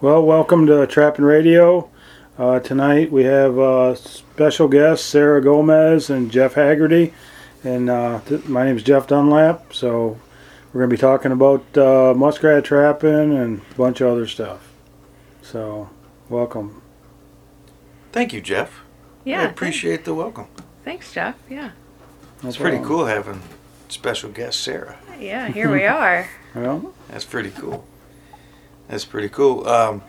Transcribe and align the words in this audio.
Well, 0.00 0.22
welcome 0.24 0.66
to 0.66 0.86
Trapping 0.86 1.24
Radio. 1.24 1.90
Uh, 2.38 2.60
tonight 2.60 3.10
we 3.10 3.24
have 3.24 3.58
uh, 3.58 3.94
special 3.96 4.68
guests 4.68 5.04
Sarah 5.06 5.42
Gomez 5.42 6.08
and 6.10 6.30
Jeff 6.30 6.54
Hagerty. 6.54 7.12
And 7.64 7.90
uh, 7.90 8.20
th- 8.26 8.44
my 8.46 8.64
name 8.64 8.76
is 8.76 8.82
Jeff 8.84 9.08
Dunlap. 9.08 9.72
So 9.74 10.18
we're 10.72 10.80
going 10.80 10.90
to 10.90 10.96
be 10.96 11.00
talking 11.00 11.32
about 11.32 11.76
uh, 11.76 12.14
muskrat 12.16 12.64
trapping 12.64 13.36
and 13.36 13.60
a 13.70 13.74
bunch 13.74 14.00
of 14.00 14.08
other 14.12 14.26
stuff. 14.26 14.68
So, 15.42 15.88
welcome. 16.28 16.82
Thank 18.12 18.32
you, 18.32 18.40
Jeff. 18.40 18.82
Yeah. 19.24 19.42
I 19.42 19.44
appreciate 19.46 20.04
the 20.04 20.14
welcome. 20.14 20.46
Thanks, 20.84 21.12
Jeff. 21.12 21.36
Yeah. 21.50 21.70
No 22.42 22.48
It's 22.48 22.58
pretty 22.58 22.82
cool 22.84 23.06
having 23.06 23.42
special 23.88 24.30
guest 24.30 24.60
Sarah. 24.60 24.98
Yeah, 25.18 25.48
here 25.48 25.70
we 25.70 25.84
are. 25.86 26.28
Well, 26.54 26.94
That's 27.08 27.24
pretty 27.24 27.50
cool. 27.50 27.84
That's 28.88 29.04
pretty 29.04 29.28
cool. 29.28 29.66
Um, 29.68 30.02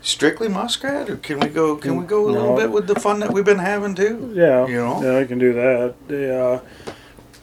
strictly 0.00 0.48
muskrat, 0.48 1.08
or 1.08 1.16
can 1.16 1.40
we 1.40 1.48
go? 1.48 1.76
Can 1.76 1.96
we 1.96 2.04
go 2.04 2.26
a 2.26 2.30
little 2.30 2.50
No. 2.50 2.56
bit 2.56 2.70
with 2.70 2.86
the 2.86 2.98
fun 2.98 3.20
that 3.20 3.32
we've 3.32 3.44
been 3.44 3.58
having 3.58 3.94
too? 3.94 4.32
yeah, 4.34 4.66
You 4.66 4.76
know? 4.76 5.02
yeah, 5.02 5.18
I 5.20 5.24
can 5.24 5.38
do 5.38 5.52
that. 5.54 5.94
The, 6.08 6.38
uh, 6.44 6.60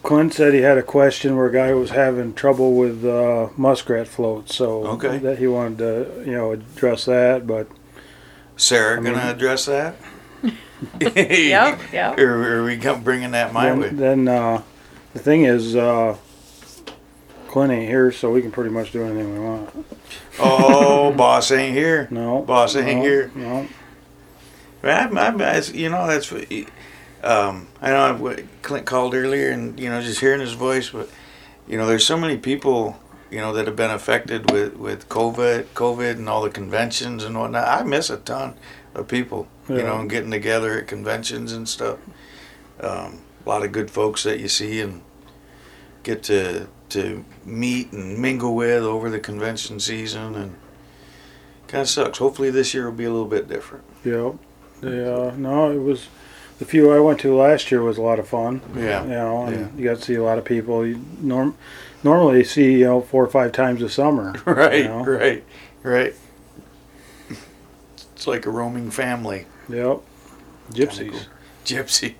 Clint 0.02 0.32
said 0.32 0.54
he 0.54 0.60
had 0.60 0.78
a 0.78 0.82
question 0.82 1.36
where 1.36 1.46
a 1.46 1.52
guy 1.52 1.74
was 1.74 1.90
having 1.90 2.32
trouble 2.32 2.72
with 2.74 3.04
uh, 3.04 3.48
muskrat 3.56 4.08
floats, 4.08 4.54
so 4.56 4.86
Okay. 4.86 5.18
that 5.18 5.38
he 5.38 5.46
wanted 5.46 5.78
to, 5.78 6.22
you 6.24 6.32
know, 6.36 6.52
address 6.52 7.04
that. 7.04 7.46
But 7.46 7.66
Sarah, 8.56 8.96
I 8.96 9.00
mean- 9.00 9.14
gonna 9.14 9.30
address 9.30 9.66
that? 9.66 9.96
Yep, 11.00 11.80
yep. 11.92 12.18
Or 12.18 12.60
are 12.60 12.64
we 12.64 12.78
come 12.78 13.02
bringing 13.02 13.32
that 13.32 13.52
my 13.52 13.72
way? 13.74 13.88
then, 13.90 14.24
then 14.24 14.28
uh, 14.28 14.62
the 15.12 15.18
thing 15.18 15.44
is, 15.44 15.76
uh, 15.76 16.16
Clint 17.50 17.72
ain't 17.72 17.88
here, 17.88 18.12
so 18.12 18.30
we 18.30 18.42
can 18.42 18.52
pretty 18.52 18.70
much 18.70 18.92
do 18.92 19.02
anything 19.02 19.32
we 19.32 19.40
want. 19.40 19.86
Oh, 20.38 21.12
boss 21.12 21.50
ain't 21.50 21.76
here. 21.76 22.06
No, 22.08 22.42
Boss 22.42 22.76
ain't 22.76 22.98
no, 22.98 23.02
here. 23.02 23.32
No, 23.34 23.68
I, 24.84 25.08
I, 25.08 25.56
I, 25.56 25.60
you 25.74 25.88
know, 25.88 26.06
that's 26.06 26.30
what. 26.30 26.46
Um, 27.24 27.66
I 27.82 27.90
know 27.90 28.14
what 28.14 28.44
Clint 28.62 28.86
called 28.86 29.14
earlier, 29.14 29.50
and 29.50 29.80
you 29.80 29.90
know, 29.90 30.00
just 30.00 30.20
hearing 30.20 30.40
his 30.40 30.52
voice, 30.52 30.90
but 30.90 31.10
you 31.66 31.76
know, 31.76 31.88
there's 31.88 32.06
so 32.06 32.16
many 32.16 32.36
people, 32.36 32.96
you 33.32 33.38
know, 33.38 33.52
that 33.52 33.66
have 33.66 33.74
been 33.74 33.90
affected 33.90 34.48
with 34.52 34.76
with 34.76 35.08
COVID, 35.08 35.64
COVID, 35.74 36.12
and 36.12 36.28
all 36.28 36.42
the 36.42 36.50
conventions 36.50 37.24
and 37.24 37.36
whatnot. 37.36 37.66
I 37.66 37.82
miss 37.82 38.10
a 38.10 38.18
ton 38.18 38.54
of 38.94 39.08
people, 39.08 39.48
you 39.68 39.82
know, 39.82 39.98
and 39.98 40.08
getting 40.08 40.30
together 40.30 40.78
at 40.78 40.86
conventions 40.86 41.52
and 41.52 41.68
stuff. 41.68 41.98
Um, 42.78 43.22
a 43.44 43.48
lot 43.48 43.64
of 43.64 43.72
good 43.72 43.90
folks 43.90 44.22
that 44.22 44.38
you 44.38 44.46
see 44.46 44.80
and 44.80 45.02
get 46.04 46.22
to 46.24 46.68
to 46.90 47.24
meet 47.44 47.92
and 47.92 48.18
mingle 48.18 48.54
with 48.54 48.82
over 48.82 49.10
the 49.10 49.20
convention 49.20 49.80
season, 49.80 50.34
and 50.34 50.56
kind 51.68 51.82
of 51.82 51.88
sucks. 51.88 52.18
Hopefully, 52.18 52.50
this 52.50 52.74
year 52.74 52.86
will 52.86 52.92
be 52.96 53.04
a 53.04 53.10
little 53.10 53.28
bit 53.28 53.48
different. 53.48 53.84
yeah, 54.04 54.32
yeah. 54.82 55.32
No, 55.36 55.70
it 55.70 55.78
was 55.82 56.08
the 56.58 56.64
few 56.64 56.92
I 56.92 57.00
went 57.00 57.20
to 57.20 57.34
last 57.34 57.70
year 57.70 57.82
was 57.82 57.98
a 57.98 58.02
lot 58.02 58.18
of 58.18 58.28
fun. 58.28 58.60
Yeah. 58.76 59.02
You 59.04 59.10
know, 59.10 59.42
and 59.44 59.56
Yeah. 59.56 59.68
you 59.76 59.84
got 59.90 59.98
to 59.98 60.02
see 60.04 60.14
a 60.14 60.22
lot 60.22 60.38
of 60.38 60.44
people. 60.44 60.86
You 60.86 61.04
norm 61.20 61.56
normally 62.02 62.38
you 62.38 62.44
see 62.44 62.72
you 62.78 62.84
know 62.84 63.00
four 63.00 63.24
or 63.24 63.28
five 63.30 63.52
times 63.52 63.82
a 63.82 63.88
summer. 63.88 64.34
Right, 64.44 64.82
You 64.82 64.88
know? 64.88 65.04
right, 65.04 65.44
right. 65.82 66.14
It's 68.14 68.26
like 68.26 68.44
a 68.46 68.50
roaming 68.50 68.90
family. 68.90 69.46
Yep. 69.70 70.00
Gypsies. 70.72 71.26
Gypsies. 71.64 72.14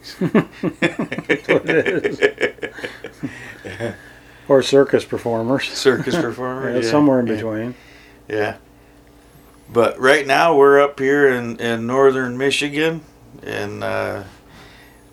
Or 4.50 4.62
circus 4.62 5.04
performers. 5.04 5.68
Circus 5.68 6.16
performer. 6.20 6.70
Yeah, 6.70 6.80
yeah, 6.80 6.90
somewhere 6.90 7.20
in 7.20 7.28
yeah, 7.28 7.34
between. 7.36 7.74
Yeah. 8.28 8.56
But 9.72 9.96
right 10.00 10.26
now 10.26 10.56
we're 10.56 10.80
up 10.80 10.98
here 10.98 11.28
in, 11.28 11.60
in 11.60 11.86
northern 11.86 12.36
Michigan, 12.36 13.02
and 13.44 13.84
uh, 13.84 14.24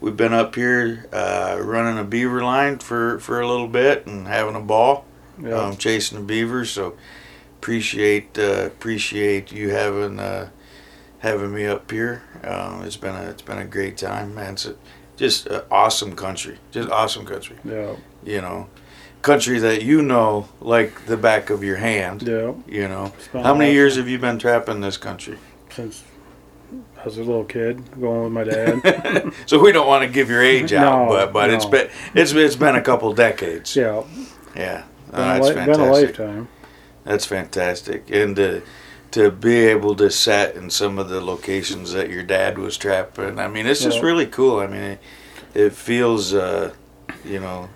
we've 0.01 0.17
been 0.17 0.33
up 0.33 0.55
here 0.55 1.07
uh, 1.13 1.59
running 1.61 1.99
a 1.99 2.03
beaver 2.03 2.41
line 2.41 2.79
for, 2.79 3.19
for 3.19 3.39
a 3.39 3.47
little 3.47 3.67
bit 3.67 4.07
and 4.07 4.27
having 4.27 4.55
a 4.55 4.59
ball. 4.59 5.05
Yeah. 5.39 5.65
um, 5.65 5.77
chasing 5.77 6.17
the 6.17 6.23
beavers. 6.23 6.71
So 6.71 6.97
appreciate 7.59 8.39
uh, 8.39 8.65
appreciate 8.65 9.51
you 9.51 9.69
having 9.69 10.19
uh, 10.19 10.49
having 11.19 11.53
me 11.53 11.67
up 11.67 11.91
here. 11.91 12.23
Um, 12.43 12.81
it's 12.81 12.97
been 12.97 13.13
a 13.13 13.29
it's 13.29 13.43
been 13.43 13.59
a 13.59 13.65
great 13.65 13.97
time, 13.97 14.33
man. 14.33 14.53
It's 14.53 14.65
a, 14.65 14.75
just 15.15 15.47
awesome 15.69 16.15
country, 16.15 16.57
just 16.71 16.89
awesome 16.89 17.23
country. 17.23 17.57
yeah. 17.63 17.95
You 18.23 18.41
know, 18.41 18.67
country 19.21 19.59
that 19.59 19.83
you 19.83 20.01
know 20.01 20.47
like 20.61 21.05
the 21.05 21.17
back 21.17 21.49
of 21.49 21.63
your 21.63 21.77
hand. 21.77 22.23
Yeah. 22.23 22.53
You 22.67 22.87
know, 22.87 23.13
how 23.33 23.53
many 23.53 23.73
years 23.73 23.95
have 23.97 24.07
you 24.07 24.17
been 24.19 24.39
trapping 24.39 24.81
this 24.81 24.97
country? 24.97 25.37
Since 25.69 26.03
I 26.99 27.05
was 27.05 27.17
a 27.17 27.23
little 27.23 27.43
kid, 27.45 27.83
going 27.99 28.23
with 28.23 28.31
my 28.33 28.43
dad. 28.43 29.33
so 29.45 29.59
we 29.59 29.71
don't 29.71 29.87
want 29.87 30.03
to 30.03 30.09
give 30.09 30.29
your 30.29 30.41
age 30.43 30.73
out, 30.73 31.07
No, 31.07 31.09
but 31.09 31.33
but 31.33 31.49
it's 31.49 31.65
no. 31.65 31.71
been 31.71 31.89
it's 32.13 32.31
it's 32.33 32.55
been 32.55 32.75
a 32.75 32.81
couple 32.81 33.13
decades. 33.13 33.75
yeah. 33.75 34.03
Yeah, 34.55 34.83
Oh, 35.13 35.17
Been, 35.17 35.21
a, 35.21 35.23
that's 35.25 35.47
li- 35.47 35.53
been 35.53 35.69
a 35.69 35.75
fantastic. 35.75 36.19
lifetime. 36.19 36.47
That's 37.03 37.25
fantastic, 37.25 38.09
and 38.11 38.35
to 38.35 38.61
to 39.11 39.31
be 39.31 39.55
able 39.67 39.95
to 39.95 40.09
set 40.11 40.55
in 40.55 40.69
some 40.69 40.99
of 40.99 41.07
the 41.09 41.21
locations 41.21 41.93
that 41.93 42.09
your 42.09 42.23
dad 42.23 42.57
was 42.57 42.75
trapping. 42.75 43.39
I 43.39 43.47
mean, 43.47 43.65
it's 43.65 43.81
just 43.81 43.99
Yeah. 43.99 44.05
really 44.05 44.25
cool. 44.25 44.59
I 44.59 44.67
mean, 44.67 44.81
it, 44.81 44.99
it 45.53 45.73
feels, 45.73 46.33
uh, 46.33 46.73
you 47.23 47.39
know, 47.39 47.69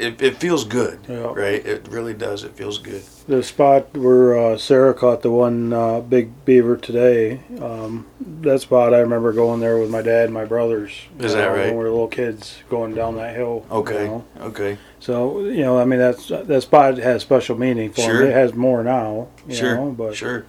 it, 0.00 0.22
it 0.22 0.36
feels 0.38 0.64
good, 0.64 0.98
Yeah. 1.08 1.32
right? 1.34 1.64
It 1.64 1.86
really 1.88 2.14
does. 2.14 2.42
It 2.44 2.52
feels 2.56 2.78
good. 2.78 3.02
The 3.28 3.42
spot 3.42 3.96
where 3.96 4.36
uh, 4.38 4.56
Sarah 4.58 4.94
caught 4.94 5.22
the 5.22 5.30
one 5.30 5.72
uh, 5.72 6.00
big 6.00 6.44
beaver 6.44 6.76
today, 6.76 7.40
um, 7.60 8.06
that 8.40 8.60
spot 8.60 8.92
I 8.94 8.98
remember 8.98 9.32
going 9.32 9.60
there 9.60 9.78
with 9.78 9.90
my 9.90 10.02
dad 10.02 10.24
and 10.24 10.34
my 10.34 10.44
brothers. 10.44 10.90
Is 11.18 11.32
you 11.32 11.38
that 11.38 11.48
know, 11.52 11.54
right? 11.54 11.66
When 11.66 11.76
we 11.76 11.84
were 11.84 11.90
little 11.90 12.08
kids 12.08 12.58
going 12.68 12.94
down 12.94 13.16
that 13.16 13.36
hill. 13.36 13.64
you 13.70 13.76
Okay, 13.76 14.06
know. 14.06 14.24
okay, 14.40 14.78
So 14.98 15.40
you 15.44 15.62
know, 15.62 15.78
I 15.78 15.84
mean, 15.84 16.00
that's 16.00 16.28
that 16.28 16.62
spot 16.62 16.98
has 16.98 17.22
special 17.22 17.56
meaning 17.56 17.92
for 17.92 18.00
Sure. 18.00 18.22
me. 18.22 18.28
It 18.30 18.32
has 18.34 18.54
more 18.54 18.82
now. 18.82 19.28
You 19.46 19.54
sure, 19.54 19.74
know, 19.76 19.90
but 19.90 20.16
sure. 20.16 20.44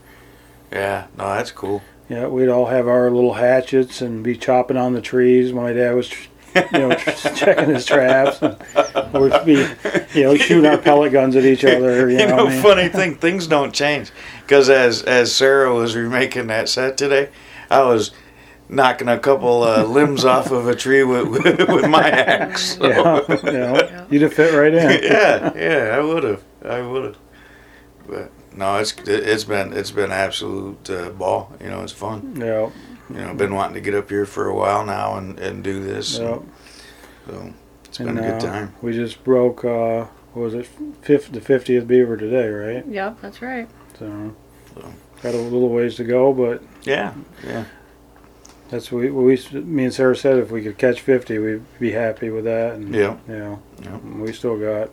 Yeah, 0.72 1.08
no, 1.18 1.26
that's 1.36 1.52
cool. 1.52 1.82
yeah, 2.10 2.28
we'd 2.28 2.48
all 2.50 2.68
have 2.68 2.88
our 2.88 3.12
little 3.12 3.34
hatchets 3.34 4.02
and 4.02 4.24
be 4.24 4.36
chopping 4.38 4.78
on 4.78 4.94
the 4.94 5.02
trees. 5.02 5.52
My 5.54 5.74
dad 5.74 5.94
was, 5.96 6.10
you 6.74 6.80
know, 6.80 6.96
checking 7.36 7.70
his 7.74 7.86
traps. 7.86 8.42
And 8.42 9.14
we'd 9.14 9.46
be, 9.46 9.66
you 10.14 10.24
know, 10.24 10.36
shooting 10.36 10.66
our 10.66 10.78
pellet 10.78 11.12
guns 11.12 11.36
at 11.36 11.46
each 11.46 11.64
other. 11.64 12.10
You, 12.10 12.18
You 12.22 12.28
know, 12.28 12.38
know, 12.38 12.48
I 12.48 12.50
mean? 12.50 12.62
funny 12.62 12.90
thing, 12.90 13.16
things 13.16 13.48
don't 13.48 13.74
change. 13.74 14.12
Because 14.42 14.70
as 14.70 15.04
as 15.04 15.34
Sarah 15.34 15.74
was 15.74 15.96
remaking 15.96 16.48
that 16.48 16.70
set 16.70 16.98
today, 16.98 17.30
I 17.70 17.84
was 17.84 18.12
knocking 18.70 19.10
a 19.10 19.20
couple 19.20 19.64
uh, 19.64 19.84
limbs 19.84 20.24
off 20.26 20.52
of 20.52 20.68
a 20.68 20.76
tree 20.76 21.04
with 21.04 21.28
with, 21.28 21.70
with 21.70 21.90
my 21.90 22.10
axe. 22.10 22.78
So. 22.78 22.88
Yeah, 22.88 23.22
you 23.46 23.52
know, 23.52 24.08
you'd 24.10 24.22
have 24.24 24.34
fit 24.34 24.54
right 24.54 24.74
in. 24.74 25.04
yeah, 25.04 25.52
yeah, 25.56 25.96
I 25.98 26.00
would 26.00 26.24
have, 26.24 26.44
I 26.66 26.82
would 26.82 27.04
have. 27.04 27.18
But 28.08 28.32
no, 28.56 28.78
it's 28.78 28.94
it's 29.08 29.44
been 29.46 29.74
it's 29.74 29.92
been 29.92 30.12
absolute 30.12 30.90
uh, 30.90 31.10
ball. 31.12 31.54
You 31.62 31.70
know, 31.70 31.82
it's 31.84 31.94
fun. 31.94 32.36
Yeah, 32.38 32.70
You 33.14 33.22
know, 33.22 33.30
I've 33.30 33.38
been 33.38 33.54
wanting 33.56 33.76
to 33.76 33.82
get 33.82 33.94
up 33.94 34.10
here 34.10 34.26
for 34.26 34.48
a 34.48 34.56
while 34.56 34.86
now 34.86 35.18
and, 35.18 35.38
and 35.40 35.64
do 35.64 35.84
this. 35.84 36.18
yeah. 36.18 36.40
So 37.28 37.54
it's 37.86 37.98
been 37.98 38.18
a 38.18 38.22
good 38.22 38.34
uh, 38.36 38.40
time. 38.40 38.76
We 38.82 38.94
just 38.94 39.24
broke, 39.24 39.64
uh, 39.66 40.06
what 40.34 40.44
was 40.44 40.54
it, 40.54 40.68
fifth, 41.02 41.32
the 41.32 41.42
50th 41.42 41.88
beaver 41.88 42.18
today, 42.18 42.50
right? 42.50 42.86
Yep, 42.88 43.22
that's 43.22 43.42
right. 43.42 43.70
So, 44.00 44.36
So. 44.76 44.94
got 45.22 45.34
a 45.36 45.38
little 45.38 45.70
ways 45.70 45.96
to 45.96 46.04
go, 46.04 46.34
but 46.34 46.64
Yeah, 46.84 47.14
yeah. 47.46 47.66
that's 48.70 48.92
what 48.92 49.02
we, 49.04 49.12
we, 49.12 49.38
me 49.62 49.86
and 49.86 49.94
Sarah 49.94 50.16
said 50.16 50.38
if 50.40 50.52
we 50.52 50.62
could 50.64 50.78
catch 50.78 51.02
50, 51.02 51.38
we'd 51.40 51.80
be 51.80 51.92
happy 51.92 52.30
with 52.30 52.46
that. 52.46 52.76
And, 52.76 52.94
Yeah. 52.96 53.18
You 53.28 53.38
know, 53.38 53.62
Yeah. 53.84 53.98
we 53.98 54.32
still 54.34 54.58
got 54.58 54.90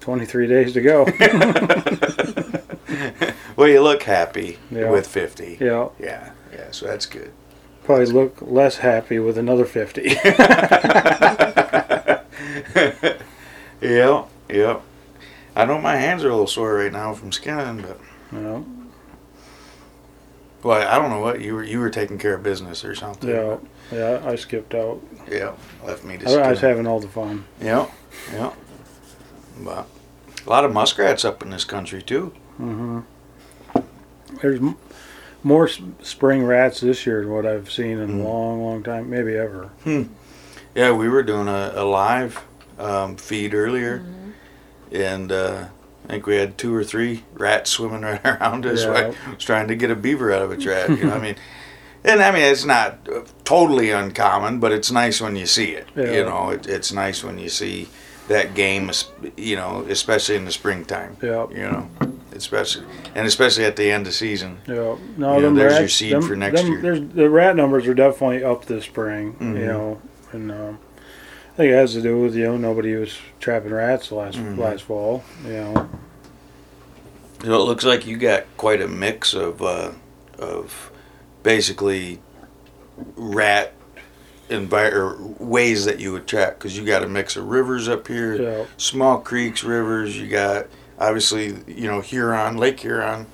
23 0.00 0.46
days 0.46 0.72
to 0.74 0.80
go. 0.82 1.04
well, 3.56 3.68
you 3.68 3.80
look 3.80 4.02
happy 4.04 4.58
Yeah. 4.70 4.90
with 4.90 5.06
50. 5.06 5.58
yeah, 5.60 5.88
Yeah, 5.98 6.30
yeah, 6.52 6.70
so 6.70 6.86
that's 6.86 7.06
good. 7.06 7.32
probably 7.84 8.06
look 8.06 8.38
less 8.40 8.78
happy 8.78 9.18
with 9.18 9.36
another 9.38 9.64
50. 9.64 10.02
yeah, 13.80 14.24
yeah. 14.48 14.80
I 15.54 15.64
know 15.64 15.78
my 15.80 15.96
hands 15.96 16.22
are 16.24 16.28
a 16.28 16.32
little 16.32 16.46
sore 16.46 16.74
right 16.74 16.92
now 16.92 17.14
from 17.14 17.32
skinning, 17.32 17.82
but 17.82 17.98
yeah, 18.32 18.60
well, 20.62 20.86
I 20.88 20.98
don't 20.98 21.10
know 21.10 21.20
what 21.20 21.40
you 21.40 21.54
were 21.54 21.62
you 21.64 21.78
were 21.78 21.90
taking 21.90 22.18
care 22.18 22.34
of 22.34 22.42
business 22.42 22.84
or 22.84 22.94
something. 22.94 23.30
yeah, 23.30 23.56
yeah, 23.92 24.20
I 24.24 24.34
skipped 24.36 24.74
out. 24.74 25.00
yeah, 25.30 25.54
left 25.84 26.04
me 26.04 26.18
to. 26.18 26.28
I, 26.28 26.48
I 26.48 26.50
was 26.50 26.60
having 26.60 26.86
all 26.86 27.00
the 27.00 27.08
fun. 27.08 27.44
Yeah, 27.60 27.88
yeah. 28.32 28.52
But 29.60 29.86
a 30.46 30.50
lot 30.50 30.64
of 30.66 30.72
muskrats 30.74 31.24
up 31.24 31.42
in 31.42 31.48
this 31.50 31.64
country 31.64 32.02
too. 32.02 32.34
hmm 32.58 33.00
There's 34.42 34.60
more 35.46 35.68
spring 36.02 36.44
rats 36.44 36.80
this 36.80 37.06
year 37.06 37.20
than 37.20 37.30
what 37.30 37.46
I've 37.46 37.70
seen 37.70 37.98
in 38.00 38.08
Mhm. 38.08 38.20
a 38.24 38.28
long, 38.28 38.62
long 38.64 38.82
time, 38.82 39.08
maybe 39.08 39.36
ever. 39.36 39.70
Yeah, 40.74 40.90
we 40.90 41.08
were 41.08 41.22
doing 41.22 41.46
a, 41.46 41.72
a 41.76 41.84
live 41.84 42.42
um, 42.80 43.14
feed 43.16 43.54
earlier, 43.54 44.02
and 44.90 45.30
uh, 45.30 45.66
I 46.04 46.08
think 46.08 46.26
we 46.26 46.34
had 46.36 46.58
two 46.58 46.74
or 46.74 46.82
three 46.82 47.22
rats 47.34 47.70
swimming 47.70 48.02
right 48.10 48.20
around 48.26 48.66
us. 48.66 48.82
Yeah. 48.82 49.12
I 49.26 49.30
was 49.30 49.38
trying 49.44 49.68
to 49.68 49.76
get 49.76 49.90
a 49.92 49.94
beaver 49.94 50.32
out 50.32 50.42
of 50.42 50.50
a 50.50 50.56
trap. 50.56 50.88
You 50.88 51.04
know, 51.04 51.14
I 51.14 51.18
mean, 51.26 51.36
and 52.02 52.20
I 52.20 52.32
mean 52.32 52.42
it's 52.42 52.64
not 52.64 52.98
uh, 53.08 53.20
totally 53.44 53.92
uncommon, 53.92 54.58
but 54.58 54.72
it's 54.72 54.90
nice 54.90 55.20
when 55.20 55.36
you 55.36 55.46
see 55.46 55.70
it. 55.70 55.86
Yeah. 55.94 56.10
You 56.10 56.24
know, 56.24 56.50
it, 56.50 56.66
it's 56.66 56.92
nice 56.92 57.22
when 57.22 57.38
you 57.38 57.48
see 57.48 57.88
that 58.26 58.54
game. 58.54 58.90
You 59.36 59.54
know, 59.56 59.86
especially 59.88 60.34
in 60.34 60.44
the 60.44 60.52
springtime. 60.52 61.16
Yeah. 61.22 61.46
You 61.50 61.68
know, 61.70 61.88
especially 62.36 62.84
and 63.14 63.26
especially 63.26 63.64
at 63.64 63.76
the 63.76 63.90
end 63.90 64.06
of 64.06 64.14
season. 64.14 64.58
Yeah, 64.66 64.96
no, 65.16 65.36
You 65.36 65.42
know, 65.42 65.54
there's 65.54 65.78
your 65.78 65.88
seed 65.88 66.12
them- 66.12 66.22
for 66.22 66.36
next 66.36 66.62
them- 66.62 66.82
year. 66.82 66.98
The 66.98 67.28
rat 67.30 67.56
numbers 67.56 67.86
are 67.86 67.94
definitely 67.94 68.44
up 68.44 68.66
this 68.66 68.84
spring. 68.84 69.34
Mhm. 69.40 69.58
You 69.58 69.66
know, 69.66 70.00
and 70.32 70.50
um, 70.52 70.78
I 71.52 71.56
think 71.56 71.72
it 71.72 71.76
has 71.76 71.92
to 71.94 72.02
do 72.02 72.20
with 72.20 72.34
you 72.34 72.44
know 72.44 72.56
nobody 72.56 72.94
was 72.94 73.16
trapping 73.40 73.72
rats 73.72 74.12
last 74.12 74.38
Mhm. 74.38 74.58
last 74.58 74.82
fall. 74.84 75.24
You 75.44 75.52
know, 75.52 75.88
So 77.44 77.52
it 77.54 77.64
looks 77.64 77.84
like 77.84 78.06
you 78.06 78.16
got 78.16 78.44
quite 78.56 78.80
a 78.80 78.88
mix 78.88 79.34
of 79.34 79.62
uh, 79.62 79.90
of 80.38 80.90
basically 81.42 82.20
rat 83.16 83.72
envi- 84.50 84.92
or 84.92 85.16
ways 85.38 85.84
that 85.84 85.98
you 86.00 86.12
would 86.12 86.26
trap 86.26 86.58
because 86.58 86.76
you 86.78 86.84
got 86.84 87.02
a 87.02 87.08
mix 87.08 87.36
of 87.36 87.46
rivers 87.48 87.88
up 87.88 88.06
here, 88.08 88.34
yeah, 88.40 88.64
small 88.76 89.18
creeks, 89.18 89.62
rivers. 89.64 90.18
You 90.18 90.28
got 90.28 90.66
obviously 90.98 91.56
you 91.66 91.88
know 91.88 92.00
Huron, 92.00 92.56
Lake 92.56 92.80
Huron, 92.80 93.26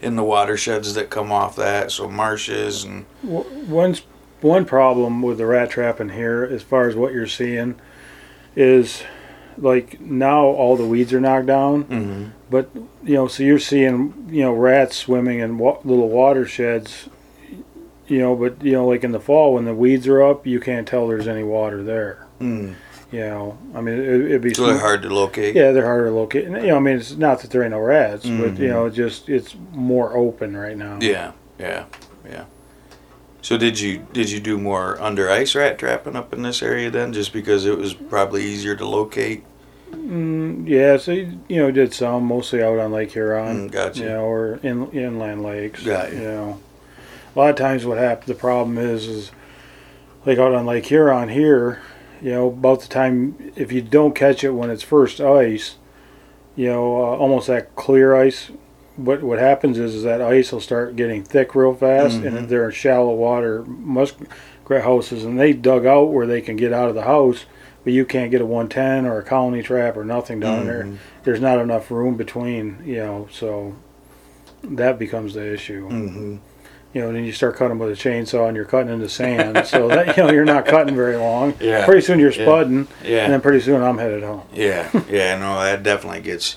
in 0.00 0.16
the 0.16 0.24
watersheds 0.24 0.94
that 0.94 1.10
come 1.10 1.32
off 1.32 1.56
that. 1.56 1.90
So 1.90 2.08
marshes 2.08 2.84
and 2.84 3.06
One 3.22 3.96
one 4.40 4.64
problem 4.66 5.22
with 5.22 5.38
the 5.38 5.46
rat 5.46 5.70
trapping 5.70 6.10
here, 6.10 6.44
as 6.44 6.62
far 6.62 6.88
as 6.88 6.94
what 6.94 7.12
you're 7.14 7.26
seeing, 7.26 7.76
is 8.54 9.02
like 9.56 10.00
now 10.00 10.44
all 10.44 10.76
the 10.76 10.86
weeds 10.86 11.12
are 11.12 11.20
knocked 11.20 11.46
down. 11.46 11.84
mm-hmm. 11.84 12.24
But 12.50 12.70
you 13.02 13.14
know, 13.14 13.26
so 13.26 13.42
you're 13.42 13.58
seeing 13.58 14.28
you 14.30 14.42
know 14.42 14.52
rats 14.52 14.96
swimming 14.96 15.40
in 15.40 15.58
wa- 15.58 15.78
little 15.84 16.08
watersheds. 16.08 17.08
You 18.06 18.18
know, 18.18 18.36
but 18.36 18.62
you 18.62 18.72
know, 18.72 18.86
like 18.86 19.02
in 19.02 19.12
the 19.12 19.20
fall 19.20 19.54
when 19.54 19.64
the 19.64 19.74
weeds 19.74 20.06
are 20.06 20.22
up, 20.22 20.46
you 20.46 20.60
can't 20.60 20.86
tell 20.86 21.08
there's 21.08 21.26
any 21.26 21.42
water 21.42 21.82
there. 21.82 22.26
mm. 22.38 22.74
You 23.14 23.20
know, 23.20 23.58
I 23.76 23.80
mean, 23.80 23.94
it, 23.96 24.22
it'd 24.22 24.42
be 24.42 24.52
so 24.54 24.66
they're 24.66 24.78
hard 24.78 25.02
to 25.02 25.08
locate. 25.08 25.54
Yeah, 25.54 25.70
they're 25.70 25.84
harder 25.84 26.06
to 26.06 26.10
locate. 26.10 26.46
And, 26.46 26.56
you 26.56 26.68
know, 26.72 26.76
I 26.78 26.80
mean, 26.80 26.96
it's 26.96 27.16
not 27.16 27.38
that 27.42 27.52
there 27.52 27.62
ain't 27.62 27.70
no 27.70 27.78
rats, 27.78 28.24
but 28.24 28.54
Mhm. 28.54 28.58
you 28.58 28.68
know, 28.68 28.90
just 28.90 29.28
it's 29.28 29.54
more 29.72 30.16
open 30.16 30.56
right 30.56 30.76
now. 30.76 30.98
Yeah, 31.00 31.30
yeah, 31.60 31.84
yeah. 32.28 32.44
So 33.40 33.56
did 33.56 33.78
you 33.78 34.04
did 34.12 34.32
you 34.32 34.40
do 34.40 34.58
more 34.58 35.00
under 35.00 35.30
ice 35.30 35.54
rat 35.54 35.78
trapping 35.78 36.16
up 36.16 36.32
in 36.32 36.42
this 36.42 36.60
area 36.60 36.90
then, 36.90 37.12
just 37.12 37.32
because 37.32 37.66
it 37.66 37.78
was 37.78 37.94
probably 37.94 38.42
easier 38.42 38.74
to 38.74 38.84
locate? 38.84 39.44
Mm, 39.92 40.66
yeah, 40.66 40.96
so 40.96 41.12
you 41.12 41.36
know, 41.48 41.70
did 41.70 41.94
some 41.94 42.24
mostly 42.24 42.64
out 42.64 42.80
on 42.80 42.90
Lake 42.90 43.12
Huron. 43.12 43.68
Mm, 43.68 43.70
gotcha. 43.70 44.00
You 44.00 44.08
know, 44.08 44.24
or 44.24 44.58
in 44.64 44.90
inland 44.90 45.44
lakes. 45.44 45.84
Got 45.84 46.12
you. 46.12 46.18
You 46.18 46.24
know, 46.24 46.58
a 47.36 47.38
lot 47.38 47.50
of 47.50 47.54
times 47.56 47.86
what 47.86 47.98
happens, 47.98 48.26
the 48.26 48.34
problem 48.34 48.76
is, 48.76 49.06
is 49.06 49.30
like 50.26 50.38
out 50.38 50.52
on 50.52 50.66
Lake 50.66 50.86
Huron 50.86 51.28
here, 51.28 51.80
you 52.24 52.30
know, 52.30 52.46
about 52.48 52.80
the 52.80 52.88
time 52.88 53.36
if 53.54 53.70
you 53.70 53.82
don't 53.82 54.14
catch 54.14 54.42
it 54.42 54.52
when 54.52 54.70
it's 54.70 54.82
first 54.82 55.20
ice, 55.20 55.76
you 56.56 56.66
know, 56.68 56.96
uh, 56.96 57.16
almost 57.18 57.48
that 57.48 57.76
clear 57.76 58.14
ice. 58.16 58.50
What 58.96 59.22
what 59.22 59.38
happens 59.38 59.78
is, 59.78 59.94
is 59.94 60.04
that 60.04 60.22
ice 60.22 60.50
will 60.50 60.60
start 60.60 60.96
getting 60.96 61.22
thick 61.22 61.54
real 61.54 61.74
fast, 61.74 62.22
Mhm. 62.22 62.26
and 62.38 62.48
they're 62.48 62.64
in 62.64 62.70
shallow 62.70 63.12
water 63.14 63.62
muskrat 63.66 64.84
houses, 64.84 65.22
and 65.24 65.38
they 65.38 65.52
dug 65.52 65.84
out 65.84 66.12
where 66.12 66.26
they 66.26 66.40
can 66.40 66.56
get 66.56 66.72
out 66.72 66.88
of 66.88 66.94
the 66.94 67.02
house, 67.02 67.44
but 67.82 67.92
you 67.92 68.06
can't 68.06 68.30
get 68.30 68.40
a 68.40 68.46
110 68.46 69.04
or 69.04 69.18
a 69.18 69.22
colony 69.22 69.62
trap 69.62 69.94
or 69.94 70.04
nothing 70.04 70.40
down 70.40 70.64
there 70.66 70.84
Mhm. 70.84 70.96
there's 71.24 71.40
not 71.42 71.58
enough 71.58 71.90
room 71.90 72.14
between, 72.16 72.78
you 72.86 72.96
know, 72.96 73.26
so 73.30 73.74
that 74.62 74.98
becomes 74.98 75.34
the 75.34 75.52
issue. 75.52 75.88
Mhm. 75.90 76.38
You 76.94 77.00
know, 77.00 77.08
and 77.08 77.16
then 77.16 77.24
you 77.24 77.32
start 77.32 77.56
cutting 77.56 77.78
with 77.78 77.90
a 77.90 77.92
chainsaw 78.08 78.46
and 78.46 78.54
you're 78.56 78.64
cutting 78.64 78.92
into 78.92 79.08
sand, 79.08 79.66
so 79.66 79.88
that 79.88 80.16
you 80.16 80.22
know 80.22 80.30
you're 80.30 80.44
not 80.44 80.64
cutting 80.64 80.94
very 80.94 81.16
long. 81.16 81.52
Yeah. 81.60 81.84
Pretty 81.84 82.00
soon 82.02 82.18
you're 82.20 82.30
Yeah. 82.30 82.46
spudding, 82.46 82.86
Yeah. 83.04 83.24
and 83.24 83.32
then 83.32 83.40
pretty 83.40 83.60
soon 83.60 83.82
I'm 83.82 83.98
headed 83.98 84.22
home. 84.22 84.42
Yeah, 84.54 84.88
yeah, 85.10 85.36
no, 85.38 85.60
that 85.62 85.82
definitely 85.82 86.20
gets 86.20 86.56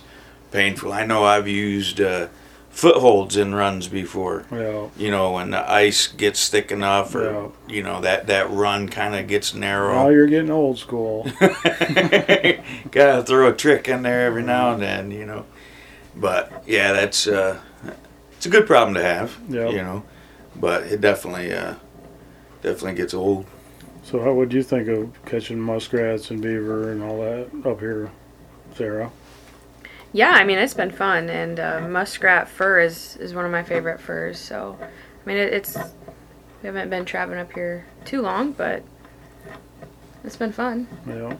painful. 0.51 0.93
I 0.93 1.05
know 1.07 1.23
I've 1.23 1.47
used 1.47 1.99
uh, 1.99 2.27
footholds 2.69 3.35
in 3.35 3.55
runs 3.55 3.87
before. 3.87 4.45
You 4.51 4.57
know, 4.57 4.91
You 4.95 5.09
know, 5.09 5.31
when 5.31 5.49
the 5.49 5.69
ice 5.71 6.05
gets 6.05 6.47
thick 6.49 6.71
enough, 6.71 7.15
or 7.15 7.51
you 7.67 7.81
know 7.81 7.99
that 8.01 8.27
that 8.27 8.51
run 8.51 8.89
kind 8.89 9.15
of 9.15 9.25
gets 9.27 9.55
now 9.55 9.59
narrow. 9.61 10.09
you're 10.09 10.27
getting 10.27 10.51
old 10.51 10.77
school. 10.77 11.25
Gotta 12.91 13.23
throw 13.25 13.49
a 13.49 13.53
trick 13.53 13.87
in 13.87 14.03
there 14.03 14.25
every 14.27 14.43
now 14.43 14.73
and 14.73 14.81
then, 14.81 15.09
you 15.11 15.25
know. 15.25 15.45
But 16.15 16.63
yeah, 16.67 16.93
that's 16.93 17.27
uh, 17.27 17.59
it's 18.33 18.45
a 18.45 18.49
good 18.49 18.67
problem 18.67 18.93
to 18.95 19.01
have. 19.03 19.35
Yep. 19.49 19.71
You 19.71 19.77
know, 19.77 20.03
but 20.59 20.83
it 20.83 21.01
definitely 21.01 21.53
uh, 21.53 21.75
definitely 22.61 22.95
gets 22.95 23.13
old. 23.13 23.45
so 24.03 24.21
how 24.21 24.33
would 24.33 24.53
you 24.53 24.63
think 24.63 24.87
of 24.87 25.25
catching 25.25 25.59
muskrats 25.59 26.31
and 26.31 26.41
beaver 26.41 26.91
and 26.91 27.03
all 27.03 27.19
that 27.21 27.49
up 27.65 27.79
here, 27.79 28.11
Sarah? 28.75 29.11
Yeah, 30.13 30.31
I 30.31 30.43
mean 30.45 30.57
it's 30.57 30.73
been 30.73 30.91
fun, 30.91 31.29
and 31.29 31.59
uh, 31.59 31.87
muskrat 31.87 32.47
fur 32.47 32.79
is 32.79 33.17
is 33.17 33.33
one 33.33 33.45
of 33.45 33.51
my 33.51 33.63
favorite 33.63 33.99
furs. 33.99 34.39
So, 34.39 34.77
I 34.81 35.27
mean 35.27 35.37
it, 35.37 35.53
it's 35.53 35.75
we 35.75 36.67
haven't 36.67 36.89
been 36.89 37.05
traveling 37.05 37.39
up 37.39 37.53
here 37.53 37.85
too 38.05 38.21
long, 38.21 38.51
but 38.53 38.83
it's 40.23 40.35
been 40.37 40.51
fun. 40.51 40.87
Yeah. 41.07 41.35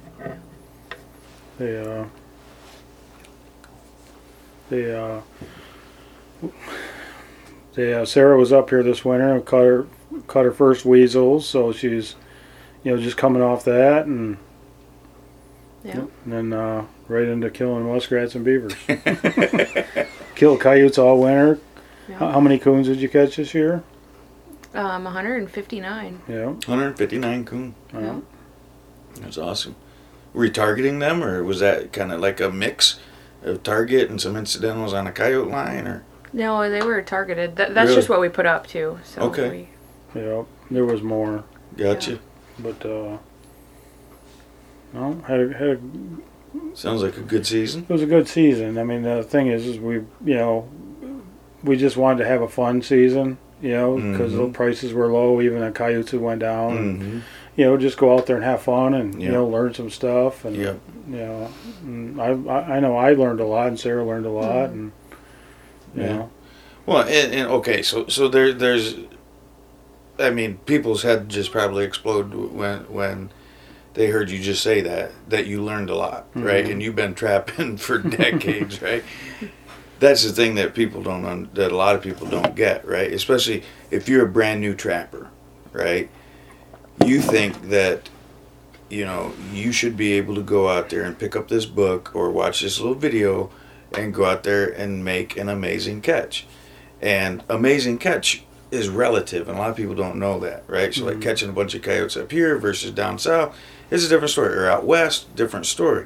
They 1.58 1.80
uh 1.80 2.06
they 4.70 4.94
uh 4.94 5.22
they 7.78 7.94
uh 7.94 8.04
Sarah 8.04 8.38
was 8.38 8.52
up 8.52 8.70
here 8.70 8.84
this 8.84 9.06
winter 9.06 9.34
and 9.36 9.46
cut 9.46 9.64
her 9.64 9.88
cut 10.28 10.44
her 10.44 10.52
first 10.52 10.84
weasels, 10.86 11.48
so 11.48 11.72
she's 11.72 12.16
you 12.84 12.94
know 12.94 13.02
just 13.02 13.16
coming 13.16 13.42
off 13.42 13.64
that 13.64 14.06
and 14.06 14.38
Yeah. 15.86 16.06
and 16.26 16.34
then 16.34 16.54
uh 16.54 16.86
right 17.08 17.28
into 17.28 17.50
killing 17.50 17.86
muskrats 17.88 18.36
and 18.36 18.44
beavers. 18.44 18.74
Kill 20.36 20.58
coyotes 20.58 20.98
all 20.98 21.22
winter. 21.22 21.60
Yeah. 22.10 22.18
How, 22.18 22.32
how 22.34 22.40
many 22.40 22.60
coons 22.60 22.88
did 22.88 22.98
you 23.00 23.10
catch 23.10 23.38
this 23.38 23.54
year? 23.54 23.84
Um, 24.74 25.06
159. 25.06 26.22
Yeah. 26.28 26.46
159 26.46 27.46
coon. 27.46 27.76
Yeah. 27.94 28.20
That's 29.22 29.38
awesome. 29.38 29.76
Were 30.34 30.46
you 30.46 30.52
targeting 30.52 31.00
them, 31.00 31.24
or 31.24 31.44
was 31.44 31.60
that 31.62 31.92
kind 31.92 32.12
of 32.12 32.20
like 32.20 32.40
a 32.40 32.52
mix 32.52 33.00
of 33.42 33.64
target 33.64 34.10
and 34.10 34.22
some 34.22 34.36
incidentals 34.36 34.94
on 34.94 35.08
a 35.08 35.12
coyote 35.12 35.50
line, 35.50 35.88
or? 35.88 36.04
No, 36.38 36.70
they 36.70 36.82
were 36.82 37.02
targeted. 37.02 37.58
Th- 37.58 37.70
that's 37.70 37.88
Really? 37.90 37.96
just 37.96 38.10
what 38.10 38.22
we 38.22 38.30
put 38.30 38.46
up 38.46 38.68
too. 38.68 39.00
So 39.04 39.22
Okay. 39.24 39.68
we- 40.14 40.22
Yeah. 40.22 40.44
There 40.72 40.86
was 40.86 41.02
more. 41.02 41.44
Gotcha. 41.76 42.20
But 42.60 42.86
uh 42.86 43.18
no, 44.94 45.22
had 45.28 45.40
a, 45.42 45.54
had 45.54 45.68
a 45.70 45.80
Sounds 46.74 47.04
like 47.04 47.18
a 47.18 47.22
good 47.22 47.46
season. 47.46 47.86
It 47.88 47.92
was 47.92 48.02
a 48.02 48.06
good 48.08 48.28
season. 48.28 48.78
I 48.78 48.84
mean, 48.84 49.04
the 49.04 49.22
thing 49.22 49.48
is, 49.48 49.66
is 49.68 49.80
we, 49.80 49.96
you 49.96 50.36
know, 50.36 50.68
we 51.64 51.76
just 51.76 51.98
wanted 51.98 52.20
to 52.24 52.26
have 52.30 52.42
a 52.42 52.48
fun 52.48 52.82
season, 52.82 53.38
you 53.62 53.72
know, 53.72 53.96
because 53.98 54.34
the 54.34 54.40
Mhm. 54.44 54.54
prices 54.54 54.94
were 54.94 55.08
low, 55.12 55.42
even 55.42 55.60
the 55.60 55.72
coyotes 55.72 56.14
went 56.14 56.40
down. 56.42 56.78
Mm-hmm. 57.00 57.20
you 57.58 57.66
know, 57.66 57.76
just 57.76 57.98
go 57.98 58.16
out 58.16 58.28
there 58.28 58.36
and 58.36 58.46
have 58.46 58.62
fun 58.62 58.94
and 58.94 59.20
you 59.20 59.28
Yeah. 59.30 59.34
know 59.34 59.48
learn 59.48 59.74
some 59.74 59.90
stuff. 59.90 60.46
And 60.46 60.56
Yep. 60.56 60.78
you 61.10 61.16
know, 61.18 61.48
and 61.84 62.22
I, 62.22 62.28
I 62.54 62.76
I 62.78 62.80
know 62.80 62.96
I 62.96 63.14
learned 63.14 63.40
a 63.40 63.46
lot, 63.48 63.68
and 63.68 63.80
Sarah 63.80 64.06
learned 64.06 64.28
a 64.28 64.30
lot, 64.30 64.70
and 64.70 64.92
you 65.98 66.04
Yeah. 66.04 66.14
know, 66.14 66.30
Well, 66.86 67.02
and, 67.04 67.34
and 67.34 67.48
okay, 67.50 67.82
so 67.82 68.08
so 68.08 68.28
there 68.30 68.54
there's, 68.54 68.96
I 70.20 70.30
mean, 70.30 70.58
people's 70.66 71.04
head 71.04 71.30
just 71.30 71.52
probably 71.52 71.84
explode 71.84 72.34
when 72.34 72.80
when 72.92 73.30
they 73.94 74.08
heard 74.08 74.30
you 74.30 74.40
just 74.40 74.64
say 74.64 74.82
that 74.82 75.12
that 75.30 75.48
you 75.48 75.62
learned 75.64 75.90
a 75.90 75.96
lot, 75.96 76.28
right? 76.36 76.66
Mhm. 76.66 76.72
And 76.72 76.84
you've 76.84 76.96
been 76.96 77.14
trapping 77.16 77.78
for 77.88 77.98
decades, 78.24 78.82
right? 78.82 79.04
That's 80.00 80.24
the 80.24 80.32
thing 80.32 80.56
that 80.56 80.74
people 80.76 81.02
don't 81.02 81.26
un- 81.26 81.50
that 81.56 81.72
a 81.72 81.76
lot 81.76 81.96
of 81.96 82.02
people 82.04 82.28
don't 82.28 82.56
get, 82.56 82.88
right? 82.88 83.12
Especially 83.12 83.64
if 83.92 84.08
you're 84.08 84.26
a 84.26 84.30
brand 84.30 84.62
new 84.62 84.76
trapper, 84.76 85.28
right? 85.74 86.10
You 87.06 87.22
think 87.22 87.70
that 87.70 88.10
you 88.90 89.04
know 89.06 89.34
you 89.52 89.72
should 89.72 89.98
be 89.98 90.14
able 90.14 90.36
to 90.36 90.42
go 90.44 90.70
out 90.70 90.90
there 90.90 91.04
and 91.04 91.18
pick 91.18 91.36
up 91.36 91.48
this 91.50 91.66
book 91.66 92.12
or 92.16 92.32
watch 92.32 92.62
this 92.62 92.80
little 92.80 92.96
video 92.96 93.50
and 93.96 94.14
go 94.14 94.26
out 94.26 94.44
there 94.44 94.66
and 94.68 95.04
make 95.06 95.38
an 95.38 95.50
amazing 95.50 96.02
catch. 96.02 96.46
And 97.02 97.44
amazing 97.50 98.00
catch 98.00 98.44
is 98.72 98.90
relative, 98.90 99.48
and 99.48 99.58
a 99.58 99.62
lot 99.62 99.70
of 99.70 99.78
people 99.78 99.96
don't 99.96 100.18
know 100.18 100.40
that, 100.40 100.64
right? 100.68 100.94
So, 100.94 101.06
like 101.06 101.18
Mhm. 101.18 101.22
catching 101.22 101.50
a 101.50 101.54
bunch 101.54 101.74
of 101.76 101.82
coyotes 101.82 102.18
up 102.18 102.32
here 102.32 102.58
versus 102.58 102.92
down 102.92 103.18
south 103.20 103.56
is 103.90 104.06
a 104.06 104.10
different 104.10 104.32
story, 104.32 104.54
or 104.56 104.68
out 104.68 104.86
west, 104.86 105.34
different 105.36 105.66
story. 105.66 106.06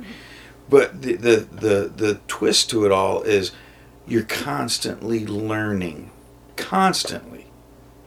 But 0.69 1.01
the 1.01 1.13
the 1.15 1.47
the, 1.51 1.91
the 1.95 2.19
twist 2.27 2.69
to 2.69 2.85
it 2.85 2.91
all 2.91 3.23
is 3.23 3.51
you're 4.07 4.23
constantly 4.23 5.25
learning, 5.25 6.11
constantly. 6.55 7.47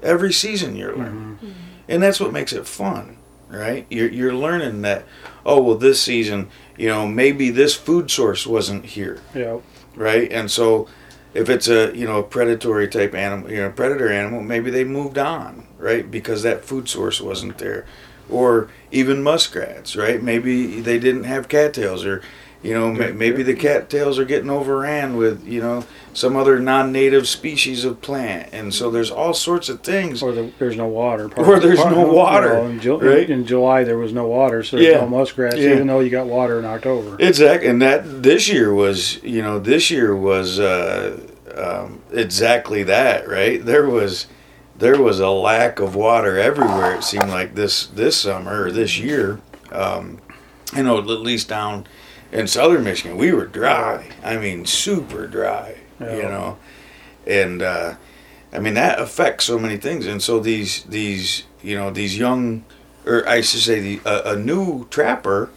Every 0.03 0.33
season 0.33 0.77
you're 0.77 0.95
learning, 0.97 1.39
mhm. 1.43 1.53
and 1.89 2.03
that's 2.03 2.21
what 2.21 2.33
makes 2.33 2.53
it 2.53 2.67
fun. 2.67 3.17
right? 3.51 3.87
You're 3.89 4.09
you're 4.09 4.35
learning 4.35 4.83
that. 4.83 5.05
Oh 5.47 5.63
well, 5.63 5.77
this 5.77 6.01
season, 6.03 6.49
you 6.77 6.89
know, 6.89 7.07
maybe 7.07 7.51
this 7.51 7.75
food 7.75 8.11
source 8.11 8.47
wasn't 8.47 8.85
here, 8.85 9.19
Yeah. 9.35 9.59
right? 9.95 10.31
And 10.33 10.51
so, 10.51 10.89
if 11.35 11.49
it's 11.49 11.69
a 11.69 11.91
you 11.97 12.07
know 12.07 12.19
a 12.21 12.23
predatory 12.23 12.87
type 12.89 13.15
animal, 13.15 13.51
you 13.51 13.59
know, 13.59 13.71
predator 13.71 14.09
animal, 14.11 14.41
maybe 14.43 14.71
they 14.71 14.85
moved 14.85 15.19
on, 15.19 15.67
right? 15.79 16.09
Because 16.11 16.43
that 16.45 16.65
food 16.65 16.89
source 16.89 17.21
wasn't 17.21 17.59
there, 17.59 17.85
or 18.31 18.69
even 18.93 19.23
muskrats, 19.23 19.97
right? 19.97 20.23
Maybe 20.23 20.81
they 20.81 20.99
didn't 20.99 21.25
have 21.25 21.49
cattails, 21.49 22.05
or 22.05 22.23
you 22.63 22.73
know, 22.73 22.93
ma- 22.93 23.13
maybe 23.13 23.43
the 23.43 23.55
cattails 23.55 24.19
are 24.19 24.25
getting 24.25 24.49
overran 24.51 25.17
with 25.17 25.45
you 25.47 25.61
know 25.61 25.85
some 26.15 26.37
other 26.37 26.59
non-native 26.59 27.29
species 27.29 27.85
of 27.85 28.01
plant, 28.01 28.49
and 28.53 28.73
so 28.73 28.91
there's 28.91 29.11
all 29.11 29.35
sorts 29.35 29.69
of 29.69 29.81
things. 29.83 30.23
Or 30.23 30.33
the, 30.33 30.51
there's 30.59 30.77
no 30.77 30.87
water. 30.87 31.29
Or 31.37 31.61
there's 31.61 31.81
part- 31.81 31.93
no 31.95 32.07
water, 32.13 32.55
in, 32.61 32.81
Ju- 32.81 32.99
right? 32.99 33.29
in 33.29 33.45
July 33.47 33.85
there 33.85 33.99
was 33.99 34.13
no 34.13 34.27
water, 34.27 34.63
so 34.63 34.77
there's 34.77 34.95
Yeah. 34.95 35.01
no 35.01 35.09
muskrats, 35.09 35.57
Yeah. 35.57 35.73
even 35.75 35.89
though 35.89 36.01
you 36.01 36.11
got 36.11 36.27
water 36.27 36.59
in 36.59 36.65
October. 36.65 37.17
Exactly, 37.19 37.69
and 37.69 37.83
that 37.83 38.23
this 38.23 38.49
year 38.49 38.73
was, 38.73 39.23
you 39.23 39.43
know, 39.43 39.59
this 39.59 39.91
year 39.91 40.17
was 40.17 40.59
uh, 40.59 41.19
um, 41.57 42.01
exactly 42.13 42.83
that, 42.85 43.29
right? 43.29 43.65
There 43.65 43.89
was 43.89 44.27
there 44.77 45.01
was 45.01 45.21
a 45.21 45.31
lack 45.31 45.79
of 45.79 45.95
water 45.95 46.37
everywhere. 46.39 46.95
It 46.97 47.05
seemed 47.05 47.29
like 47.29 47.55
this 47.55 47.87
this 47.87 48.17
summer 48.17 48.65
or 48.65 48.71
this 48.73 48.99
year. 48.99 49.41
Um, 49.71 50.19
you 50.77 50.83
know, 50.83 50.99
at 50.99 51.07
least 51.07 51.49
down 51.49 51.87
in 52.33 52.47
southern 52.49 52.83
Michigan, 52.85 53.17
we 53.17 53.33
were 53.33 53.47
dry. 53.47 54.09
I 54.25 54.37
mean, 54.37 54.65
super 54.67 55.27
dry. 55.29 55.77
You 56.13 56.23
know, 56.23 56.59
and 57.27 57.63
uh, 57.63 57.95
I 58.53 58.59
mean 58.59 58.75
that 58.75 58.99
affects 59.01 59.45
so 59.47 59.59
many 59.59 59.77
things. 59.77 60.07
And 60.07 60.23
so 60.23 60.39
these 60.41 60.83
these 60.85 61.45
you 61.63 61.77
know 61.77 61.91
these 61.91 62.19
young, 62.19 62.65
or 63.07 63.27
I 63.29 63.41
should 63.41 63.61
say, 63.61 63.81
the, 63.81 64.01
a, 64.05 64.33
a 64.35 64.37
new 64.37 64.87
trapper 64.89 65.51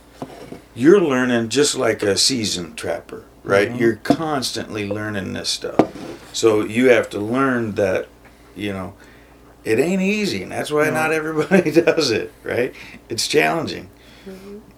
you're 0.76 1.02
learning 1.02 1.50
just 1.50 1.76
like 1.76 2.04
a 2.04 2.16
seasoned 2.16 2.78
trapper, 2.78 3.24
right? 3.44 3.72
Mhm. 3.72 3.80
You're 3.80 3.96
constantly 3.96 4.88
learning 4.88 5.34
this 5.34 5.50
stuff. 5.50 5.92
So 6.34 6.64
you 6.64 6.90
have 6.90 7.10
to 7.10 7.20
learn 7.20 7.74
that, 7.76 8.08
you 8.56 8.74
know, 8.74 8.94
it 9.66 9.80
ain't 9.80 10.04
easy, 10.04 10.44
and 10.44 10.52
that's 10.52 10.70
why 10.70 10.86
No. 10.86 10.92
not 10.92 11.12
everybody 11.14 11.72
does 11.86 12.12
it, 12.12 12.32
right? 12.44 12.76
It's 13.10 13.28
challenging. 13.28 13.90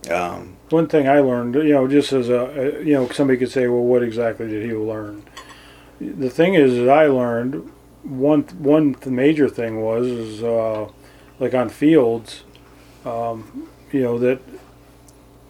Um, 0.10 0.56
One 0.70 0.88
thing 0.88 1.10
I 1.10 1.20
learned, 1.20 1.56
you 1.56 1.74
know, 1.74 1.86
just 1.86 2.14
as 2.14 2.30
a, 2.30 2.46
a- 2.80 2.84
you 2.84 2.94
know, 2.94 3.10
somebody 3.10 3.38
could 3.38 3.52
say, 3.52 3.68
well, 3.68 3.82
what 3.84 4.02
exactly 4.02 4.48
did 4.48 4.64
he 4.66 4.74
learn? 4.74 5.24
The 6.00 6.30
thing 6.30 6.54
is, 6.54 6.76
that 6.78 6.90
I 6.90 7.08
learned 7.08 7.70
one 8.04 8.44
one 8.58 8.94
th- 8.96 9.08
major 9.08 9.50
thing 9.50 9.82
was 9.82 10.08
is 10.08 10.44
uh, 10.44 10.88
like 11.40 11.54
on 11.54 11.70
fields, 11.70 12.44
um, 13.06 13.68
you 13.92 14.02
know 14.02 14.18
that 14.20 14.40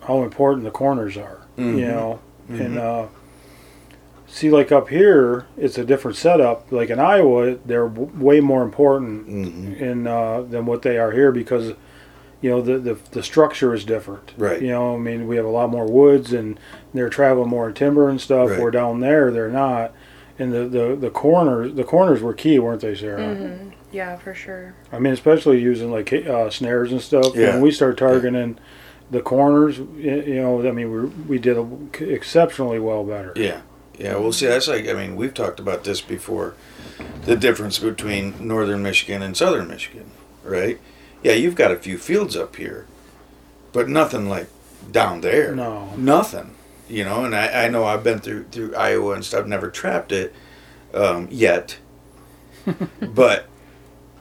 how 0.01 0.23
important 0.23 0.63
the 0.63 0.71
corners 0.71 1.17
are, 1.17 1.41
Mhm. 1.57 1.77
you 1.77 1.85
know, 1.85 2.19
mhm. 2.49 2.59
and 2.65 2.77
uh, 2.79 3.05
see 4.27 4.49
like 4.49 4.71
up 4.71 4.89
here 4.89 5.45
it's 5.57 5.77
a 5.77 5.83
different 5.85 6.17
setup. 6.17 6.71
Like 6.71 6.89
in 6.89 6.99
Iowa, 6.99 7.57
they're 7.65 7.87
w- 7.87 8.09
way 8.17 8.39
more 8.39 8.63
important 8.63 9.27
Mhm. 9.27 9.79
in 9.79 10.07
uh, 10.07 10.41
than 10.41 10.65
what 10.65 10.81
they 10.81 10.97
are 10.97 11.11
here 11.11 11.31
because 11.31 11.73
you 12.41 12.49
know 12.49 12.61
the, 12.61 12.79
the 12.79 12.97
the 13.11 13.21
structure 13.21 13.73
is 13.73 13.85
different. 13.85 14.33
Right. 14.37 14.61
You 14.61 14.69
know, 14.69 14.95
I 14.95 14.97
mean, 14.97 15.27
we 15.27 15.35
have 15.35 15.45
a 15.45 15.49
lot 15.49 15.69
more 15.69 15.85
woods 15.85 16.33
and 16.33 16.59
they're 16.93 17.09
traveling 17.09 17.49
more 17.49 17.67
in 17.67 17.75
timber 17.75 18.09
and 18.09 18.19
stuff. 18.19 18.49
Right. 18.49 18.59
Where 18.59 18.71
down 18.71 18.99
there 19.01 19.29
they're 19.29 19.49
not. 19.51 19.93
And 20.39 20.53
the, 20.53 20.65
the, 20.67 20.95
the 20.95 21.09
corners 21.09 21.73
the 21.75 21.83
corners 21.83 22.21
were 22.21 22.33
key, 22.33 22.59
weren't 22.59 22.81
they, 22.81 22.95
Sarah? 22.95 23.35
hmm 23.35 23.69
Yeah, 23.91 24.17
for 24.17 24.33
sure. 24.33 24.73
I 24.91 24.97
mean, 24.99 25.13
especially 25.13 25.59
using 25.61 25.91
like 25.91 26.11
uh, 26.13 26.49
snares 26.49 26.91
and 26.91 27.01
stuff. 27.01 27.35
Yeah. 27.35 27.51
When 27.53 27.61
we 27.61 27.71
start 27.71 27.97
targeting 27.97 28.57
the 29.11 29.21
corners, 29.21 29.79
y- 29.79 29.85
you 30.31 30.35
know, 30.41 30.65
I 30.67 30.71
mean, 30.71 30.91
we 30.91 31.05
we 31.27 31.39
did 31.39 31.57
exceptionally 32.01 32.79
well 32.79 33.03
better. 33.03 33.33
Yeah, 33.35 33.61
yeah. 33.97 34.15
Well, 34.17 34.31
see, 34.31 34.47
that's 34.47 34.67
like 34.69 34.87
I 34.87 34.93
mean, 34.93 35.15
we've 35.15 35.33
talked 35.33 35.59
about 35.59 35.83
this 35.83 35.99
before. 36.01 36.55
The 37.25 37.35
difference 37.35 37.79
between 37.79 38.33
northern 38.47 38.81
Michigan 38.81 39.21
and 39.21 39.35
southern 39.35 39.67
Michigan, 39.67 40.11
right? 40.43 40.79
Yeah, 41.21 41.33
you've 41.33 41.55
got 41.55 41.71
a 41.71 41.75
few 41.75 41.97
fields 41.97 42.35
up 42.37 42.55
here, 42.55 42.85
but 43.73 43.89
nothing 43.89 44.29
like 44.29 44.47
down 44.91 45.19
there. 45.21 45.53
No. 45.53 45.93
nothing. 45.97 46.55
You 46.89 47.03
know, 47.03 47.23
and 47.25 47.35
I, 47.35 47.65
I 47.65 47.69
know 47.69 47.85
I've 47.85 48.03
been 48.03 48.19
through 48.19 48.45
through 48.45 48.75
Iowa 48.75 49.13
and 49.13 49.23
stuff. 49.23 49.45
Never 49.45 49.69
trapped 49.69 50.11
it 50.11 50.33
um, 50.93 51.27
yet, 51.29 51.77
but 53.01 53.47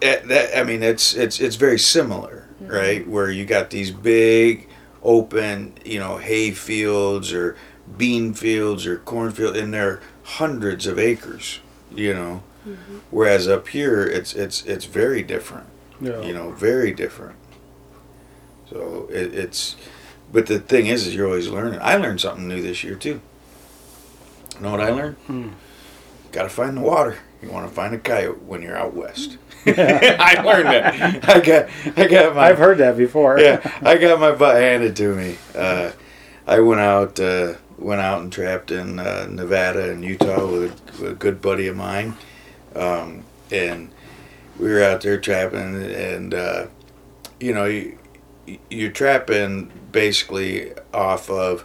at 0.03 0.29
that 0.29 0.57
I 0.57 0.65
mean, 0.65 0.83
it's 0.83 1.15
it's 1.15 1.41
it's 1.41 1.57
very 1.57 1.79
similar, 1.79 2.49
mm-hmm. 2.63 2.73
right? 2.73 3.09
Where 3.09 3.31
you 3.31 3.45
got 3.45 3.71
these 3.71 3.91
big 3.91 4.69
open, 5.03 5.75
you 5.85 5.99
know, 5.99 6.19
hay 6.19 6.51
fields 6.51 7.33
or 7.33 7.57
bean 7.97 8.35
fields 8.35 8.87
or 8.87 8.99
cornfield, 8.99 9.57
and 9.57 9.73
they're 9.73 10.01
hundreds 10.23 10.87
of 10.87 10.99
acres, 10.99 11.61
you 11.95 12.13
know. 12.15 12.43
Mm-hmm. 12.67 12.99
Whereas 13.11 13.49
up 13.49 13.69
here, 13.69 14.05
it's 14.05 14.35
it's 14.35 14.65
it's 14.65 14.85
very 14.85 15.23
different, 15.23 15.67
Yeah. 16.01 16.21
you 16.21 16.35
know, 16.35 16.51
very 16.53 16.93
different. 16.93 17.37
So 18.69 19.09
it, 19.11 19.35
it's, 19.35 19.77
but 20.33 20.47
the 20.47 20.59
thing 20.59 20.87
is, 20.87 21.07
is 21.07 21.15
you're 21.15 21.27
always 21.27 21.49
learning. 21.49 21.81
I 21.83 21.97
learned 21.97 22.21
something 22.21 22.47
new 22.47 22.63
this 22.63 22.85
year 22.85 22.95
too. 22.95 23.21
You 24.55 24.61
know 24.61 24.71
what 24.71 24.81
I 24.81 24.91
learned? 24.91 25.17
Hmm. 25.27 25.49
Got 26.33 26.43
to 26.43 26.49
find 26.49 26.77
the 26.77 26.81
water. 26.83 27.19
You 27.41 27.51
want 27.51 27.69
to 27.69 27.75
find 27.75 27.95
a 27.95 27.99
coyote 27.99 28.41
when 28.41 28.63
you're 28.63 28.77
out 28.77 28.95
west. 28.95 29.39
I 29.67 30.41
learned 30.45 30.69
that. 30.69 31.29
I 31.29 31.41
got 31.41 31.69
I 31.97 32.07
got 32.07 32.35
my 32.35 32.49
I've 32.49 32.59
heard 32.59 32.79
that 32.79 32.97
before. 32.97 33.39
yeah, 33.39 33.61
I 33.83 33.97
got 33.97 34.21
my 34.21 34.33
butt 34.33 34.57
handed 34.57 34.97
to 34.97 35.15
me. 35.15 35.37
Uh, 35.55 35.93
I 36.47 36.61
went 36.61 36.81
out, 36.81 37.21
uh, 37.21 37.55
went 37.77 38.01
out 38.01 38.23
and 38.23 38.33
trapped 38.33 38.71
in 38.71 38.99
uh, 38.99 39.27
Nevada 39.31 39.91
and 39.91 40.05
Utah 40.05 40.47
with 40.51 40.63
a, 40.63 41.03
with 41.03 41.13
a 41.13 41.15
good 41.15 41.43
buddy 41.43 41.69
of 41.69 41.77
mine, 41.77 42.17
um, 42.75 43.25
and 43.51 43.91
we 44.59 44.69
were 44.71 44.83
out 44.83 45.03
there 45.03 45.21
trapping. 45.21 45.83
And 45.83 46.35
uh, 46.35 46.67
you 47.39 47.53
know, 47.53 47.67
you, 47.67 47.99
you're 48.71 48.91
trapping 48.91 49.71
basically 49.99 50.73
off 50.95 51.29
of. 51.29 51.65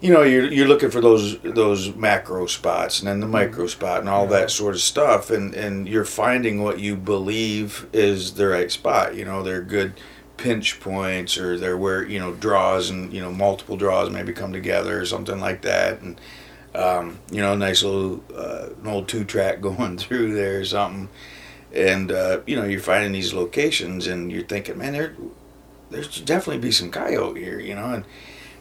You 0.00 0.12
know, 0.12 0.22
you're 0.22 0.52
you're 0.52 0.68
looking 0.68 0.90
for 0.90 1.00
those 1.00 1.38
those 1.40 1.94
macro 1.94 2.46
spots 2.46 2.98
and 2.98 3.08
then 3.08 3.20
the 3.20 3.26
micro 3.26 3.66
spot 3.66 4.00
and 4.00 4.08
all 4.08 4.26
that 4.26 4.50
sort 4.50 4.74
of 4.74 4.80
stuff, 4.80 5.30
and 5.30 5.54
and 5.54 5.88
you're 5.88 6.04
finding 6.04 6.62
what 6.62 6.80
you 6.80 6.96
believe 6.96 7.86
is 7.92 8.34
the 8.34 8.48
right 8.48 8.70
spot. 8.70 9.14
You 9.14 9.24
know, 9.24 9.42
they're 9.42 9.62
good 9.62 9.94
pinch 10.36 10.80
points 10.80 11.38
or 11.38 11.58
they're 11.58 11.78
where 11.78 12.04
you 12.06 12.18
know 12.18 12.34
draws 12.34 12.90
and 12.90 13.12
you 13.12 13.20
know 13.20 13.32
multiple 13.32 13.76
draws 13.76 14.10
maybe 14.10 14.32
come 14.32 14.52
together 14.52 15.00
or 15.00 15.06
something 15.06 15.40
like 15.40 15.62
that 15.62 16.02
and 16.02 16.20
um, 16.74 17.18
you 17.30 17.40
know 17.40 17.54
a 17.54 17.56
nice 17.56 17.82
little 17.82 18.22
uh, 18.34 18.68
an 18.82 18.86
old 18.86 19.08
two 19.08 19.24
track 19.24 19.60
going 19.68 19.96
through 19.96 20.34
there 20.34 20.60
or 20.60 20.64
something 20.64 21.08
and 21.72 22.12
uh, 22.12 22.40
you 22.46 22.54
know 22.54 22.64
you're 22.64 22.80
finding 22.80 23.12
these 23.12 23.32
locations 23.32 24.06
and 24.06 24.30
you're 24.30 24.44
thinking 24.44 24.76
man 24.76 24.94
there 25.90 26.02
should 26.02 26.24
definitely 26.24 26.60
be 26.60 26.72
some 26.72 26.90
coyote 26.90 27.40
here 27.40 27.60
you 27.60 27.74
know 27.74 27.94
and 27.94 28.04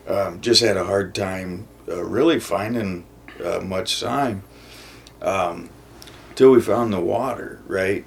um, 0.08 0.42
just 0.42 0.62
had 0.62 0.78
a 0.78 0.84
hard 0.84 1.16
time 1.16 1.68
uh, 1.88 2.04
really 2.04 2.40
finding 2.40 3.06
uh, 3.44 3.60
much 3.60 3.96
sign 3.96 4.44
um, 5.22 5.70
till 6.36 6.52
we 6.52 6.62
found 6.62 6.94
the 6.94 7.00
water 7.00 7.62
right 7.68 8.06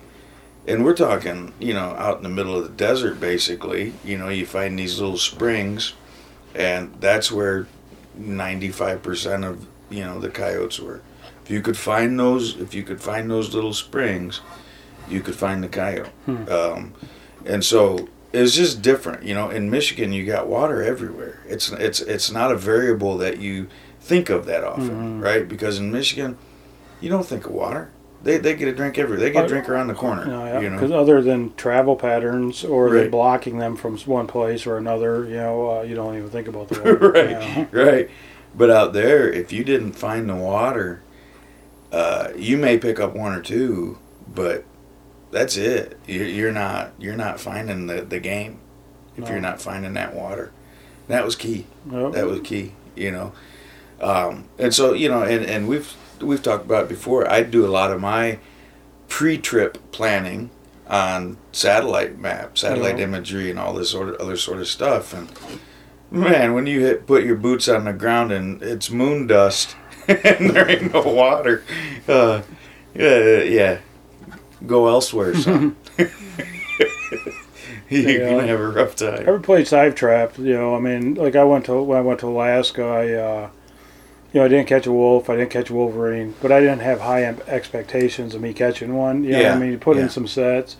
and 0.68 0.84
we're 0.84 0.94
talking, 0.94 1.54
you 1.58 1.72
know, 1.72 1.94
out 1.96 2.18
in 2.18 2.22
the 2.22 2.28
middle 2.28 2.54
of 2.54 2.62
the 2.62 2.68
desert, 2.68 3.18
basically. 3.18 3.94
You 4.04 4.18
know, 4.18 4.28
you 4.28 4.44
find 4.44 4.78
these 4.78 5.00
little 5.00 5.16
springs, 5.16 5.94
and 6.54 6.94
that's 7.00 7.32
where 7.32 7.66
95% 8.20 9.48
of, 9.48 9.66
you 9.88 10.04
know, 10.04 10.20
the 10.20 10.28
coyotes 10.28 10.78
were. 10.78 11.00
If 11.42 11.50
you 11.50 11.62
could 11.62 11.78
find 11.78 12.20
those, 12.20 12.60
if 12.60 12.75
you 12.75 12.82
could 12.82 13.00
find 13.00 13.30
those 13.30 13.54
little 13.54 13.72
springs, 13.72 14.42
you 15.08 15.22
could 15.22 15.37
find 15.37 15.64
the 15.64 15.68
coyote. 15.68 16.10
Hmm. 16.26 16.48
Um, 16.50 16.94
and 17.46 17.64
so 17.64 18.06
it's 18.32 18.54
just 18.54 18.82
different. 18.82 19.23
You 19.25 19.35
know, 19.35 19.50
in 19.50 19.70
Michigan, 19.70 20.12
you 20.12 20.25
got 20.26 20.47
water 20.49 20.82
everywhere. 20.82 21.40
It's 21.49 21.70
it's 21.73 22.00
it's 22.00 22.30
not 22.30 22.52
a 22.52 22.56
variable 22.56 23.16
that 23.18 23.38
you 23.38 23.68
think 24.00 24.28
of 24.30 24.47
that 24.47 24.64
often, 24.64 25.20
Mhm. 25.20 25.23
right? 25.25 25.49
Because 25.49 25.78
in 25.78 25.90
Michigan, 25.92 26.37
you 27.00 27.08
don't 27.11 27.26
think 27.26 27.47
of 27.47 27.52
water. 27.52 27.90
They, 28.23 28.37
they 28.37 28.54
get 28.56 28.66
a 28.66 28.73
drink 28.73 28.99
every. 28.99 29.16
They 29.16 29.30
get 29.30 29.42
a 29.42 29.44
Uh, 29.44 29.49
drink 29.49 29.68
around 29.68 29.87
the 29.87 29.94
corner. 29.94 30.25
No, 30.26 30.44
yeah, 30.44 30.61
You 30.61 30.70
know. 30.70 30.76
because 30.76 30.90
other 30.90 31.23
than 31.23 31.52
travel 31.56 31.94
patterns 31.94 32.64
or 32.64 32.90
they 32.90 33.02
Right. 33.02 33.11
blocking 33.11 33.58
them 33.58 33.76
from 33.76 33.97
one 33.99 34.26
place 34.26 34.66
or 34.66 34.76
another, 34.76 35.25
you 35.25 35.37
know, 35.37 35.78
uh, 35.78 35.82
you 35.82 35.94
don't 35.94 36.16
even 36.16 36.28
think 36.28 36.49
about 36.49 36.68
the 36.68 36.80
water. 36.80 36.97
right, 37.14 37.30
know. 37.30 37.66
right. 37.85 38.11
But 38.56 38.70
out 38.70 38.92
there, 38.92 39.30
if 39.30 39.52
you 39.52 39.62
didn't 39.62 39.92
find 39.92 40.28
the 40.28 40.35
water, 40.35 41.00
uh, 41.92 42.28
you 42.37 42.56
may 42.56 42.76
pick 42.76 42.99
up 42.99 43.14
one 43.14 43.32
or 43.32 43.40
two, 43.40 43.99
but 44.35 44.64
that's 45.30 45.56
it. 45.56 45.99
You're, 46.06 46.26
you're 46.26 46.52
not 46.52 46.92
you're 46.99 47.16
not 47.16 47.40
finding 47.40 47.87
the, 47.87 48.02
the 48.02 48.20
game 48.20 48.58
if 49.16 49.25
No. 49.25 49.30
you're 49.30 49.40
not 49.40 49.61
finding 49.61 49.94
that 49.94 50.14
water. 50.14 50.52
That 51.08 51.25
was 51.25 51.37
key. 51.37 51.66
Nope. 51.85 52.14
That 52.14 52.26
was 52.26 52.40
key. 52.40 52.73
You 52.97 53.12
know, 53.12 53.32
um, 54.00 54.49
and 54.58 54.75
so 54.75 54.92
you 54.92 55.08
know, 55.08 55.23
and, 55.23 55.44
and 55.44 55.68
we've 55.68 55.92
we've 56.20 56.42
talked 56.42 56.64
about 56.64 56.85
it 56.85 56.88
before. 56.88 57.30
I 57.30 57.42
do 57.42 57.64
a 57.64 57.68
lot 57.68 57.90
of 57.92 58.00
my 58.00 58.38
pre-trip 59.08 59.78
planning 59.92 60.50
on 60.88 61.37
satellite 61.52 62.18
maps, 62.18 62.61
satellite 62.62 62.99
Yeah. 62.99 63.04
imagery, 63.04 63.50
and 63.50 63.58
all 63.58 63.75
this 63.75 63.90
sort 63.90 64.08
of 64.08 64.16
other 64.16 64.37
sort 64.37 64.58
of 64.61 64.66
stuff. 64.68 65.12
And 65.14 65.28
man, 66.11 66.54
when 66.54 66.66
you 66.66 66.80
hit, 66.80 67.06
put 67.06 67.25
your 67.25 67.37
boots 67.37 67.68
on 67.68 67.85
the 67.85 67.92
ground 67.92 68.32
and 68.32 68.62
it's 68.62 68.90
moon 68.90 69.26
dust 69.26 69.76
and 70.08 70.50
there 70.50 70.68
ain't 70.68 70.92
no 70.92 71.02
water, 71.02 71.62
uh, 72.08 72.42
yeah, 72.94 73.42
yeah, 73.42 73.78
go 74.67 74.88
elsewhere, 74.88 75.35
son. 75.35 75.77
You're 77.88 78.11
Yeah. 78.11 78.31
gonna 78.31 78.47
have 78.47 78.61
a 78.61 78.69
rough 78.69 78.97
time. 78.97 79.25
Every 79.27 79.41
place 79.41 79.73
I've 79.73 79.95
trapped, 79.95 80.38
you 80.38 80.55
know, 80.55 80.75
I 80.75 80.81
mean, 80.81 81.15
like 81.15 81.37
I 81.37 81.45
went 81.45 81.65
to 81.67 81.83
when 81.83 81.99
I 81.99 82.03
went 82.03 82.21
to 82.21 82.29
Alaska, 82.29 82.85
I, 82.85 83.12
uh, 83.15 83.49
you 84.33 84.41
know, 84.41 84.45
I 84.45 84.49
didn't 84.49 84.67
catch 84.69 84.87
a 84.87 84.93
wolf, 84.93 85.31
I 85.31 85.37
didn't 85.37 85.50
catch 85.50 85.71
a 85.71 85.75
wolverine, 85.75 86.35
but 86.43 86.53
I 86.53 86.61
didn't 86.61 86.81
have 86.81 87.00
high 87.00 87.25
expectations 87.25 88.35
of 88.35 88.43
me 88.43 88.53
catching 88.53 88.95
one. 88.95 89.25
You 89.25 89.33
know, 89.33 89.41
Yeah, 89.41 89.55
I 89.55 89.59
mean, 89.59 89.73
you 89.73 89.79
put 89.79 89.97
yeah. 89.97 90.03
in 90.05 90.09
some 90.11 90.27
sets, 90.27 90.77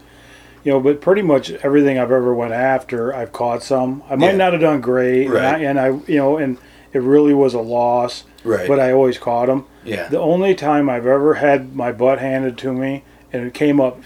you 0.65 0.73
know, 0.73 0.81
but 0.81 1.01
pretty 1.01 1.23
much 1.23 1.51
everything 1.63 1.99
I've 1.99 2.13
ever 2.13 2.35
went 2.35 2.53
after, 2.53 3.15
I've 3.15 3.33
caught 3.33 3.63
some. 3.63 4.03
I 4.11 4.17
might 4.17 4.33
Yeah. 4.33 4.37
not 4.37 4.53
have 4.53 4.61
done 4.61 4.81
great, 4.83 5.29
Right. 5.31 5.43
and, 5.63 5.79
I, 5.81 5.87
and 5.89 6.03
I, 6.05 6.11
you 6.11 6.19
know, 6.19 6.37
and 6.37 6.59
it 6.93 7.01
really 7.01 7.33
was 7.33 7.55
a 7.55 7.61
loss, 7.61 8.25
Right. 8.45 8.69
but 8.69 8.79
I 8.79 8.93
always 8.93 9.17
caught 9.19 9.47
them. 9.47 9.65
yeah. 9.83 10.09
The 10.09 10.21
only 10.21 10.55
time 10.55 10.91
I've 10.91 11.07
ever 11.07 11.35
had 11.35 11.75
my 11.75 11.91
butt 11.91 12.19
handed 12.19 12.59
to 12.59 12.73
me 12.75 13.03
and 13.33 13.47
it 13.47 13.55
came 13.55 13.81
up 13.81 14.01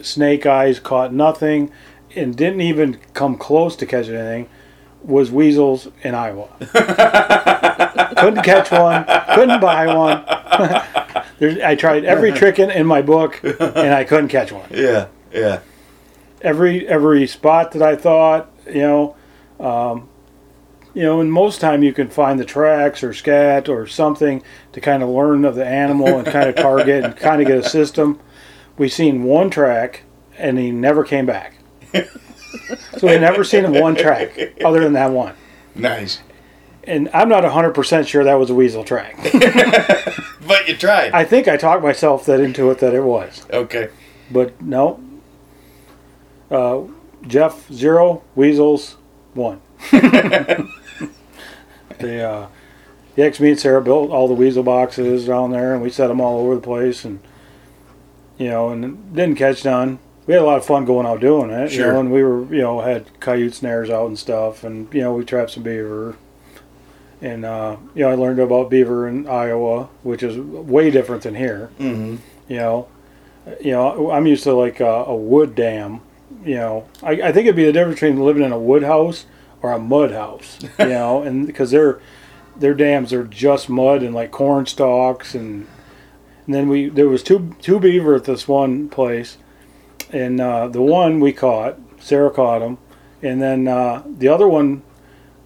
snake 0.00 0.46
eyes, 0.46 0.80
caught 0.80 1.12
nothing, 1.12 1.70
and 2.14 2.36
didn't 2.36 2.60
even 2.60 2.98
come 3.14 3.36
close 3.36 3.76
to 3.76 3.86
catching 3.86 4.14
anything 4.14 4.48
was 5.02 5.30
weasels 5.30 5.88
in 6.02 6.14
Iowa. 6.14 6.48
couldn't 8.18 8.42
catch 8.42 8.70
one, 8.70 9.04
couldn't 9.34 9.60
buy 9.60 9.86
one. 9.86 10.24
There's, 11.38 11.58
I 11.58 11.74
tried 11.74 12.04
every 12.04 12.32
trick 12.32 12.58
in, 12.58 12.70
in 12.70 12.86
my 12.86 13.00
book 13.00 13.40
and 13.42 13.94
I 13.94 14.04
couldn't 14.04 14.28
catch 14.28 14.52
one. 14.52 14.68
Yeah. 14.70 15.08
Yeah. 15.32 15.60
Every 16.42 16.88
every 16.88 17.26
spot 17.26 17.72
that 17.72 17.82
I 17.82 17.96
thought, 17.96 18.50
you 18.66 18.80
know, 18.80 19.16
um, 19.60 20.08
you 20.94 21.02
know, 21.02 21.20
and 21.20 21.32
most 21.32 21.60
time 21.60 21.82
you 21.82 21.92
can 21.92 22.08
find 22.08 22.40
the 22.40 22.44
tracks 22.44 23.04
or 23.04 23.12
scat 23.12 23.68
or 23.68 23.86
something 23.86 24.42
to 24.72 24.80
kind 24.80 25.02
of 25.02 25.08
learn 25.10 25.44
of 25.44 25.54
the 25.54 25.66
animal 25.66 26.18
and 26.18 26.26
kind 26.26 26.48
of 26.48 26.56
target 26.56 27.04
and 27.04 27.16
kind 27.16 27.40
of 27.40 27.46
get 27.46 27.58
a 27.58 27.68
system. 27.68 28.18
We 28.80 28.88
seen 28.88 29.24
one 29.24 29.50
track 29.50 30.04
and 30.38 30.56
he 30.58 30.70
never 30.70 31.04
came 31.04 31.26
back. 31.26 31.52
so 31.92 33.08
we 33.08 33.18
never 33.18 33.44
seen 33.44 33.66
him 33.66 33.74
one 33.74 33.94
track 33.94 34.54
other 34.64 34.80
than 34.80 34.94
that 34.94 35.10
one. 35.10 35.34
Nice. 35.74 36.20
And 36.84 37.10
I'm 37.12 37.28
not 37.28 37.44
100% 37.44 38.06
sure 38.08 38.24
that 38.24 38.36
was 38.36 38.48
a 38.48 38.54
weasel 38.54 38.82
track. 38.82 39.18
But 40.46 40.66
you 40.66 40.76
tried. 40.76 41.12
I 41.12 41.24
think 41.24 41.46
I 41.46 41.58
talked 41.58 41.82
myself 41.82 42.24
that 42.24 42.40
into 42.40 42.70
it 42.70 42.78
that 42.78 42.94
it 42.94 43.02
was. 43.02 43.46
okay. 43.52 43.90
But 44.32 44.60
no. 44.60 45.00
Uh, 46.50 46.84
Jeff, 47.24 47.70
zero. 47.70 48.24
Weasels, 48.34 48.96
one. 49.34 49.60
the, 49.92 50.72
uh, 52.00 52.48
the 53.14 53.22
ex 53.22 53.38
me 53.38 53.50
and 53.50 53.60
Sarah 53.60 53.82
built 53.82 54.10
all 54.10 54.26
the 54.26 54.34
weasel 54.34 54.64
boxes 54.64 55.26
down 55.26 55.52
there, 55.52 55.72
and 55.72 55.82
we 55.82 55.90
set 55.90 56.08
them 56.08 56.20
all 56.20 56.40
over 56.40 56.56
the 56.56 56.60
place, 56.60 57.04
and 57.04 57.20
you 58.40 58.48
know, 58.48 58.70
and 58.70 59.14
didn't 59.14 59.36
catch 59.36 59.64
none. 59.64 59.98
We 60.26 60.34
had 60.34 60.42
a 60.42 60.46
lot 60.46 60.58
of 60.58 60.64
fun 60.64 60.84
going 60.84 61.06
out 61.06 61.20
doing 61.20 61.50
it, 61.50 61.70
you 61.72 61.78
Sure. 61.78 61.92
know, 61.92 62.00
and 62.00 62.12
we 62.12 62.22
were, 62.22 62.44
you 62.54 62.60
know, 62.62 62.80
had 62.80 63.20
coyote 63.20 63.52
snares 63.54 63.90
out 63.90 64.06
and 64.06 64.18
stuff, 64.18 64.64
and 64.64 64.92
you 64.94 65.00
know, 65.02 65.12
we 65.14 65.24
trapped 65.24 65.50
some 65.52 65.62
beaver, 65.62 66.16
and 67.20 67.44
uh, 67.44 67.76
you 67.94 68.02
know, 68.04 68.10
I 68.10 68.14
learned 68.14 68.38
about 68.40 68.70
beaver 68.70 69.06
in 69.08 69.28
Iowa, 69.28 69.88
which 70.02 70.22
is 70.22 70.38
way 70.38 70.90
different 70.90 71.22
than 71.22 71.34
here 71.34 71.70
Mm-hmm. 71.78 72.16
you 72.48 72.56
know 72.56 72.88
you 73.60 73.72
know 73.72 74.10
i'm 74.10 74.26
used 74.26 74.44
to 74.44 74.52
like 74.52 74.80
a, 74.80 74.84
a 75.06 75.16
wood 75.16 75.54
dam 75.54 76.00
you 76.44 76.54
know 76.56 76.86
I, 77.02 77.12
I 77.12 77.32
think 77.32 77.46
it'd 77.46 77.56
be 77.56 77.64
the 77.64 77.72
difference 77.72 77.98
between 78.00 78.20
living 78.22 78.42
in 78.44 78.52
a 78.52 78.58
wood 78.58 78.82
house 78.82 79.24
or 79.62 79.72
a 79.72 79.78
mud 79.78 80.12
house 80.12 80.58
you 80.78 80.86
know 80.86 81.22
and 81.22 81.46
because 81.46 81.70
their 81.70 82.00
their 82.56 82.74
dams 82.74 83.12
are 83.14 83.24
just 83.24 83.68
mud 83.70 84.02
and 84.02 84.14
like 84.14 84.30
corn 84.30 84.66
stalks 84.66 85.34
and 85.34 85.66
and 86.50 86.54
then 86.56 86.68
we 86.68 86.88
there 86.88 87.08
was 87.08 87.22
two 87.22 87.54
two 87.62 87.78
beaver 87.78 88.16
at 88.16 88.24
this 88.24 88.48
one 88.48 88.88
place 88.88 89.36
and 90.12 90.40
uh, 90.40 90.66
the 90.66 90.82
one 90.82 91.20
we 91.20 91.32
caught 91.32 91.78
sarah 92.00 92.28
caught 92.28 92.60
him 92.60 92.76
and 93.22 93.40
then 93.40 93.68
uh, 93.68 94.02
the 94.04 94.26
other 94.26 94.48
one 94.48 94.82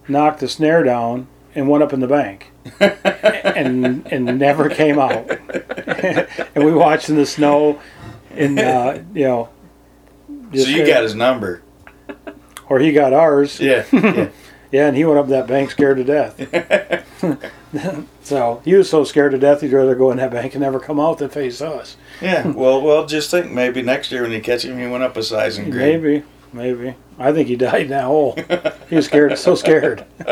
knocked 0.07 0.39
the 0.39 0.47
snare 0.47 0.81
down 0.81 1.27
and 1.53 1.69
went 1.69 1.83
up 1.83 1.93
in 1.93 1.99
the 1.99 2.07
bank 2.07 2.51
and 2.79 4.07
and 4.11 4.39
never 4.39 4.67
came 4.67 4.97
out 4.97 5.29
and 6.55 6.63
we 6.65 6.73
watched 6.73 7.07
in 7.07 7.17
the 7.17 7.25
snow 7.27 7.79
and 8.31 8.57
uh, 8.59 8.97
you 9.13 9.25
know 9.25 9.49
So 10.55 10.67
you 10.67 10.87
got 10.87 11.03
his 11.03 11.13
number. 11.13 11.61
or 12.67 12.79
he 12.79 12.91
got 12.91 13.13
ours 13.13 13.59
Yeah. 13.59 13.85
Yeah. 13.91 14.29
yeah 14.71 14.87
and 14.87 14.95
he 14.97 15.05
went 15.05 15.17
up 15.19 15.27
that 15.27 15.47
bank 15.47 15.71
scared 15.71 15.97
to 15.97 16.03
death 16.03 16.39
so 18.23 18.61
he 18.65 18.73
was 18.73 18.89
so 18.89 19.03
scared 19.03 19.31
to 19.31 19.37
death 19.37 19.61
he'd 19.61 19.71
rather 19.71 19.95
go 19.95 20.11
in 20.11 20.17
that 20.17 20.31
bank 20.31 20.53
and 20.53 20.61
never 20.61 20.79
come 20.79 20.99
out 20.99 21.17
than 21.19 21.29
face 21.29 21.61
us 21.61 21.97
yeah. 22.21 22.47
Well, 22.47 22.81
well, 22.81 23.05
just 23.05 23.29
think 23.29 23.51
maybe 23.51 23.81
next 23.81 24.09
year 24.09 24.21
when 24.21 24.31
you 24.31 24.39
catch 24.41 24.63
him, 24.63 24.79
he 24.79 24.87
went 24.87 25.03
up 25.03 25.17
a 25.17 25.23
size 25.23 25.57
in 25.57 25.69
grade. 25.69 26.01
maybe 26.01 26.23
maybe 26.53 26.95
i 27.19 27.31
think 27.33 27.47
he 27.49 27.55
died 27.57 27.83
in 27.83 27.87
that 27.89 28.05
oh. 28.05 28.31
hole 28.33 28.35
he 28.89 28.95
was 28.95 29.05
scared 29.05 29.37
so 29.37 29.53
scared 29.55 30.05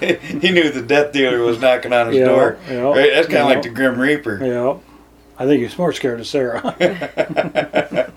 he 0.00 0.50
knew 0.50 0.70
the 0.70 0.82
death 0.86 1.12
dealer 1.12 1.40
was 1.40 1.60
knocking 1.60 1.92
on 1.92 2.06
his 2.08 2.16
Yeah, 2.16 2.24
door. 2.26 2.56
yeah, 2.68 2.76
right? 2.82 3.10
That's 3.12 3.26
kind 3.26 3.38
of 3.40 3.48
yeah. 3.48 3.54
like 3.54 3.62
the 3.62 3.68
Grim 3.70 3.98
Reaper. 4.00 4.38
yeah 4.44 4.76
i 5.38 5.44
think 5.46 5.58
he 5.58 5.64
was 5.64 5.76
more 5.78 5.92
scared 5.92 6.20
of 6.20 6.26
sarah 6.26 6.62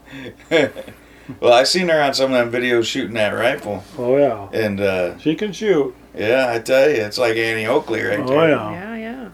Well, 1.40 1.54
I 1.54 1.64
seen 1.64 1.90
her 1.90 2.02
on 2.02 2.14
some 2.14 2.34
of 2.34 2.52
them 2.52 2.62
videos 2.62 2.86
shooting 2.86 3.14
that 3.16 3.30
rifle, 3.32 3.84
oh 3.98 4.18
yeah 4.18 4.48
and 4.54 4.80
uh, 4.82 5.18
she 5.20 5.36
can 5.36 5.52
shoot 5.52 5.94
yeah, 6.18 6.50
I 6.50 6.60
tell 6.60 6.90
you, 6.90 6.96
it's 6.96 7.18
like 7.18 7.36
Annie 7.36 7.66
Oakley 7.68 8.02
right 8.02 8.20
oh 8.20 8.28
there. 8.28 8.50
yeah 8.50 8.96
Yeah, 8.96 9.30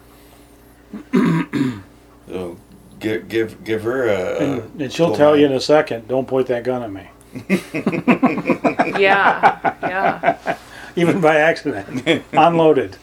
yeah. 1.13 1.79
So 2.27 2.57
give 2.99 3.27
give 3.27 3.63
give 3.63 3.83
her 3.83 4.07
a. 4.07 4.15
a 4.15 4.37
and, 4.39 4.81
and 4.81 4.91
she'll 4.93 5.07
full 5.07 5.15
tell 5.15 5.37
you 5.37 5.45
in 5.45 5.51
a 5.53 5.59
second 5.59 6.07
don't 6.07 6.27
point 6.27 6.47
that 6.47 6.63
gun 6.63 6.83
at 6.83 6.91
me 6.91 7.07
Yeah, 8.99 9.75
yeah. 9.81 10.57
even 10.95 11.21
by 11.21 11.37
accident 11.37 12.23
unloaded 12.33 12.97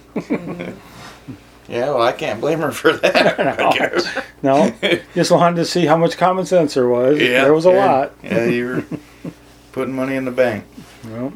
Yeah, 1.68 1.90
well, 1.90 2.00
I 2.02 2.12
can't 2.12 2.40
blame 2.40 2.60
her 2.60 2.72
for 2.72 2.94
that. 2.94 3.38
I 3.60 3.76
guess. 3.76 4.18
no 4.42 4.72
just 5.14 5.30
wanted 5.30 5.56
to 5.56 5.64
see 5.66 5.84
how 5.86 5.96
much 5.98 6.16
common 6.16 6.46
sense 6.46 6.74
there 6.74 6.88
was 6.88 7.20
Yeah, 7.20 7.44
there 7.44 7.52
was 7.52 7.66
a 7.66 7.70
yeah. 7.70 7.86
lot 7.86 8.12
Yeah, 8.22 8.44
you 8.46 8.66
were 8.66 8.84
putting 9.72 9.94
money 9.94 10.16
in 10.16 10.24
the 10.24 10.30
bank. 10.30 10.64
Well, 11.04 11.32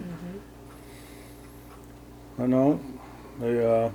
I 2.38 2.46
know. 2.46 2.80
They 3.40 3.64
uh, 3.64 3.90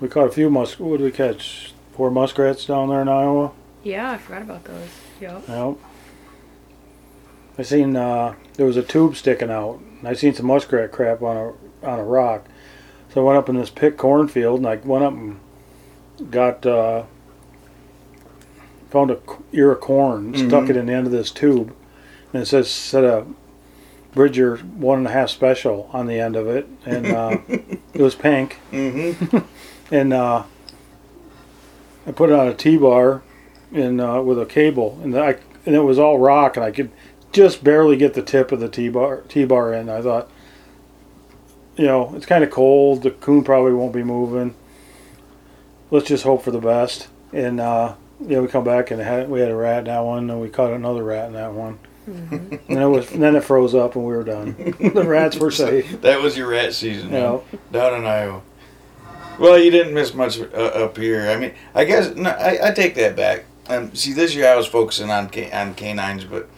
we 0.00 0.08
caught 0.08 0.28
a 0.28 0.32
few 0.32 0.50
musk. 0.50 0.78
What 0.80 0.98
did 0.98 1.04
we 1.04 1.10
catch? 1.10 1.74
Four 1.92 2.10
muskrats 2.10 2.64
down 2.64 2.88
there 2.88 3.02
in 3.02 3.08
Iowa. 3.08 3.52
Yeah, 3.82 4.12
I 4.12 4.18
forgot 4.18 4.42
about 4.42 4.64
those. 4.64 4.88
Yep. 5.20 5.48
Yep. 5.48 5.76
I 7.58 7.62
seen 7.62 7.96
uh, 7.96 8.34
there 8.54 8.64
was 8.66 8.76
a 8.78 8.82
tube 8.82 9.16
sticking 9.16 9.50
out. 9.50 9.80
And 9.98 10.08
I 10.08 10.14
seen 10.14 10.32
some 10.32 10.46
muskrat 10.46 10.92
crap 10.92 11.20
on 11.22 11.36
a 11.36 11.86
on 11.86 11.98
a 11.98 12.04
rock. 12.04 12.46
So 13.12 13.22
I 13.22 13.24
went 13.24 13.38
up 13.38 13.48
in 13.48 13.56
this 13.56 13.70
pick 13.70 13.96
cornfield 13.96 14.58
and 14.60 14.68
I 14.68 14.76
went 14.76 15.04
up 15.04 15.12
and 15.12 15.40
got 16.30 16.64
uh, 16.66 17.02
found 18.90 19.10
a 19.10 19.18
ear 19.52 19.72
of 19.72 19.80
corn, 19.80 20.34
stuck 20.34 20.64
Mhm. 20.64 20.70
it 20.70 20.76
in 20.76 20.86
the 20.86 20.92
end 20.92 21.06
of 21.06 21.12
this 21.12 21.30
tube, 21.30 21.72
and 22.32 22.42
it 22.42 22.46
says 22.46 22.70
said 22.70 23.04
a 23.04 23.24
Bridger 24.12 24.56
one 24.56 24.98
and 24.98 25.06
a 25.06 25.10
half 25.12 25.28
special 25.30 25.88
on 25.92 26.06
the 26.08 26.18
end 26.18 26.34
of 26.34 26.48
it, 26.48 26.66
and 26.84 27.06
uh, 27.06 27.38
it 27.48 28.00
was 28.02 28.14
pink 28.16 28.58
Mm-hmm. 28.72 29.38
and 29.92 30.12
uh, 30.12 30.42
I 32.06 32.12
put 32.12 32.30
it 32.30 32.32
on 32.36 32.48
a 32.48 32.54
T-bar 32.54 33.22
and 33.72 34.00
uh, 34.00 34.20
with 34.24 34.40
a 34.40 34.46
cable, 34.46 34.98
and 35.04 35.16
I 35.16 35.36
and 35.64 35.76
it 35.76 35.80
was 35.84 35.98
all 35.98 36.18
rock, 36.18 36.56
and 36.56 36.64
I 36.64 36.70
could 36.72 36.90
just 37.32 37.62
barely 37.62 37.96
get 37.96 38.14
the 38.14 38.22
tip 38.22 38.50
of 38.50 38.58
the 38.58 38.68
T-bar 38.68 39.22
T-bar 39.28 39.72
in. 39.74 39.88
I 39.88 40.00
thought, 40.02 40.28
you 41.76 41.86
know, 41.86 42.14
it's 42.14 42.26
kind 42.26 42.44
of 42.44 42.50
cold. 42.50 43.02
The 43.02 43.10
coon 43.10 43.44
probably 43.44 43.72
won't 43.72 43.92
be 43.92 44.02
moving. 44.02 44.54
Let's 45.90 46.08
just 46.08 46.24
hope 46.24 46.42
for 46.42 46.50
the 46.50 46.60
best. 46.60 47.08
And 47.32 47.60
uh, 47.60 47.94
yeah, 48.20 48.40
we 48.40 48.48
come 48.48 48.64
back 48.64 48.90
and 48.90 49.00
had, 49.00 49.28
we 49.28 49.40
had 49.40 49.50
a 49.50 49.56
rat 49.56 49.80
in 49.80 49.84
that 49.84 50.00
one, 50.00 50.30
and 50.30 50.40
we 50.40 50.48
caught 50.48 50.72
another 50.72 51.02
rat 51.02 51.28
in 51.28 51.34
that 51.34 51.52
one. 51.52 51.78
And 52.06 52.60
it 52.68 52.86
was 52.86 53.12
and 53.12 53.22
then 53.22 53.36
it 53.36 53.44
froze 53.44 53.74
up, 53.74 53.94
and 53.94 54.04
we 54.04 54.12
were 54.12 54.24
done. 54.24 54.54
the 54.94 55.04
rats 55.06 55.36
were 55.36 55.50
safe. 55.50 56.00
That 56.00 56.20
was 56.20 56.36
your 56.36 56.48
rat 56.48 56.74
season, 56.74 57.08
You 57.10 57.18
know, 57.18 57.44
down 57.70 57.94
in 58.00 58.06
Iowa. 58.06 58.42
Well, 59.38 59.58
you 59.58 59.70
didn't 59.70 59.94
miss 59.94 60.12
much 60.12 60.38
uh, 60.40 60.44
up 60.44 60.96
here. 60.96 61.30
I 61.30 61.36
mean, 61.36 61.54
I 61.74 61.84
guess 61.84 62.14
no, 62.14 62.30
I, 62.30 62.68
I 62.68 62.70
take 62.72 62.94
that 62.96 63.16
back. 63.16 63.44
Um, 63.68 63.94
see, 63.94 64.12
this 64.12 64.34
year 64.34 64.48
I 64.48 64.56
was 64.56 64.66
focusing 64.66 65.10
on 65.10 65.30
ca- 65.30 65.52
on 65.52 65.74
canines, 65.74 66.24
but 66.24 66.48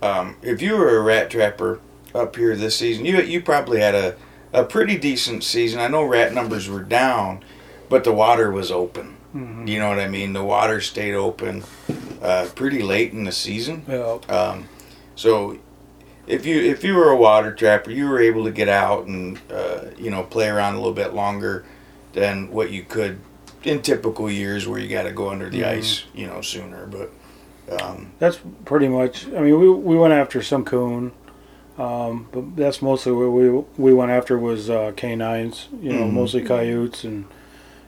um, 0.00 0.36
if 0.42 0.62
you 0.62 0.76
were 0.76 0.96
a 0.96 1.02
rat 1.02 1.30
trapper 1.30 1.80
up 2.14 2.34
here 2.36 2.56
this 2.56 2.76
season, 2.76 3.04
you 3.04 3.20
you 3.20 3.42
probably 3.42 3.80
had 3.80 3.94
a, 3.94 4.16
a 4.54 4.64
pretty 4.64 4.96
decent 4.96 5.44
season. 5.44 5.80
I 5.80 5.88
know 5.88 6.02
rat 6.04 6.32
numbers 6.32 6.68
were 6.68 6.82
down, 6.82 7.44
but 7.90 8.04
the 8.04 8.12
water 8.12 8.50
was 8.50 8.70
open. 8.70 9.16
Mhm. 9.34 9.68
You 9.68 9.78
know 9.80 9.88
what 9.88 9.98
I 9.98 10.08
mean? 10.08 10.32
The 10.32 10.44
water 10.44 10.80
stayed 10.80 11.14
open. 11.14 11.64
uh, 12.22 12.46
pretty 12.54 12.82
late 12.82 13.12
in 13.12 13.24
the 13.24 13.32
season. 13.32 13.84
Yeah. 13.86 14.16
Um, 14.30 14.66
so 15.14 15.58
if 16.26 16.46
you 16.46 16.58
if 16.62 16.82
you 16.82 16.94
were 16.94 17.10
a 17.10 17.16
water 17.16 17.52
trapper, 17.52 17.90
you 17.90 18.08
were 18.08 18.18
able 18.18 18.44
to 18.44 18.50
get 18.50 18.66
out 18.70 19.04
and 19.04 19.38
uh, 19.52 19.80
you 19.98 20.10
know 20.10 20.22
play 20.22 20.48
around 20.48 20.72
a 20.72 20.78
little 20.78 20.94
bit 20.94 21.12
longer 21.12 21.66
than 22.14 22.50
what 22.50 22.70
you 22.70 22.82
could 22.82 23.18
in 23.62 23.82
typical 23.82 24.30
years 24.30 24.66
where 24.66 24.78
you 24.80 24.88
got 24.88 25.02
to 25.02 25.12
go 25.12 25.28
under 25.28 25.50
the 25.50 25.60
Mhm. 25.60 25.78
ice, 25.78 26.04
you 26.14 26.26
know, 26.26 26.40
sooner. 26.40 26.86
But 26.86 27.10
um, 27.82 28.12
That's 28.18 28.38
pretty 28.64 28.88
much. 28.88 29.26
I 29.26 29.40
mean, 29.40 29.60
we 29.60 29.68
we 29.68 29.96
went 29.96 30.14
after 30.14 30.40
some 30.40 30.64
coon, 30.64 31.12
um, 31.78 32.28
but 32.32 32.56
that's 32.56 32.80
mostly 32.82 33.12
what 33.12 33.30
we 33.30 33.48
we 33.76 33.92
went 33.94 34.10
after 34.10 34.38
was 34.38 34.70
uh, 34.70 34.92
canines. 34.96 35.68
You 35.80 35.92
know, 35.92 36.04
Mhm. 36.04 36.12
mostly 36.12 36.42
coyotes, 36.42 37.04
and 37.04 37.24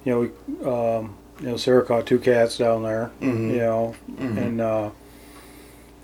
you 0.05 0.13
know, 0.13 0.21
we, 0.21 0.67
um, 0.69 1.15
you 1.41 1.49
know, 1.49 1.57
Sarah 1.57 1.85
caught 1.85 2.07
two 2.07 2.19
cats 2.19 2.57
down 2.59 2.83
there. 2.83 3.11
Mhm. 3.21 3.51
You 3.53 3.59
know, 3.59 3.95
mhm. 4.11 4.37
and 4.39 4.61
uh, 4.61 4.91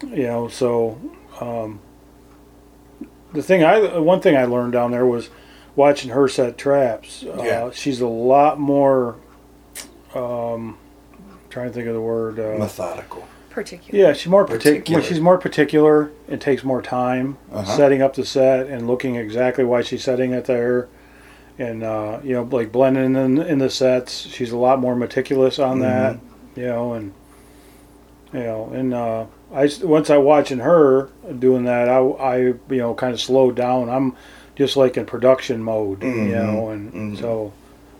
you 0.09 0.25
know, 0.27 0.49
so 0.49 0.99
um, 1.41 1.81
the 3.33 3.43
thing 3.43 3.65
I 3.65 3.99
one 3.99 4.21
thing 4.21 4.37
I 4.37 4.45
learned 4.45 4.73
down 4.73 4.91
there 4.93 5.07
was 5.07 5.31
watching 5.75 6.11
her 6.11 6.29
set 6.29 6.59
traps. 6.59 7.25
Uh, 7.25 7.43
Yeah. 7.43 7.71
she's 7.73 8.01
a 8.01 8.07
lot 8.07 8.61
more. 8.61 9.17
Um, 10.15 10.77
trying 11.49 11.69
to 11.69 11.73
think 11.73 11.87
of 11.89 11.95
the 11.95 12.01
word. 12.01 12.39
Uh, 12.39 12.59
methodical. 12.59 13.25
Particular. 13.53 14.01
yeah, 14.01 14.13
she's 14.15 14.29
more 14.29 14.45
particular. 14.45 14.77
Particular. 14.81 15.03
She's 15.03 15.21
more 15.21 15.39
particular. 15.39 16.11
It 16.29 16.41
takes 16.41 16.65
more 16.65 16.81
time 16.83 17.37
Uh-huh. 17.53 17.65
setting 17.77 18.01
up 18.03 18.15
the 18.15 18.25
set 18.25 18.67
and 18.67 18.87
looking 18.87 19.17
exactly 19.17 19.65
why 19.65 19.83
she's 19.83 20.03
setting 20.03 20.33
it 20.33 20.47
there, 20.47 20.89
and 21.59 21.83
uh, 21.83 22.19
you 22.25 22.33
know, 22.35 22.43
like 22.51 22.73
blending 22.73 23.15
in 23.17 23.39
in 23.39 23.59
the 23.59 23.69
sets. 23.71 24.27
She's 24.27 24.53
a 24.53 24.57
lot 24.57 24.81
more 24.81 24.97
meticulous 24.97 25.59
on 25.59 25.81
that. 25.81 26.19
You 26.57 26.67
know, 26.67 26.93
and 26.95 27.13
you 28.33 28.41
know, 28.41 28.71
and 28.75 28.95
uh, 28.95 29.27
I 29.53 29.65
s- 29.65 29.81
once 29.81 30.09
I 30.11 30.17
watching 30.17 30.59
her 30.61 31.11
doing 31.39 31.65
that, 31.65 31.89
I, 31.89 31.99
I 31.99 32.37
you 32.39 32.61
know 32.71 32.95
kind 32.95 33.13
of 33.13 33.21
slowed 33.21 33.55
down. 33.57 33.89
I'm 33.91 34.17
just 34.57 34.77
like 34.77 34.97
in 34.97 35.05
production 35.07 35.63
mode, 35.63 36.01
Mhm. 36.01 36.27
you 36.29 36.35
know, 36.35 36.69
and 36.71 36.93
Mhm. 36.93 37.21
so 37.21 37.53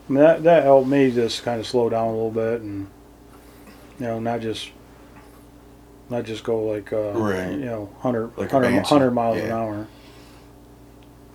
I 0.09 0.11
mean, 0.13 0.23
that 0.23 0.43
that 0.43 0.63
helped 0.63 0.87
me 0.87 1.11
just 1.11 1.43
kind 1.43 1.59
of 1.59 1.67
slow 1.67 1.89
down 1.89 2.07
a 2.07 2.11
little 2.11 2.31
bit 2.31 2.61
and 2.61 2.87
you 3.99 4.07
know 4.07 4.19
not 4.19 4.41
just 4.41 4.69
not 6.13 6.23
just 6.23 6.43
go 6.43 6.63
like 6.63 6.93
uh, 6.93 7.11
Right. 7.13 7.51
you 7.51 7.65
know 7.65 7.85
100, 8.01 8.27
Like 8.37 8.51
100, 8.53 8.75
100 8.75 9.11
miles 9.11 9.37
an 9.39 9.51
hour. 9.51 9.87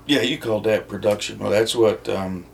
Yeah, 0.06 0.22
you 0.22 0.38
called 0.38 0.64
that 0.64 0.88
production. 0.88 1.38
Well, 1.38 1.50
that's 1.50 1.74
what 1.74 2.08
um, 2.08 2.46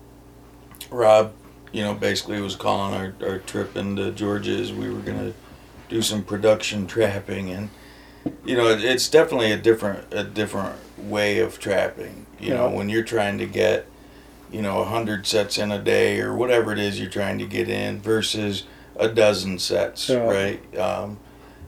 Rob, 0.90 1.32
you 1.72 1.82
know, 1.82 1.94
basically 1.94 2.40
was 2.40 2.56
calling 2.56 2.94
our, 2.94 3.14
our 3.28 3.38
trip 3.38 3.76
into 3.76 4.10
Georgia 4.10 4.50
is 4.52 4.72
we 4.72 4.88
were 4.90 5.00
going 5.00 5.18
to 5.18 5.34
do 5.88 6.02
some 6.02 6.24
production 6.24 6.86
trapping 6.86 7.50
and 7.50 7.68
you 8.44 8.56
know, 8.56 8.68
it, 8.68 8.82
it's 8.82 9.08
definitely 9.10 9.52
a 9.52 9.58
different 9.58 10.12
a 10.12 10.24
different 10.24 10.76
way 10.98 11.38
of 11.40 11.58
trapping. 11.60 12.26
You 12.40 12.54
know, 12.54 12.70
when 12.70 12.88
you're 12.88 13.04
trying 13.04 13.38
to 13.38 13.46
get, 13.46 13.86
you 14.50 14.62
know, 14.62 14.80
a 14.80 14.84
hundred 14.86 15.26
sets 15.26 15.58
in 15.58 15.70
a 15.70 15.78
day 15.78 16.20
or 16.20 16.34
whatever 16.34 16.72
it 16.72 16.78
is 16.78 16.98
you're 16.98 17.10
trying 17.10 17.38
to 17.38 17.46
get 17.46 17.68
in 17.68 18.00
versus 18.00 18.64
a 18.96 19.08
dozen 19.08 19.58
sets, 19.58 20.08
Yeah. 20.08 20.18
right? 20.24 20.76
Um, 20.78 21.18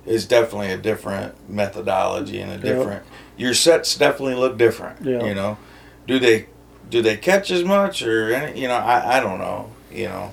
it's 0.07 0.25
definitely 0.25 0.71
a 0.73 0.77
different 0.79 1.35
methodology 1.51 2.41
and 2.41 2.51
a 2.53 2.55
Yeah. 2.67 2.75
different. 2.75 3.03
Your 3.37 3.53
sets 3.55 3.97
definitely 3.97 4.37
look 4.37 4.57
different. 4.57 5.03
Yeah. 5.05 5.25
You 5.25 5.35
know, 5.35 5.59
do 6.07 6.19
they 6.19 6.47
do 6.89 7.03
they 7.03 7.17
catch 7.17 7.51
as 7.51 7.65
much 7.65 8.03
or 8.03 8.33
any? 8.33 8.61
You 8.61 8.69
know, 8.69 8.77
I 8.77 9.19
I 9.19 9.21
don't 9.21 9.39
know. 9.39 9.71
You 9.93 10.07
know, 10.09 10.33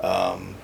um, 0.00 0.54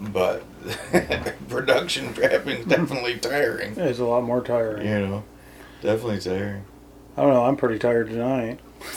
but 0.00 0.42
production 1.48 2.12
trapping 2.14 2.58
is 2.58 2.66
definitely 2.66 3.16
tiring. 3.20 3.74
It's 3.76 3.98
a 3.98 4.04
lot 4.04 4.22
more 4.24 4.40
tiring. 4.42 4.86
You 4.86 4.98
know, 5.00 5.24
definitely 5.82 6.20
tiring. 6.20 6.64
I 7.16 7.22
don't 7.22 7.32
know. 7.32 7.44
I'm 7.46 7.56
pretty 7.56 7.78
tired 7.78 8.08
tonight. 8.10 8.60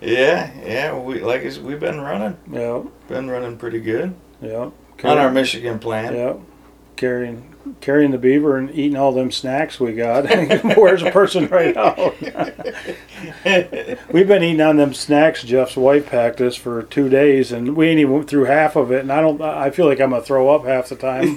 yeah, 0.00 0.50
yeah. 0.64 0.98
We 0.98 1.20
like 1.20 1.42
we've 1.62 1.80
been 1.80 2.00
running, 2.00 2.36
Yeah, 2.50 2.82
been 3.08 3.28
running 3.28 3.56
pretty 3.56 3.80
good 3.80 4.14
yeah. 4.40 4.70
on 5.02 5.18
our 5.18 5.30
Michigan 5.30 5.78
plant. 5.78 6.14
Yeah, 6.14 6.34
carrying 6.96 7.54
carrying 7.80 8.10
the 8.10 8.18
beaver 8.18 8.56
and 8.56 8.70
eating 8.70 8.96
all 8.96 9.12
them 9.12 9.30
snacks 9.30 9.80
we 9.80 9.94
got. 9.94 10.24
Where's 10.76 11.02
a 11.02 11.10
person 11.10 11.46
right 11.48 11.76
out? 11.76 11.96
We've 14.12 14.28
been 14.28 14.42
eating 14.42 14.60
on 14.60 14.76
them 14.76 14.94
snacks 14.94 15.42
Jeff's 15.42 15.76
wife 15.76 16.06
packed 16.06 16.40
us 16.40 16.56
for 16.56 16.82
two 16.82 17.08
days, 17.08 17.52
and 17.52 17.76
we 17.76 17.88
ain't 17.88 18.00
even 18.00 18.12
went 18.12 18.28
through 18.28 18.44
half 18.44 18.76
of 18.76 18.92
it. 18.92 19.00
And 19.00 19.12
I 19.12 19.20
don't. 19.20 19.40
I 19.40 19.70
feel 19.70 19.86
like 19.86 20.00
I'm 20.00 20.10
gonna 20.10 20.22
throw 20.22 20.54
up 20.54 20.64
half 20.64 20.88
the 20.88 20.96
time. 20.96 21.36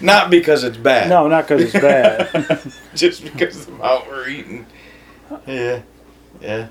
Not 0.02 0.30
because 0.30 0.64
it's 0.64 0.76
bad. 0.76 1.08
no, 1.08 1.26
not 1.26 1.48
because 1.48 1.62
it's 1.62 1.72
bad. 1.72 2.72
just 2.94 3.24
because 3.24 3.56
of 3.60 3.66
the 3.66 3.72
amount 3.72 4.06
we're 4.06 4.28
eating. 4.28 4.66
Yeah, 5.46 5.82
yeah. 6.40 6.68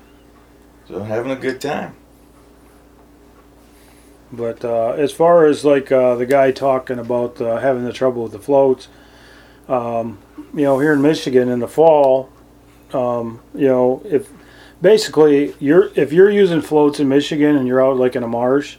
So 0.86 1.02
having 1.02 1.32
a 1.32 1.36
good 1.36 1.60
time. 1.60 1.94
But 4.32 4.64
uh, 4.64 4.90
as 4.90 5.12
far 5.12 5.46
as 5.46 5.64
like 5.64 5.90
uh, 5.90 6.14
the 6.16 6.26
guy 6.26 6.50
talking 6.50 6.98
about 6.98 7.40
uh, 7.40 7.58
having 7.58 7.84
the 7.84 7.92
trouble 7.92 8.24
with 8.24 8.32
the 8.32 8.38
floats, 8.38 8.88
um, 9.68 10.18
you 10.54 10.62
know, 10.62 10.78
here 10.78 10.92
in 10.92 11.02
Michigan 11.02 11.48
in 11.48 11.60
the 11.60 11.68
fall, 11.68 12.30
um, 12.92 13.40
you 13.54 13.66
know, 13.66 14.02
if 14.04 14.30
basically 14.82 15.54
you're 15.58 15.90
if 15.94 16.12
you're 16.12 16.30
using 16.30 16.60
floats 16.60 17.00
in 17.00 17.08
Michigan 17.08 17.56
and 17.56 17.66
you're 17.66 17.84
out 17.84 17.96
like 17.96 18.16
in 18.16 18.22
a 18.22 18.28
marsh, 18.28 18.76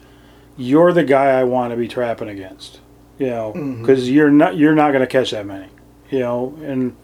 you're 0.57 0.93
the 0.93 1.03
guy 1.03 1.39
I 1.39 1.43
want 1.43 1.71
to 1.71 1.77
be 1.77 1.87
trapping 1.87 2.29
against. 2.29 2.79
You 3.17 3.27
know, 3.27 3.51
because 3.53 4.09
you're 4.09 4.31
not 4.31 4.55
you're 4.55 4.75
not 4.75 4.91
going 4.91 5.01
to 5.01 5.07
catch 5.07 5.31
that 5.31 5.45
many. 5.45 5.67
You 6.09 6.19
know, 6.19 6.57
and 6.63 6.95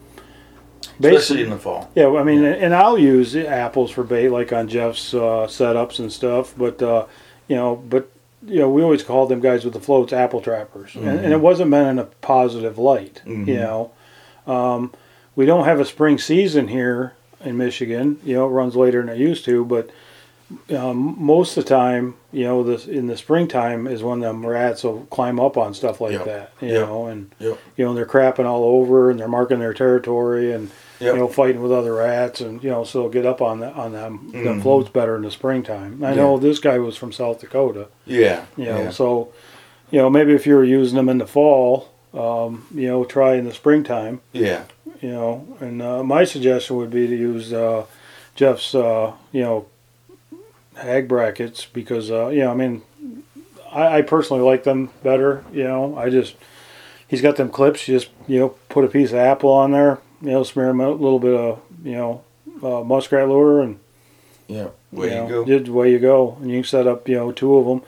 Especially 0.98 1.42
in 1.42 1.50
the 1.50 1.58
fall. 1.58 1.90
yeah, 1.94 2.08
I 2.08 2.22
mean, 2.22 2.42
and 2.42 2.74
I'll 2.74 2.98
use 2.98 3.36
apples 3.36 3.90
for 3.90 4.02
bait, 4.02 4.30
like 4.30 4.52
on 4.52 4.66
Jeff's 4.66 5.12
uh, 5.12 5.46
setups 5.46 5.98
and 5.98 6.10
stuff. 6.10 6.54
But 6.56 6.80
uh, 6.80 7.06
you 7.48 7.56
know, 7.56 7.76
but 7.76 8.10
you 8.46 8.58
know, 8.60 8.70
we 8.70 8.82
always 8.82 9.02
called 9.02 9.28
them 9.28 9.40
guys 9.40 9.64
with 9.64 9.74
the 9.74 9.80
floats 9.80 10.12
apple 10.12 10.40
trappers, 10.40 10.94
and, 10.94 11.06
and 11.08 11.32
it 11.32 11.40
wasn't 11.40 11.70
meant 11.70 11.88
in 11.88 11.98
a 11.98 12.04
positive 12.04 12.78
light. 12.78 13.22
Mhm. 13.26 13.46
You 13.46 13.56
know, 13.58 13.90
um, 14.46 14.92
we 15.34 15.46
don't 15.46 15.64
have 15.64 15.80
a 15.80 15.84
spring 15.84 16.18
season 16.18 16.68
here 16.68 17.14
in 17.44 17.56
Michigan. 17.56 18.18
You 18.24 18.34
know, 18.36 18.46
it 18.46 18.50
runs 18.50 18.76
later 18.76 19.00
than 19.04 19.08
it 19.14 19.18
used 19.18 19.44
to, 19.46 19.64
but 19.64 19.90
um, 20.76 21.16
most 21.18 21.56
of 21.56 21.64
the 21.64 21.68
time, 21.68 22.14
you 22.32 22.44
know, 22.44 22.62
this 22.62 22.86
in 22.86 23.08
the 23.08 23.16
springtime 23.16 23.86
is 23.88 24.02
when 24.04 24.20
them 24.20 24.46
rats 24.46 24.84
will 24.84 25.00
climb 25.10 25.40
up 25.40 25.56
on 25.56 25.74
stuff 25.74 26.00
like 26.00 26.12
Yep. 26.12 26.24
that. 26.26 26.50
You 26.60 26.68
Yep. 26.68 26.86
know, 26.88 27.06
and 27.06 27.34
Yep. 27.40 27.58
you 27.76 27.84
know 27.84 27.94
they're 27.94 28.06
crapping 28.06 28.46
all 28.46 28.62
over 28.62 29.10
and 29.10 29.18
they're 29.18 29.26
marking 29.28 29.58
their 29.58 29.74
territory 29.74 30.52
and 30.52 30.70
Yep. 30.98 31.14
you 31.14 31.20
know 31.20 31.28
fighting 31.28 31.60
with 31.62 31.72
other 31.72 31.92
rats 31.94 32.40
and 32.40 32.62
you 32.64 32.70
know 32.70 32.82
so 32.84 33.00
they'll 33.02 33.10
get 33.10 33.26
up 33.26 33.42
on 33.42 33.60
the, 33.60 33.70
on 33.72 33.92
them 33.92 34.30
Mhm. 34.32 34.62
floats 34.62 34.88
better 34.88 35.14
in 35.16 35.22
the 35.22 35.30
springtime. 35.30 36.02
I 36.02 36.14
know 36.14 36.38
this 36.38 36.58
guy 36.58 36.78
was 36.78 36.96
from 36.96 37.12
South 37.12 37.40
Dakota, 37.40 37.88
Yeah. 38.06 38.46
you 38.56 38.64
know, 38.66 38.82
yeah. 38.84 38.90
so 38.90 39.28
you 39.90 39.98
know 39.98 40.08
maybe 40.08 40.32
if 40.32 40.46
you 40.46 40.54
were 40.54 40.64
using 40.64 40.96
them 40.96 41.08
in 41.10 41.18
the 41.18 41.26
fall, 41.26 41.88
um, 42.14 42.64
you 42.74 42.88
know, 42.88 43.04
try 43.04 43.34
in 43.34 43.44
the 43.44 43.52
springtime, 43.52 44.20
Yeah. 44.32 44.62
you 45.02 45.10
know. 45.10 45.46
And 45.60 45.82
uh, 45.82 46.02
my 46.02 46.24
suggestion 46.24 46.76
would 46.76 46.90
be 46.90 47.06
to 47.06 47.14
use 47.16 47.52
uh, 47.52 47.84
Jeff's 48.34 48.74
uh, 48.74 49.12
you 49.32 49.42
know 49.42 49.66
hag 50.76 51.08
brackets 51.08 51.66
because 51.66 52.10
uh, 52.10 52.28
you 52.28 52.40
know 52.40 52.50
I 52.50 52.54
mean 52.54 52.82
I, 53.70 53.98
I 53.98 54.02
personally 54.02 54.42
like 54.42 54.64
them 54.64 54.90
better. 55.02 55.44
You 55.52 55.64
know, 55.64 55.96
I 55.98 56.08
just 56.10 56.36
he's 57.06 57.20
got 57.22 57.36
them 57.36 57.50
clips. 57.50 57.86
You 57.86 57.98
just 57.98 58.10
you 58.26 58.38
know 58.40 58.48
put 58.70 58.84
a 58.84 58.88
piece 58.88 59.10
of 59.10 59.16
apple 59.18 59.50
on 59.50 59.72
there. 59.72 59.98
You 60.26 60.32
know, 60.32 60.42
smear 60.42 60.66
them 60.66 60.80
out 60.80 60.98
a 61.00 61.02
little 61.02 61.20
bit 61.20 61.34
of 61.34 61.60
you 61.84 61.92
know 61.92 62.24
uh, 62.62 62.82
muskrat 62.82 63.28
lure 63.28 63.62
and 63.62 63.78
Yeah. 64.48 64.68
Way 64.92 65.14
you 65.14 65.22
you 65.22 65.28
go. 65.28 65.44
just 65.44 65.68
way 65.70 65.92
you 65.92 65.98
go, 65.98 66.36
and 66.40 66.50
you 66.50 66.58
can 66.58 66.64
set 66.64 66.86
up 66.86 67.08
you 67.08 67.14
know 67.16 67.32
two 67.32 67.56
of 67.56 67.66
them. 67.66 67.82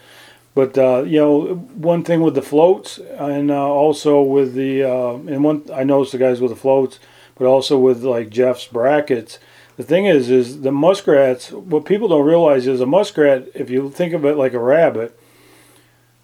But 0.54 0.76
uh, 0.76 1.02
you 1.06 1.18
know, 1.20 1.54
one 1.54 2.02
thing 2.04 2.20
with 2.20 2.34
the 2.34 2.42
floats, 2.42 2.98
and 2.98 3.50
uh, 3.50 3.68
also 3.68 4.20
with 4.20 4.54
the 4.54 4.82
uh, 4.82 5.14
and 5.14 5.44
one 5.44 5.64
I 5.72 5.84
noticed 5.84 6.12
the 6.12 6.18
guys 6.18 6.40
with 6.40 6.50
the 6.50 6.56
floats, 6.56 6.98
but 7.36 7.46
also 7.46 7.78
with 7.78 8.02
like 8.02 8.30
Jeff's 8.30 8.66
brackets. 8.66 9.38
The 9.76 9.84
thing 9.84 10.06
is, 10.06 10.28
is 10.28 10.62
the 10.62 10.72
muskrats. 10.72 11.52
What 11.52 11.84
people 11.84 12.08
don't 12.08 12.26
realize 12.26 12.66
is 12.66 12.80
a 12.80 12.86
muskrat. 12.86 13.48
If 13.54 13.70
you 13.70 13.90
think 13.90 14.12
of 14.12 14.24
it 14.24 14.36
like 14.36 14.52
a 14.52 14.58
rabbit, 14.58 15.16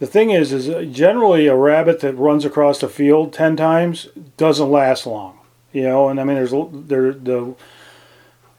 the 0.00 0.09
thing 0.09 0.31
is, 0.31 0.53
is 0.53 0.68
uh, 0.68 0.83
generally 0.83 1.46
a 1.46 1.55
rabbit 1.55 2.00
that 2.00 2.14
runs 2.14 2.44
across 2.44 2.81
the 2.81 2.88
field 2.88 3.33
ten 3.33 3.57
times 3.57 4.09
doesn't 4.37 4.70
last 4.70 5.07
long. 5.07 5.38
You 5.74 5.82
know, 5.82 6.08
and 6.08 6.18
I 6.20 6.24
mean, 6.24 6.37
there's 6.37 6.54
there 6.72 7.12
the 7.12 7.54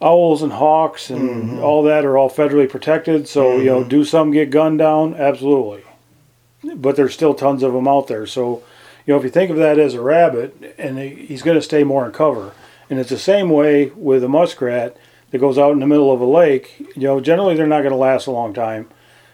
owls 0.02 0.44
and 0.44 0.52
hawks 0.52 1.10
and 1.10 1.60
Mhm. 1.60 1.64
all 1.64 1.82
that 1.84 2.06
are 2.06 2.18
all 2.18 2.30
federally 2.30 2.70
protected. 2.70 3.28
So 3.28 3.58
you 3.58 3.66
know, 3.66 3.84
Mhm. 3.84 3.90
do 3.90 4.04
some 4.04 4.32
get 4.32 4.50
gunned 4.52 4.80
down? 4.80 5.16
Absolutely, 5.18 5.82
but 6.76 6.96
there's 6.98 7.14
still 7.14 7.34
tons 7.34 7.64
of 7.64 7.74
them 7.74 7.88
out 7.88 8.08
there. 8.08 8.26
So 8.28 8.62
you 9.08 9.14
know, 9.14 9.18
if 9.18 9.24
you 9.24 9.30
think 9.30 9.50
of 9.50 9.58
that 9.58 9.80
as 9.80 9.94
a 9.94 10.02
rabbit, 10.02 10.56
and 10.78 11.00
he's 11.00 11.42
going 11.44 11.58
to 11.58 11.62
stay 11.62 11.84
more 11.84 12.06
in 12.06 12.12
cover, 12.12 12.52
and 12.90 13.00
it's 13.00 13.12
the 13.12 13.18
same 13.18 13.50
way 13.50 13.92
with 13.96 14.24
a 14.24 14.28
muskrat 14.28 14.98
that 15.32 15.38
goes 15.38 15.58
out 15.58 15.72
in 15.74 15.80
the 15.80 15.88
middle 15.88 16.12
of 16.12 16.20
a 16.22 16.26
lake. 16.26 16.74
You 16.96 17.04
know, 17.08 17.20
generally 17.22 17.56
they're 17.56 17.66
not 17.68 17.82
going 17.82 17.92
to 17.92 17.98
last 17.98 18.28
a 18.28 18.32
long 18.32 18.52
time. 18.54 18.88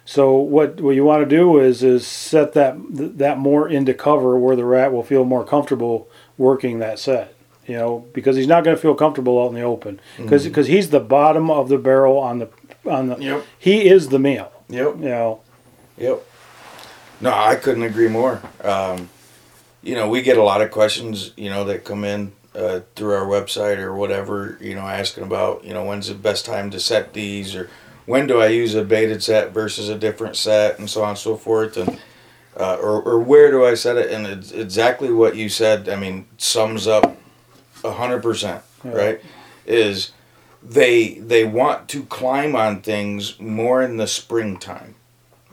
So 0.06 0.34
what 0.34 0.80
what 0.82 0.94
you 0.94 1.04
want 1.04 1.28
to 1.28 1.36
do 1.36 1.58
is 1.60 1.82
is 1.82 2.06
set 2.06 2.54
that 2.54 2.76
that 3.18 3.40
more 3.40 3.68
into 3.68 3.94
cover 3.96 4.38
where 4.38 4.56
the 4.56 4.66
rat 4.66 4.94
will 4.94 5.04
feel 5.04 5.26
more 5.26 5.44
comfortable 5.44 6.08
working 6.38 6.78
that 6.80 7.00
set. 7.00 7.34
You 7.68 7.78
know, 7.78 8.06
because 8.14 8.36
he's 8.36 8.48
not 8.48 8.64
going 8.64 8.76
to 8.76 8.82
feel 8.82 8.96
comfortable 8.96 9.42
out 9.42 9.50
in 9.50 9.56
the 9.56 9.62
open 9.62 10.00
because 10.18 10.48
Mm-hmm. 10.48 10.64
he's 10.64 10.90
the 10.90 11.00
bottom 11.00 11.50
of 11.52 11.70
the 11.70 11.78
barrel 11.78 12.18
on 12.18 12.40
the 12.40 12.50
on 12.86 13.08
the. 13.08 13.18
Yep. 13.18 13.46
He 13.60 13.88
is 13.88 14.10
the 14.10 14.20
meal. 14.20 14.52
Yep. 14.70 14.96
You 14.98 15.10
know. 15.10 15.42
Yep. 15.98 16.26
No, 17.22 17.32
I 17.32 17.56
couldn't 17.56 17.84
agree 17.84 18.08
more. 18.08 18.42
Um, 18.64 19.10
you 19.84 19.94
know, 19.96 20.10
we 20.10 20.22
get 20.24 20.38
a 20.38 20.44
lot 20.44 20.62
of 20.62 20.72
questions, 20.72 21.32
you 21.38 21.50
know, 21.52 21.64
that 21.66 21.86
come 21.86 22.04
in 22.04 22.32
uh, 22.56 22.80
through 22.96 23.14
our 23.14 23.26
website 23.26 23.78
or 23.78 23.94
whatever, 23.96 24.58
you 24.60 24.74
know, 24.76 24.82
asking 24.82 25.24
about, 25.24 25.64
you 25.64 25.74
know, 25.74 25.86
when's 25.86 26.08
the 26.08 26.16
best 26.16 26.46
time 26.46 26.72
to 26.72 26.80
set 26.80 27.14
these 27.14 27.56
or 27.56 27.70
when 28.08 28.26
do 28.28 28.42
I 28.42 28.48
use 28.48 28.74
a 28.74 28.84
baited 28.84 29.22
set 29.22 29.52
versus 29.52 29.88
a 29.88 29.98
different 29.98 30.36
set 30.36 30.80
and 30.80 30.90
so 30.90 31.04
on 31.04 31.10
and 31.10 31.18
so 31.18 31.36
forth. 31.38 31.78
And, 31.78 32.00
uh, 32.60 32.76
or, 32.82 33.02
or 33.04 33.20
where 33.20 33.52
do 33.52 33.64
I 33.64 33.76
set 33.76 33.98
it? 33.98 34.12
And 34.12 34.26
it's 34.26 34.52
exactly 34.52 35.12
what 35.12 35.36
you 35.36 35.48
said, 35.48 35.88
I 35.88 35.96
mean, 35.96 36.26
sums 36.38 36.88
up 36.88 37.16
a 37.84 37.92
hundred 37.94 38.22
percent, 38.24 38.62
Yeah. 38.84 38.92
right? 38.94 39.22
Is 39.66 40.12
they, 40.64 41.16
they 41.16 41.44
want 41.44 41.88
to 41.90 42.04
climb 42.06 42.56
on 42.56 42.82
things 42.82 43.40
more 43.40 43.82
in 43.82 43.98
the 43.98 44.08
springtime, 44.08 44.96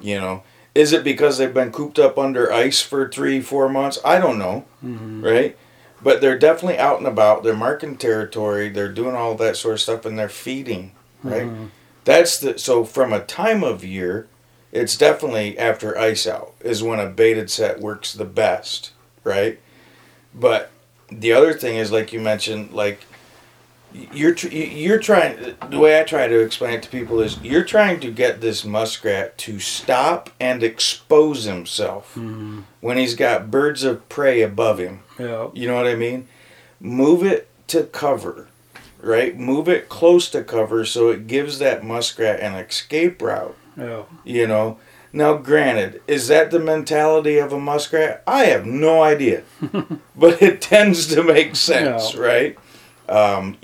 you 0.00 0.20
know, 0.20 0.42
is 0.74 0.92
it 0.92 1.02
because 1.02 1.38
they've 1.38 1.52
been 1.54 1.72
cooped 1.72 1.98
up 1.98 2.18
under 2.18 2.52
ice 2.52 2.80
for 2.80 3.08
three, 3.08 3.40
four 3.40 3.68
months? 3.68 3.98
I 4.04 4.18
don't 4.18 4.38
know, 4.38 4.64
Mhm. 4.84 5.24
right? 5.24 5.56
But 6.00 6.20
they're 6.20 6.38
definitely 6.38 6.78
out 6.78 6.98
and 6.98 7.06
about. 7.08 7.42
They're 7.42 7.54
marking 7.56 7.96
territory. 7.96 8.68
They're 8.68 8.92
doing 8.92 9.16
all 9.16 9.34
that 9.36 9.56
sort 9.56 9.74
of 9.74 9.80
stuff, 9.80 10.04
and 10.06 10.16
they're 10.16 10.28
feeding, 10.28 10.92
right? 11.24 11.46
Mhm. 11.48 11.70
That's 12.04 12.38
the 12.38 12.56
so 12.58 12.84
from 12.84 13.12
a 13.12 13.20
time 13.20 13.64
of 13.64 13.82
year, 13.84 14.28
it's 14.70 14.96
definitely 14.96 15.58
after 15.58 15.98
ice 15.98 16.26
out 16.26 16.52
is 16.60 16.82
when 16.82 17.00
a 17.00 17.06
baited 17.06 17.50
set 17.50 17.80
works 17.80 18.12
the 18.12 18.24
best, 18.24 18.92
right? 19.24 19.58
But 20.32 20.70
the 21.10 21.32
other 21.32 21.52
thing 21.54 21.76
is, 21.76 21.90
like 21.92 22.12
you 22.12 22.20
mentioned, 22.20 22.72
like 22.72 23.00
you're 24.12 24.34
tr- 24.34 24.48
you're 24.48 24.98
trying. 24.98 25.56
The 25.70 25.78
way 25.78 25.98
I 25.98 26.04
try 26.04 26.28
to 26.28 26.38
explain 26.40 26.74
it 26.74 26.82
to 26.82 26.88
people 26.90 27.20
is, 27.20 27.38
you're 27.40 27.64
trying 27.64 28.00
to 28.00 28.10
get 28.10 28.40
this 28.40 28.64
muskrat 28.64 29.38
to 29.38 29.58
stop 29.60 30.30
and 30.38 30.62
expose 30.62 31.44
himself 31.44 32.14
Mhm. 32.14 32.64
when 32.80 32.98
he's 32.98 33.14
got 33.14 33.50
birds 33.50 33.84
of 33.84 34.06
prey 34.08 34.42
above 34.42 34.78
him. 34.78 35.00
Yeah. 35.18 35.48
You 35.54 35.66
know 35.68 35.76
what 35.76 35.86
I 35.86 35.94
mean? 35.94 36.28
Move 36.80 37.22
it 37.24 37.48
to 37.68 37.84
cover, 37.84 38.48
right? 39.00 39.36
Move 39.38 39.68
it 39.68 39.88
close 39.88 40.28
to 40.30 40.42
cover 40.44 40.84
so 40.84 41.08
it 41.08 41.26
gives 41.26 41.58
that 41.58 41.82
muskrat 41.82 42.40
an 42.40 42.54
escape 42.54 43.22
route. 43.22 43.56
Yeah. 43.76 44.02
You 44.24 44.46
know. 44.46 44.78
Now, 45.18 45.34
granted, 45.34 46.00
is 46.06 46.28
that 46.28 46.52
the 46.52 46.60
mentality 46.60 47.38
of 47.38 47.52
a 47.52 47.58
muskrat? 47.58 48.22
I 48.24 48.44
have 48.44 48.64
no 48.66 49.02
idea, 49.02 49.42
but 50.16 50.40
it 50.40 50.60
tends 50.60 51.08
to 51.08 51.24
make 51.24 51.56
sense, 51.56 52.14
Yeah. 52.14 52.20
right? 52.20 52.58
Um, 53.08 53.56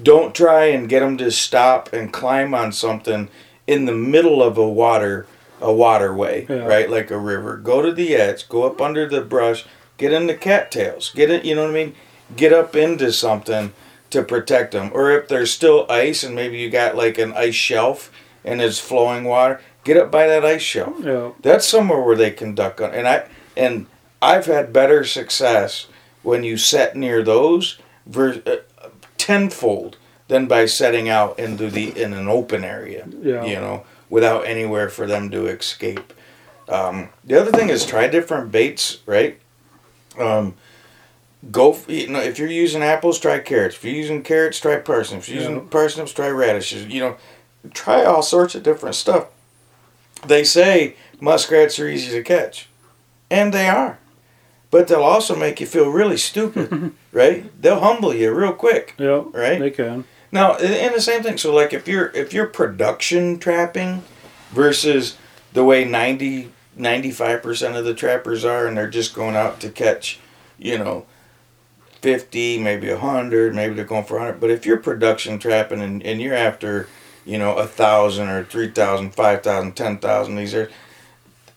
don't 0.00 0.32
try 0.32 0.66
and 0.66 0.88
get 0.88 1.00
them 1.00 1.18
to 1.18 1.32
stop 1.32 1.92
and 1.92 2.12
climb 2.12 2.54
on 2.54 2.70
something 2.70 3.28
in 3.66 3.86
the 3.86 3.92
middle 3.96 4.40
of 4.44 4.56
a 4.56 4.68
water, 4.68 5.26
a 5.60 5.72
waterway, 5.72 6.46
Yeah. 6.48 6.66
right? 6.66 6.88
Like 6.88 7.10
a 7.10 7.18
river. 7.18 7.56
Go 7.56 7.82
to 7.82 7.92
the 7.92 8.14
edge. 8.14 8.48
Go 8.48 8.62
up 8.62 8.80
under 8.80 9.08
the 9.08 9.22
brush. 9.22 9.64
Get 9.98 10.12
in 10.12 10.28
the 10.28 10.34
cattails. 10.36 11.10
Get 11.12 11.30
it. 11.32 11.44
You 11.44 11.56
know 11.56 11.62
what 11.62 11.70
I 11.70 11.74
mean? 11.74 11.94
Get 12.36 12.52
up 12.52 12.76
into 12.76 13.12
something 13.12 13.72
to 14.10 14.22
protect 14.22 14.70
them. 14.70 14.92
Or 14.94 15.10
if 15.10 15.26
there's 15.26 15.50
still 15.52 15.84
ice 15.90 16.22
and 16.22 16.36
maybe 16.36 16.58
you 16.58 16.70
got 16.70 16.96
like 16.96 17.18
an 17.18 17.32
ice 17.32 17.56
shelf 17.56 18.12
and 18.44 18.62
it's 18.62 18.78
flowing 18.78 19.24
water, 19.24 19.60
get 19.84 19.96
up 19.96 20.10
by 20.10 20.26
that 20.26 20.44
ice 20.44 20.62
shelf. 20.62 20.94
Yeah. 21.00 21.30
That's 21.42 21.66
somewhere 21.66 22.00
where 22.00 22.16
they 22.16 22.30
can 22.30 22.54
duck 22.54 22.80
on. 22.80 22.90
And 22.92 23.06
I 23.08 23.24
and 23.56 23.86
I've 24.20 24.46
had 24.46 24.72
better 24.72 25.04
success 25.04 25.86
when 26.22 26.44
you 26.44 26.56
set 26.56 26.96
near 26.96 27.22
those 27.22 27.78
ver- 28.06 28.42
uh, 28.46 28.88
tenfold 29.18 29.96
than 30.28 30.46
by 30.46 30.66
setting 30.66 31.08
out 31.08 31.38
into 31.38 31.68
the 31.70 32.00
in 32.00 32.12
an 32.12 32.28
open 32.28 32.64
area. 32.64 33.06
Yeah. 33.20 33.44
You 33.44 33.56
know, 33.56 33.84
without 34.08 34.46
anywhere 34.46 34.88
for 34.88 35.06
them 35.06 35.30
to 35.30 35.46
escape. 35.46 36.12
Um, 36.68 37.08
the 37.24 37.40
other 37.40 37.50
thing 37.50 37.68
is 37.70 37.84
try 37.84 38.06
different 38.08 38.52
baits, 38.52 38.98
right? 39.04 39.38
Um, 40.18 40.54
go 41.50 41.72
f- 41.72 41.88
you 41.88 42.06
know 42.08 42.20
if 42.20 42.38
you're 42.38 42.48
using 42.48 42.82
apples, 42.82 43.18
try 43.18 43.40
carrots. 43.40 43.74
If 43.76 43.84
you're 43.84 43.94
using 43.94 44.22
carrots, 44.22 44.60
try 44.60 44.76
parsnips. 44.76 45.28
If 45.28 45.34
you're 45.34 45.42
using 45.42 45.56
Yeah. 45.56 45.68
parsnips, 45.70 46.12
try 46.12 46.28
radishes. 46.28 46.86
You 46.86 47.00
know, 47.00 47.16
try 47.74 48.04
all 48.04 48.22
sorts 48.22 48.54
of 48.54 48.62
different 48.62 48.94
stuff. 48.94 49.26
They 50.26 50.44
say 50.44 50.96
muskrats 51.20 51.78
are 51.78 51.88
easy 51.88 52.10
to 52.12 52.22
catch, 52.22 52.68
and 53.30 53.52
they 53.52 53.68
are, 53.68 53.98
but 54.70 54.88
they'll 54.88 55.02
also 55.02 55.34
make 55.36 55.60
you 55.60 55.66
feel 55.66 55.90
really 55.90 56.16
stupid, 56.16 56.92
right? 57.12 57.50
They'll 57.60 57.80
humble 57.80 58.14
you 58.14 58.32
real 58.32 58.52
quick. 58.52 58.94
Yeah. 58.98 59.24
Right. 59.32 59.58
They 59.58 59.70
can. 59.70 60.04
Now, 60.30 60.54
and 60.56 60.94
the 60.94 61.00
same 61.00 61.22
thing. 61.22 61.36
So, 61.38 61.54
like, 61.54 61.72
if 61.72 61.86
you're 61.86 62.10
if 62.10 62.32
you're 62.32 62.46
production 62.46 63.38
trapping 63.38 64.02
versus 64.52 65.16
the 65.52 65.64
way 65.64 65.84
90 65.84 66.50
95 66.76 67.42
percent 67.42 67.76
of 67.76 67.84
the 67.84 67.94
trappers 67.94 68.44
are, 68.44 68.66
and 68.66 68.76
they're 68.76 68.88
just 68.88 69.14
going 69.14 69.36
out 69.36 69.60
to 69.60 69.68
catch, 69.68 70.18
you 70.58 70.78
know, 70.78 71.04
fifty, 72.00 72.58
maybe 72.58 72.90
hundred, 72.90 73.54
maybe 73.54 73.74
they're 73.74 73.84
going 73.84 74.04
for 74.04 74.18
hundred. 74.18 74.40
But 74.40 74.50
if 74.50 74.64
you're 74.64 74.78
production 74.78 75.38
trapping 75.38 75.80
and, 75.80 76.02
and 76.02 76.20
you're 76.20 76.34
after, 76.34 76.88
you 77.24 77.38
know, 77.38 77.56
a 77.56 77.66
thousand 77.66 78.28
or 78.28 78.44
three 78.44 78.70
thousand, 78.70 79.14
five 79.14 79.42
thousand, 79.42 79.72
ten 79.76 79.98
thousand, 79.98 80.36
these 80.36 80.54
are. 80.54 80.70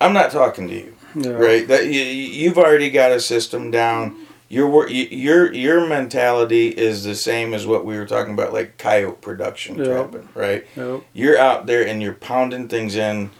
I'm 0.01 0.13
not 0.13 0.31
talking 0.31 0.67
to 0.67 0.73
you 0.75 0.93
Yeah. 1.15 1.31
right? 1.31 1.67
That 1.67 1.85
you, 1.85 2.01
you've 2.01 2.57
already 2.57 2.89
got 2.89 3.11
a 3.11 3.19
system 3.19 3.71
down. 3.71 4.15
Your 4.47 4.87
your 4.89 5.51
your 5.53 5.87
mentality 5.87 6.67
is 6.67 7.03
the 7.03 7.15
same 7.15 7.53
as 7.53 7.65
what 7.65 7.83
we 7.83 7.97
were 7.97 8.05
talking 8.05 8.33
about, 8.33 8.53
like 8.53 8.77
coyote 8.77 9.19
production 9.21 9.75
trapping, 9.83 10.29
right? 10.35 10.67
Yeah. 10.75 10.99
You're 11.13 11.39
out 11.39 11.65
there 11.65 11.85
and 11.85 12.01
you're 12.01 12.13
pounding 12.13 12.67
things 12.67 12.95
in 12.95 13.31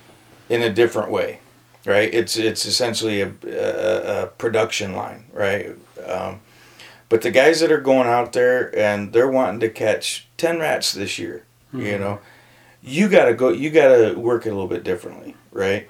in 0.50 0.64
a 0.64 0.70
different 0.74 1.12
way, 1.12 1.40
right? 1.86 2.12
It's 2.12 2.38
it's 2.38 2.66
essentially 2.66 3.22
a, 3.22 3.32
a, 3.46 4.24
a 4.24 4.28
production 4.28 4.96
line, 4.96 5.26
right? 5.32 5.76
Um, 6.08 6.40
but 7.08 7.22
the 7.22 7.32
guys 7.32 7.60
that 7.60 7.72
are 7.72 7.82
going 7.82 8.08
out 8.08 8.34
there 8.34 8.76
and 8.78 9.14
they're 9.14 9.30
wanting 9.30 9.60
to 9.60 9.70
catch 9.70 10.28
ten 10.38 10.58
rats 10.60 10.92
this 10.92 11.20
year, 11.20 11.45
you 11.78 11.94
Mhm. 11.94 12.00
know, 12.00 12.20
you 12.84 13.10
gotta 13.10 13.34
go. 13.34 13.50
You 13.50 13.70
gotta 13.70 14.14
work 14.18 14.46
it 14.46 14.50
a 14.50 14.54
little 14.54 14.68
bit 14.68 14.84
differently, 14.84 15.36
right? 15.52 15.88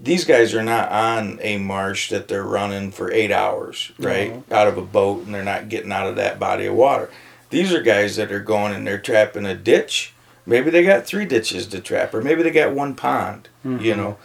These 0.00 0.24
guys 0.24 0.54
are 0.54 0.62
not 0.62 0.90
on 0.92 1.38
a 1.42 1.58
marsh 1.58 2.10
that 2.10 2.28
they're 2.28 2.44
running 2.44 2.92
for 2.92 3.10
eight 3.12 3.32
hours, 3.32 3.90
right? 3.98 4.32
Out 4.50 4.68
of 4.68 4.78
a 4.78 4.82
boat, 4.82 5.24
and 5.26 5.34
they're 5.34 5.42
not 5.42 5.68
getting 5.68 5.90
out 5.90 6.06
of 6.06 6.16
that 6.16 6.38
body 6.38 6.66
of 6.66 6.74
water. 6.74 7.10
These 7.50 7.72
are 7.72 7.80
guys 7.82 8.16
that 8.16 8.30
are 8.30 8.38
going 8.40 8.74
and 8.74 8.86
they're 8.86 8.98
trapping 8.98 9.44
a 9.46 9.54
ditch. 9.54 10.12
Maybe 10.46 10.70
they 10.70 10.84
got 10.84 11.04
three 11.06 11.24
ditches 11.24 11.66
to 11.68 11.80
trap, 11.80 12.14
or 12.14 12.22
maybe 12.22 12.42
they 12.42 12.50
got 12.50 12.72
one 12.72 12.94
pond. 12.94 13.48
You 13.64 13.70
Mhm. 13.94 13.96
know, 13.96 14.16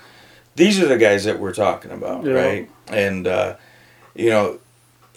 these 0.56 0.80
are 0.80 0.86
the 0.86 0.98
guys 0.98 1.24
that 1.26 1.40
we're 1.40 1.54
talking 1.54 1.92
about, 1.92 2.24
Yeah. 2.26 2.34
right? 2.34 2.70
And 2.90 3.26
uh, 3.28 3.56
you 4.14 4.30
know, 4.30 4.60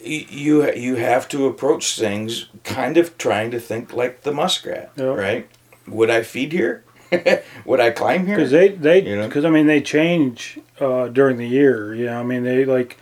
you 0.03 0.71
you 0.73 0.95
have 0.95 1.27
to 1.29 1.45
approach 1.47 1.97
things 1.99 2.47
kind 2.63 2.97
of 2.97 3.17
trying 3.17 3.51
to 3.51 3.59
think 3.59 3.93
like 3.93 4.21
the 4.23 4.31
muskrat, 4.31 4.91
Yeah. 4.95 5.05
right? 5.05 5.47
Would 5.87 6.09
I 6.09 6.23
feed 6.23 6.51
here? 6.51 6.83
Would 7.65 7.79
I 7.79 7.91
climb 7.91 8.25
here? 8.27 8.35
Because 8.35 8.51
they 8.51 8.69
they 8.69 9.01
You 9.01 9.15
know? 9.15 9.29
I 9.47 9.49
mean 9.49 9.67
they 9.67 9.81
change 9.81 10.59
uh, 10.79 11.07
during 11.07 11.37
the 11.37 11.47
year. 11.47 11.93
You 11.95 12.05
know, 12.07 12.19
I 12.19 12.23
mean 12.23 12.43
they 12.43 12.65
like 12.65 12.97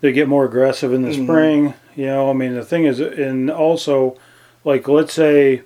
they 0.00 0.12
get 0.12 0.28
more 0.28 0.44
aggressive 0.44 0.92
in 0.92 1.02
the 1.02 1.10
Mhm. 1.10 1.24
spring. 1.24 1.74
You 1.94 2.06
know, 2.06 2.30
I 2.30 2.32
mean 2.32 2.54
the 2.54 2.64
thing 2.64 2.84
is, 2.84 2.98
and 3.00 3.50
also 3.50 4.16
like 4.64 4.88
let's 4.88 5.12
say 5.12 5.62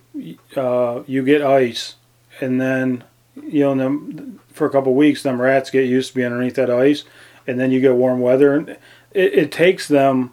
uh, 0.56 1.00
you 1.06 1.22
get 1.24 1.42
ice, 1.42 1.94
and 2.40 2.60
then 2.60 3.04
you 3.42 3.60
know 3.60 3.74
them 3.74 4.40
for 4.52 4.66
a 4.66 4.70
couple 4.70 4.94
weeks, 4.94 5.22
them 5.22 5.40
rats 5.40 5.70
get 5.70 5.84
used 5.86 6.10
to 6.10 6.14
being 6.16 6.26
underneath 6.32 6.54
that 6.56 6.70
ice, 6.70 7.04
and 7.46 7.58
then 7.60 7.70
you 7.70 7.80
get 7.80 7.94
warm 7.94 8.20
weather, 8.20 8.54
and 8.54 8.68
it, 8.70 8.78
it 9.34 9.52
takes 9.52 9.88
them. 9.88 10.32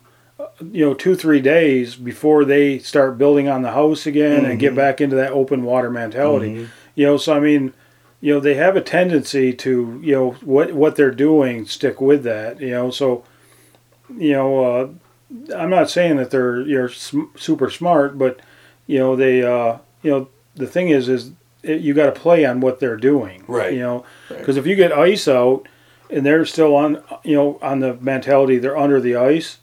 You 0.61 0.85
know, 0.85 0.93
two 0.93 1.15
three 1.15 1.41
days 1.41 1.95
before 1.95 2.45
they 2.45 2.79
start 2.79 3.17
building 3.17 3.47
on 3.47 3.61
the 3.61 3.71
house 3.71 4.05
again 4.05 4.45
and 4.45 4.59
get 4.59 4.73
Mhm. 4.73 4.77
back 4.77 5.01
into 5.01 5.15
that 5.15 5.31
open 5.31 5.63
water 5.63 5.89
mentality. 5.89 6.49
Mhm. 6.55 6.67
You 6.95 7.05
know, 7.07 7.17
so 7.17 7.33
I 7.33 7.39
mean, 7.39 7.73
you 8.21 8.33
know, 8.33 8.39
they 8.39 8.53
have 8.55 8.75
a 8.75 8.81
tendency 8.81 9.51
to, 9.53 9.99
you 10.01 10.11
know, 10.13 10.31
what 10.43 10.73
what 10.73 10.95
they're 10.95 11.11
doing, 11.11 11.65
stick 11.65 11.99
with 12.01 12.23
that. 12.23 12.59
You 12.61 12.71
know, 12.71 12.89
so, 12.91 13.23
you 14.17 14.33
know, 14.33 14.63
uh, 14.63 14.87
I'm 15.55 15.69
not 15.69 15.89
saying 15.89 16.17
that 16.17 16.31
they're 16.31 16.61
you're 16.61 16.89
sm- 16.89 17.33
super 17.35 17.69
smart, 17.69 18.17
but 18.17 18.39
you 18.87 18.99
know, 18.99 19.15
they, 19.15 19.43
uh, 19.43 19.77
you 20.03 20.11
know, 20.11 20.27
the 20.55 20.67
thing 20.67 20.89
is, 20.89 21.07
is 21.09 21.31
it, 21.63 21.81
you 21.81 21.93
got 21.93 22.13
to 22.13 22.19
play 22.19 22.45
on 22.45 22.59
what 22.59 22.79
they're 22.79 22.97
doing, 22.97 23.43
Right. 23.47 23.73
You 23.73 23.79
know, 23.79 24.05
Right. 24.29 24.39
because 24.39 24.57
if 24.57 24.67
you 24.67 24.75
get 24.75 24.91
ice 24.91 25.27
out 25.27 25.67
and 26.09 26.25
they're 26.25 26.45
still 26.45 26.75
on, 26.75 26.99
you 27.23 27.35
know, 27.35 27.57
on 27.61 27.79
the 27.79 27.95
mentality 28.01 28.57
they're 28.57 28.77
under 28.77 28.99
the 29.01 29.15
ice. 29.15 29.57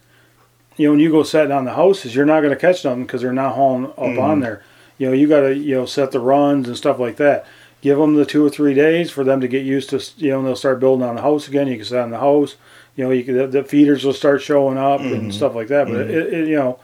You 0.80 0.86
know, 0.86 0.92
when 0.92 1.00
you 1.00 1.10
go 1.10 1.22
setting 1.24 1.52
on 1.52 1.66
the 1.66 1.74
houses, 1.74 2.14
you're 2.14 2.24
not 2.24 2.40
going 2.40 2.54
to 2.54 2.58
catch 2.60 2.82
them 2.82 3.02
because 3.02 3.20
they're 3.20 3.34
not 3.34 3.54
hauling 3.54 3.84
up 3.84 3.96
Mhm. 3.98 4.18
on 4.22 4.40
there. 4.40 4.62
You 4.96 5.08
know, 5.08 5.12
you 5.12 5.26
got 5.28 5.40
to 5.40 5.54
you 5.54 5.74
know 5.74 5.84
set 5.84 6.10
the 6.10 6.20
runs 6.20 6.68
and 6.68 6.76
stuff 6.76 6.98
like 6.98 7.16
that 7.16 7.44
give 7.82 7.98
them 7.98 8.14
the 8.14 8.24
two 8.24 8.44
or 8.44 8.48
three 8.50 8.72
days 8.74 9.10
for 9.10 9.22
them 9.22 9.40
to 9.42 9.48
get 9.48 9.62
used 9.62 9.90
to. 9.90 10.00
You 10.16 10.30
know, 10.30 10.42
they'll 10.42 10.56
start 10.56 10.80
building 10.80 11.06
on 11.06 11.16
the 11.16 11.22
house 11.22 11.48
again. 11.48 11.66
You 11.66 11.76
can 11.76 11.84
set 11.84 12.00
on 12.00 12.10
the 12.10 12.18
house. 12.18 12.56
You 12.96 13.04
know, 13.04 13.10
you 13.10 13.24
can, 13.24 13.36
the, 13.36 13.46
the 13.46 13.62
feeders 13.62 14.04
will 14.04 14.12
start 14.14 14.40
showing 14.40 14.78
up 14.78 15.00
Mhm. 15.02 15.12
and 15.12 15.34
stuff 15.34 15.54
like 15.54 15.68
that. 15.68 15.86
But 15.86 16.06
Mhm. 16.06 16.10
it, 16.10 16.32
it, 16.32 16.48
you 16.48 16.56
know, 16.56 16.78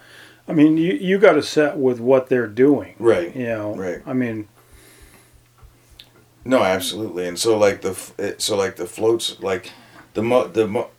I 0.47 0.53
mean, 0.53 0.77
you 0.77 0.93
you 0.93 1.17
got 1.19 1.33
to 1.33 1.43
set 1.43 1.79
with 1.79 1.99
what 1.99 2.29
they're 2.29 2.47
doing. 2.47 2.95
Right. 2.99 3.35
You 3.35 3.47
know, 3.47 3.75
Right. 3.75 4.01
I 4.07 4.13
mean, 4.13 4.47
No, 6.45 6.63
absolutely. 6.63 7.27
And 7.27 7.39
so 7.39 7.57
like 7.59 7.81
the 7.81 7.95
so 8.39 8.57
like 8.57 8.77
the 8.77 8.87
floats 8.87 9.37
like 9.41 9.73
the 10.15 10.23
mo- 10.23 10.49
the 10.49 10.67
mo- 10.69 10.91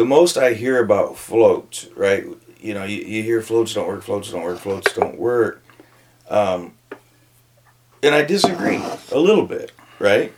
the 0.00 0.06
most 0.06 0.38
I 0.38 0.54
hear 0.54 0.82
about 0.82 1.18
floats, 1.18 1.86
right? 1.94 2.24
You 2.58 2.72
know, 2.72 2.84
you, 2.84 3.02
you 3.02 3.22
hear 3.22 3.42
floats 3.42 3.74
don't 3.74 3.86
work, 3.86 4.02
floats 4.02 4.30
don't 4.30 4.42
work, 4.42 4.58
floats 4.58 4.94
don't 4.94 5.18
work. 5.18 5.62
Um, 6.30 6.72
and 8.02 8.14
I 8.14 8.22
disagree 8.22 8.82
a 9.12 9.18
little 9.18 9.44
bit, 9.44 9.72
right? 9.98 10.32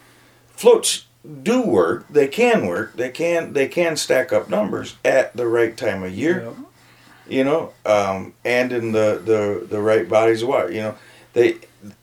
Floats 0.49 1.07
do 1.45 1.63
work. 1.63 2.09
They 2.11 2.27
can 2.27 2.67
work. 2.67 2.97
They 2.97 3.11
can 3.11 3.53
they 3.53 3.69
can 3.69 3.97
stack 3.97 4.33
up 4.33 4.51
numbers 4.51 4.97
at 5.05 5.37
the 5.37 5.47
right 5.47 5.77
time 5.77 6.03
of 6.03 6.13
year. 6.13 6.41
you 6.41 6.45
know, 6.45 6.67
you 7.29 7.45
know, 7.45 7.73
um, 7.87 8.35
and 8.45 8.73
in 8.73 8.91
the, 8.91 9.23
the, 9.25 9.65
the 9.65 9.81
right 9.81 10.09
bodies 10.09 10.43
of 10.43 10.49
water. 10.49 10.73
You 10.73 10.81
know, 10.81 10.95
they, 11.35 11.59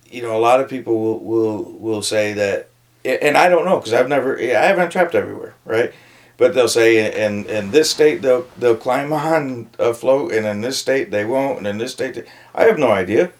you 0.09 0.21
know, 0.21 0.37
a 0.37 0.39
lot 0.39 0.61
of 0.61 0.69
people 0.69 0.97
will 0.97 1.19
will, 1.19 1.63
will 1.73 2.01
say 2.01 2.31
that, 2.31 2.69
and 3.03 3.35
I 3.35 3.49
don't 3.49 3.65
know 3.65 3.79
because 3.79 3.91
I've 3.91 4.07
never, 4.07 4.39
I 4.39 4.43
haven't 4.43 4.91
trapped 4.91 5.13
everywhere, 5.13 5.55
right? 5.65 5.93
But 6.39 6.55
they'll 6.55 6.69
say 6.69 7.25
in 7.25 7.45
in 7.47 7.71
this 7.71 7.91
state 7.91 8.21
they'll 8.21 8.47
they'll 8.57 8.77
climb 8.77 9.11
on 9.11 9.69
a 9.77 9.93
float, 9.93 10.31
and 10.31 10.47
in 10.47 10.61
this 10.61 10.79
state 10.79 11.11
they 11.11 11.25
won't, 11.25 11.59
and 11.59 11.67
in 11.67 11.77
this 11.77 11.91
state 11.91 12.15
they, 12.15 12.23
I 12.55 12.63
have 12.63 12.79
no 12.79 12.89
idea. 12.91 13.31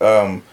Um, 0.00 0.44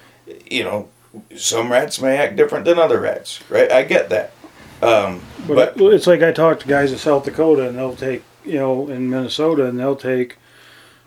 you 0.50 0.64
know, 0.64 0.90
some 1.36 1.72
rats 1.72 2.02
may 2.02 2.18
act 2.18 2.36
different 2.36 2.66
than 2.66 2.80
other 2.80 3.00
rats, 3.00 3.48
right? 3.48 3.72
I 3.72 3.84
get 3.84 4.10
that. 4.10 4.34
Um, 4.82 5.22
but, 5.48 5.78
but 5.78 5.94
it's 5.94 6.08
like 6.08 6.24
I 6.24 6.32
talk 6.32 6.60
to 6.62 6.68
guys 6.68 6.92
in 6.92 6.98
South 6.98 7.26
Dakota, 7.26 7.70
and 7.70 7.78
they'll 7.78 7.96
take 7.96 8.24
you 8.44 8.58
know 8.58 8.90
in 8.90 9.12
Minnesota, 9.12 9.68
and 9.68 9.80
they'll 9.80 9.96
take 9.96 10.38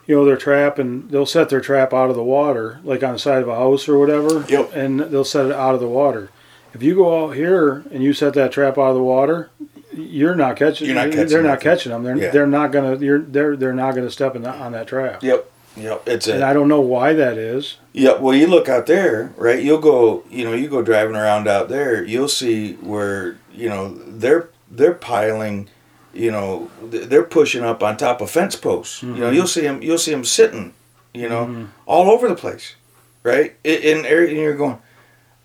you 0.06 0.14
know 0.14 0.24
their 0.24 0.36
trap, 0.36 0.78
and 0.78 1.10
they'll 1.10 1.26
set 1.26 1.48
their 1.48 1.60
trap 1.60 1.92
out 1.92 2.10
of 2.10 2.16
the 2.16 2.22
water, 2.22 2.78
like 2.84 3.02
on 3.02 3.14
the 3.14 3.18
side 3.18 3.42
of 3.42 3.48
a 3.48 3.56
house 3.56 3.88
or 3.88 3.98
whatever. 3.98 4.44
Yep. 4.48 4.70
And 4.72 5.00
they'll 5.00 5.24
set 5.24 5.46
it 5.46 5.52
out 5.52 5.74
of 5.74 5.80
the 5.80 5.88
water. 5.88 6.30
If 6.72 6.82
you 6.82 6.94
go 6.94 7.24
out 7.24 7.34
here 7.34 7.84
and 7.90 8.02
you 8.02 8.12
set 8.12 8.34
that 8.34 8.52
trap 8.52 8.76
out 8.78 8.90
of 8.90 8.96
the 8.96 9.02
water, 9.02 9.50
you're 9.96 10.34
not 10.34 10.56
catching. 10.56 10.86
You're 10.86 10.94
not 10.96 11.10
catching 11.10 11.28
they're 11.28 11.42
not 11.42 11.60
catching 11.60 11.92
them. 11.92 12.02
They're 12.04 12.16
Yeah. 12.16 12.30
they're 12.30 12.46
not 12.46 12.72
gonna. 12.72 12.96
You're 12.96 13.20
they're 13.20 13.56
they're 13.56 13.72
not 13.74 13.94
gonna 13.94 14.10
step 14.10 14.36
in 14.36 14.42
that, 14.42 14.56
on 14.56 14.72
that 14.72 14.86
trap. 14.86 15.22
yep, 15.22 15.50
yep, 15.76 16.02
it's 16.06 16.26
And 16.26 16.42
I 16.44 16.52
don't 16.52 16.68
know 16.68 16.80
why 16.80 17.12
that 17.14 17.36
is. 17.38 17.76
Yeah, 17.92 18.14
well, 18.18 18.34
you 18.34 18.46
look 18.46 18.68
out 18.68 18.86
there, 18.86 19.32
right? 19.36 19.62
You'll 19.62 19.78
go, 19.80 20.22
you 20.30 20.44
know, 20.44 20.52
you 20.52 20.68
go 20.68 20.82
driving 20.82 21.16
around 21.16 21.48
out 21.48 21.68
there. 21.68 22.04
You'll 22.04 22.28
see 22.28 22.74
where 22.74 23.36
you 23.52 23.68
know 23.68 23.94
they're 24.06 24.48
they're 24.70 24.94
piling, 24.94 25.68
you 26.12 26.30
know, 26.30 26.70
they're 26.82 27.22
pushing 27.22 27.64
up 27.64 27.82
on 27.82 27.96
top 27.96 28.20
of 28.20 28.30
fence 28.30 28.56
posts. 28.56 29.02
You 29.02 29.14
know, 29.14 29.30
Mhm. 29.30 29.34
you'll 29.34 29.46
see 29.46 29.60
them, 29.62 29.80
you'll 29.82 29.96
see 29.98 30.10
them 30.10 30.24
sitting, 30.24 30.74
you 31.14 31.28
know, 31.28 31.46
Mhm. 31.46 31.66
all 31.86 32.10
over 32.10 32.28
the 32.28 32.34
place, 32.34 32.74
right? 33.22 33.54
In, 33.64 33.98
in 34.00 34.06
area, 34.06 34.30
and 34.30 34.38
you're 34.38 34.54
going, 34.56 34.78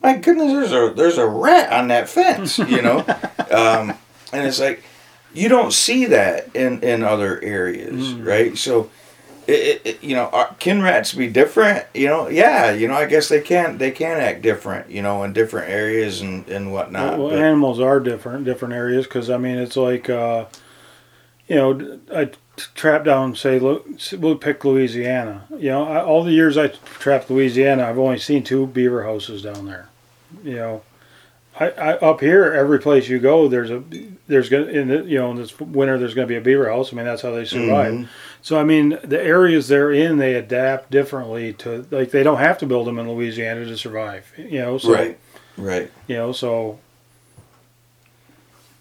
my 0.03 0.17
goodness, 0.17 0.51
there's 0.51 0.71
a 0.73 0.93
there's 0.95 1.17
a 1.19 1.27
rat 1.27 1.71
on 1.71 1.87
that 1.89 2.09
fence, 2.09 2.57
you 2.57 2.81
know, 2.81 3.05
um, 3.51 3.93
and 4.33 4.45
it's 4.47 4.59
like 4.59 4.83
you 5.33 5.47
don't 5.49 5.71
see 5.73 6.05
that 6.05 6.53
in 6.55 6.81
in 6.83 7.03
other 7.03 7.41
areas, 7.43 8.13
Mm. 8.13 8.25
right? 8.25 8.57
So 8.57 8.89
it, 9.47 9.81
it, 9.83 10.03
you 10.03 10.15
know, 10.15 10.29
can 10.59 10.81
rats 10.81 11.13
be 11.13 11.27
different? 11.27 11.85
You 11.93 12.07
know, 12.07 12.27
yeah, 12.29 12.71
you 12.71 12.87
know, 12.87 12.93
I 12.93 13.05
guess 13.05 13.27
they 13.29 13.41
can 13.41 13.77
they 13.79 13.91
can 13.91 14.17
act 14.19 14.41
different, 14.41 14.89
you 14.91 15.01
know, 15.01 15.23
in 15.23 15.33
different 15.33 15.69
areas 15.69 16.21
and 16.21 16.47
and 16.47 16.71
whatnot. 16.71 17.17
well, 17.17 17.29
but- 17.29 17.39
animals 17.39 17.79
are 17.79 17.99
different, 17.99 18.45
different 18.45 18.73
areas. 18.73 19.05
Because 19.05 19.29
I 19.29 19.37
mean, 19.37 19.57
it's 19.57 19.75
like, 19.77 20.09
uh, 20.09 20.45
you 21.47 21.55
know, 21.55 21.99
I 22.15 22.29
trap 22.75 23.03
down. 23.03 23.35
Say, 23.35 23.57
look, 23.57 23.87
we'll 24.19 24.35
pick 24.35 24.63
Louisiana. 24.63 25.45
You 25.57 25.69
know, 25.71 25.87
I, 25.87 26.01
all 26.03 26.23
the 26.23 26.31
years 26.33 26.57
I 26.57 26.67
trapped 26.67 27.29
Louisiana, 27.31 27.85
I've 27.89 27.97
only 27.99 28.19
seen 28.19 28.43
two 28.43 28.67
beaver 28.67 29.03
houses 29.03 29.41
down 29.41 29.65
there. 29.65 29.89
You 30.43 30.55
know, 30.55 30.81
I, 31.61 31.69
I 31.69 31.93
up 31.97 32.21
here, 32.21 32.51
every 32.53 32.79
place 32.79 33.07
you 33.07 33.19
go, 33.19 33.47
there's 33.47 33.69
a 33.69 33.83
there's 34.27 34.49
gonna 34.49 34.65
in 34.65 34.87
the, 34.87 35.03
you 35.03 35.19
know 35.19 35.31
in 35.31 35.37
this 35.37 35.59
winter 35.59 35.97
there's 35.99 36.13
gonna 36.13 36.27
be 36.27 36.37
a 36.37 36.41
beaver 36.41 36.69
house. 36.69 36.91
I 36.91 36.95
mean, 36.95 37.05
that's 37.05 37.21
how 37.21 37.31
they 37.31 37.45
survive. 37.45 37.93
Mhm. 37.93 38.07
So 38.41 38.59
I 38.59 38.63
mean, 38.63 38.97
the 39.03 39.21
areas 39.21 39.67
they're 39.67 39.91
in, 39.91 40.17
they 40.17 40.33
adapt 40.33 40.89
differently 40.89 41.53
to 41.53 41.85
like 41.91 42.11
they 42.11 42.23
don't 42.23 42.39
have 42.39 42.57
to 42.59 42.65
build 42.65 42.87
them 42.87 42.97
in 42.97 43.11
Louisiana 43.11 43.65
to 43.65 43.77
survive. 43.77 44.31
You 44.37 44.59
know, 44.59 44.77
so 44.79 44.93
right, 44.93 45.19
right, 45.57 45.91
you 46.07 46.15
know 46.15 46.31
so 46.31 46.79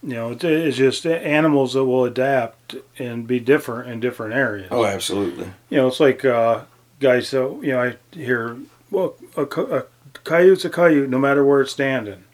you 0.03 0.15
know 0.15 0.33
it's, 0.33 0.45
it's 0.45 0.77
just 0.77 1.05
animals 1.07 1.75
that 1.75 1.85
will 1.85 2.05
adapt 2.05 2.77
and 2.99 3.27
be 3.27 3.39
different 3.39 3.91
in 3.91 4.01
different 4.01 4.33
areas 4.35 4.69
oh, 4.71 4.85
absolutely, 4.85 5.53
you 5.69 5.77
know 5.77 5.89
it's 5.89 6.01
like 6.01 6.25
uh, 6.25 6.63
guys 7.01 7.29
so 7.29 7.61
you 7.63 7.73
know 7.73 7.83
i 7.83 8.17
hear 8.17 8.57
well 8.91 9.15
a, 9.37 9.43
a 9.43 9.85
coyote's 10.25 10.65
a 10.65 10.71
coyote 10.71 11.07
no 11.07 11.19
matter 11.19 11.45
where 11.45 11.61
it's 11.61 11.73
standing 11.73 12.25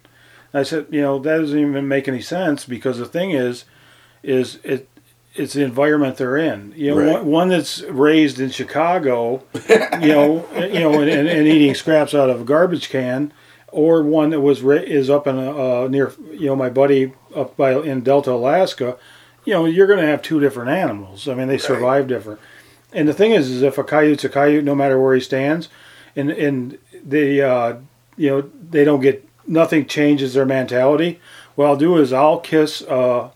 i 0.54 0.62
said 0.62 0.86
you 0.90 1.00
know 1.00 1.18
that 1.18 1.38
doesn't 1.38 1.58
even 1.58 1.86
make 1.88 2.08
any 2.08 2.20
sense 2.20 2.64
because 2.64 2.98
the 2.98 3.06
thing 3.06 3.30
is 3.30 3.64
is 4.22 4.58
it 4.64 4.88
it's 5.38 5.52
the 5.52 5.62
environment 5.62 6.16
they're 6.16 6.38
in. 6.38 6.72
You 6.76 6.92
know, 6.92 6.98
Right. 6.98 7.12
one, 7.18 7.26
one 7.26 7.48
that's 7.50 7.82
raised 7.82 8.40
in 8.40 8.50
Chicago, 8.50 9.42
you 10.00 10.08
know, 10.08 10.46
you 10.56 10.80
know, 10.80 11.00
and, 11.00 11.10
and, 11.10 11.28
and 11.28 11.46
eating 11.46 11.74
scraps 11.74 12.14
out 12.14 12.30
of 12.30 12.40
a 12.40 12.44
garbage 12.44 12.88
can, 12.88 13.32
or 13.68 14.02
one 14.02 14.30
that 14.30 14.40
was 14.40 14.62
is 14.64 15.10
up 15.10 15.26
in 15.26 15.36
a, 15.36 15.50
uh, 15.84 15.88
near, 15.88 16.12
you 16.32 16.46
know, 16.46 16.56
my 16.56 16.70
buddy 16.70 17.12
up 17.34 17.54
by 17.56 17.74
in 17.74 18.00
Delta, 18.00 18.32
Alaska. 18.32 18.96
You 19.44 19.52
know, 19.52 19.66
you're 19.66 19.86
going 19.86 20.00
to 20.00 20.06
have 20.06 20.22
two 20.22 20.40
different 20.40 20.70
animals. 20.70 21.28
I 21.28 21.34
mean, 21.34 21.48
they 21.48 21.58
survive 21.58 22.08
different. 22.08 22.40
And 22.92 23.06
the 23.06 23.12
thing 23.12 23.32
is, 23.32 23.50
is 23.50 23.60
if 23.62 23.76
a 23.76 23.84
coyote's 23.84 24.24
a 24.24 24.30
coyote, 24.30 24.62
no 24.62 24.74
matter 24.74 24.98
where 24.98 25.14
he 25.14 25.20
stands, 25.20 25.68
and 26.16 26.30
and 26.30 26.78
they, 27.04 27.42
uh, 27.42 27.76
you 28.16 28.30
know, 28.30 28.50
they 28.70 28.84
don't 28.84 29.00
get 29.00 29.25
nothing 29.46 29.86
changes 29.86 30.34
their 30.34 30.46
mentality. 30.46 31.20
What 31.54 31.66
I'll 31.66 31.76
do 31.76 31.96
is 31.96 32.12
I'll 32.12 32.38
kiss 32.38 32.82
uh, 32.82 33.30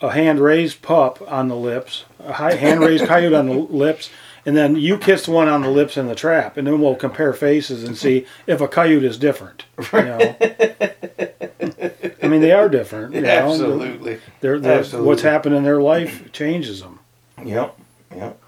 a 0.00 0.10
hand 0.10 0.40
raised 0.40 0.82
pup 0.82 1.20
on 1.30 1.48
the 1.48 1.56
lips, 1.56 2.04
a 2.20 2.32
hand 2.32 2.80
raised 2.80 3.06
coyote 3.08 3.34
on 3.34 3.46
the 3.46 3.54
lips, 3.54 4.10
and 4.46 4.56
then 4.56 4.76
you 4.76 4.96
kiss 4.96 5.28
one 5.28 5.48
on 5.48 5.62
the 5.62 5.68
lips 5.68 5.96
in 5.96 6.06
the 6.06 6.14
trap, 6.14 6.56
and 6.56 6.66
then 6.66 6.80
we'll 6.80 6.94
compare 6.96 7.32
faces 7.32 7.84
and 7.84 7.96
see 7.96 8.26
if 8.46 8.60
a 8.60 8.68
coyote 8.68 9.04
is 9.04 9.18
different. 9.18 9.64
You 9.92 10.02
know? 10.02 10.36
I 12.22 12.28
mean, 12.28 12.40
they 12.40 12.52
are 12.52 12.68
different. 12.68 13.14
You 13.14 13.22
know? 13.22 13.28
absolutely, 13.28 14.18
They're, 14.40 14.58
they're, 14.58 14.78
Absolutely. 14.80 15.08
what's 15.08 15.22
happened 15.22 15.54
in 15.54 15.64
their 15.64 15.82
life 15.82 16.32
changes 16.32 16.80
them. 16.80 17.00
yep, 17.44 17.78
yep, 18.14 18.40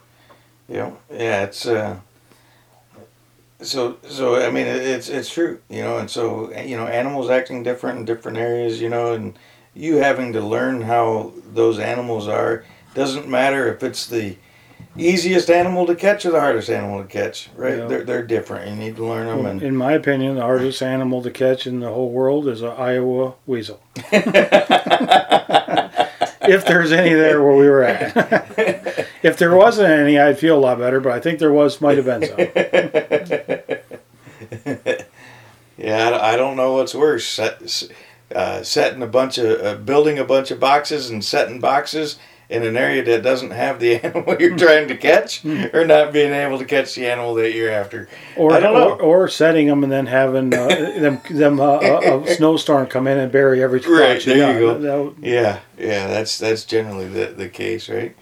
yep. 0.69 1.01
Yeah, 1.11 1.43
it's 1.45 1.67
uh. 1.67 1.99
So, 3.63 3.97
so 4.09 4.37
I 4.37 4.51
mean, 4.51 4.67
it's 4.67 5.09
it's 5.09 5.31
true, 5.31 5.61
you 5.69 5.83
know, 5.83 5.99
and 5.99 6.11
so 6.11 6.53
you 6.59 6.77
know, 6.77 6.87
animals 6.87 7.31
acting 7.31 7.63
different 7.63 8.01
in 8.01 8.05
different 8.05 8.39
areas, 8.39 8.81
you 8.81 8.89
know, 8.89 9.13
and 9.13 9.39
you 9.75 9.97
having 9.97 10.33
to 10.35 10.41
learn 10.41 10.83
how 10.83 11.33
those 11.53 11.79
animals 11.79 12.29
are 12.29 12.65
doesn't 12.95 13.29
matter 13.29 13.73
if 13.73 13.83
it's 13.83 14.07
the 14.07 14.37
easiest 14.97 15.49
animal 15.49 15.87
to 15.87 15.95
catch 15.95 16.27
or 16.27 16.31
the 16.33 16.41
hardest 16.41 16.69
animal 16.69 17.03
to 17.03 17.09
catch, 17.09 17.49
right? 17.57 17.79
Yeah. 17.79 17.87
They're 17.87 18.05
they're 18.05 18.27
different. 18.27 18.69
You 18.71 18.77
need 18.77 18.97
to 18.97 19.05
learn 19.05 19.27
them, 19.27 19.47
and 19.47 19.63
In 19.63 19.77
my 19.77 19.93
opinion, 19.93 20.37
the 20.37 20.43
hardest 20.43 20.83
animal 20.83 21.23
to 21.23 21.31
catch 21.31 21.67
in 21.67 21.81
the 21.81 21.91
whole 21.91 22.11
world 22.11 22.49
is 22.49 22.63
an 22.63 22.71
Iowa 22.71 23.35
weasel. 23.47 23.83
if 26.49 26.65
there's 26.67 26.93
any 26.93 27.15
there 27.15 27.43
where 27.43 27.57
we 27.57 27.69
were 27.69 27.85
at. 27.85 28.13
if 29.23 29.37
there 29.39 29.55
wasn't 29.55 29.89
any, 29.89 30.19
I'd 30.19 30.39
feel 30.39 30.59
a 30.59 30.61
lot 30.61 30.79
better, 30.79 31.01
but 31.01 31.13
I 31.13 31.21
think 31.21 31.39
there 31.39 31.53
was, 31.53 31.81
might 31.81 31.97
have 31.97 32.07
been 32.07 32.27
some. 32.27 32.37
Yeah, 35.83 36.17
I, 36.21 36.37
don't 36.37 36.57
know 36.57 36.75
what's 36.75 36.95
worse: 36.95 37.27
set, 37.27 37.91
uh, 38.35 38.63
setting 38.63 39.03
a 39.03 39.07
bunch 39.09 39.37
of 39.39 39.61
uh, 39.61 39.75
building 39.75 40.19
a 40.19 40.25
bunch 40.25 40.51
of 40.53 40.61
boxes 40.61 41.11
and 41.11 41.25
setting 41.25 41.59
boxes 41.59 42.19
in 42.49 42.63
an 42.63 42.77
area 42.77 43.03
that 43.03 43.23
doesn't 43.23 43.51
have 43.51 43.81
the 43.81 43.95
animal 44.05 44.37
you're 44.39 44.57
trying 44.57 44.87
to 44.87 44.97
catch, 44.97 45.45
or 45.45 45.85
not 45.85 46.13
being 46.13 46.33
able 46.33 46.59
to 46.59 46.65
catch 46.65 46.95
the 46.95 47.07
animal 47.11 47.35
that 47.35 47.53
you're 47.53 47.71
after. 47.73 48.09
Or, 48.37 48.53
I 48.53 48.61
don't 48.61 48.75
know. 48.75 48.91
or, 48.93 49.25
or 49.25 49.29
setting 49.29 49.67
them 49.67 49.83
and 49.83 49.91
then 49.91 50.07
having 50.07 50.55
uh, 50.55 50.69
them, 50.69 51.21
them 51.31 51.59
uh, 51.61 51.81
a, 51.81 52.21
a 52.21 52.27
snowstorm 52.37 52.87
come 52.87 53.07
in 53.09 53.19
and 53.19 53.33
bury 53.33 53.61
every 53.63 53.81
spot. 53.81 53.93
Right, 53.93 54.23
there 54.25 54.53
you 54.55 54.61
go. 54.61 54.79
That 54.79 54.99
would- 54.99 55.17
Yeah, 55.25 55.61
yeah, 55.79 56.07
that's 56.07 56.39
that's 56.39 56.65
generally 56.65 57.09
the 57.09 57.27
the 57.27 57.49
case, 57.49 57.89
right? 57.89 58.15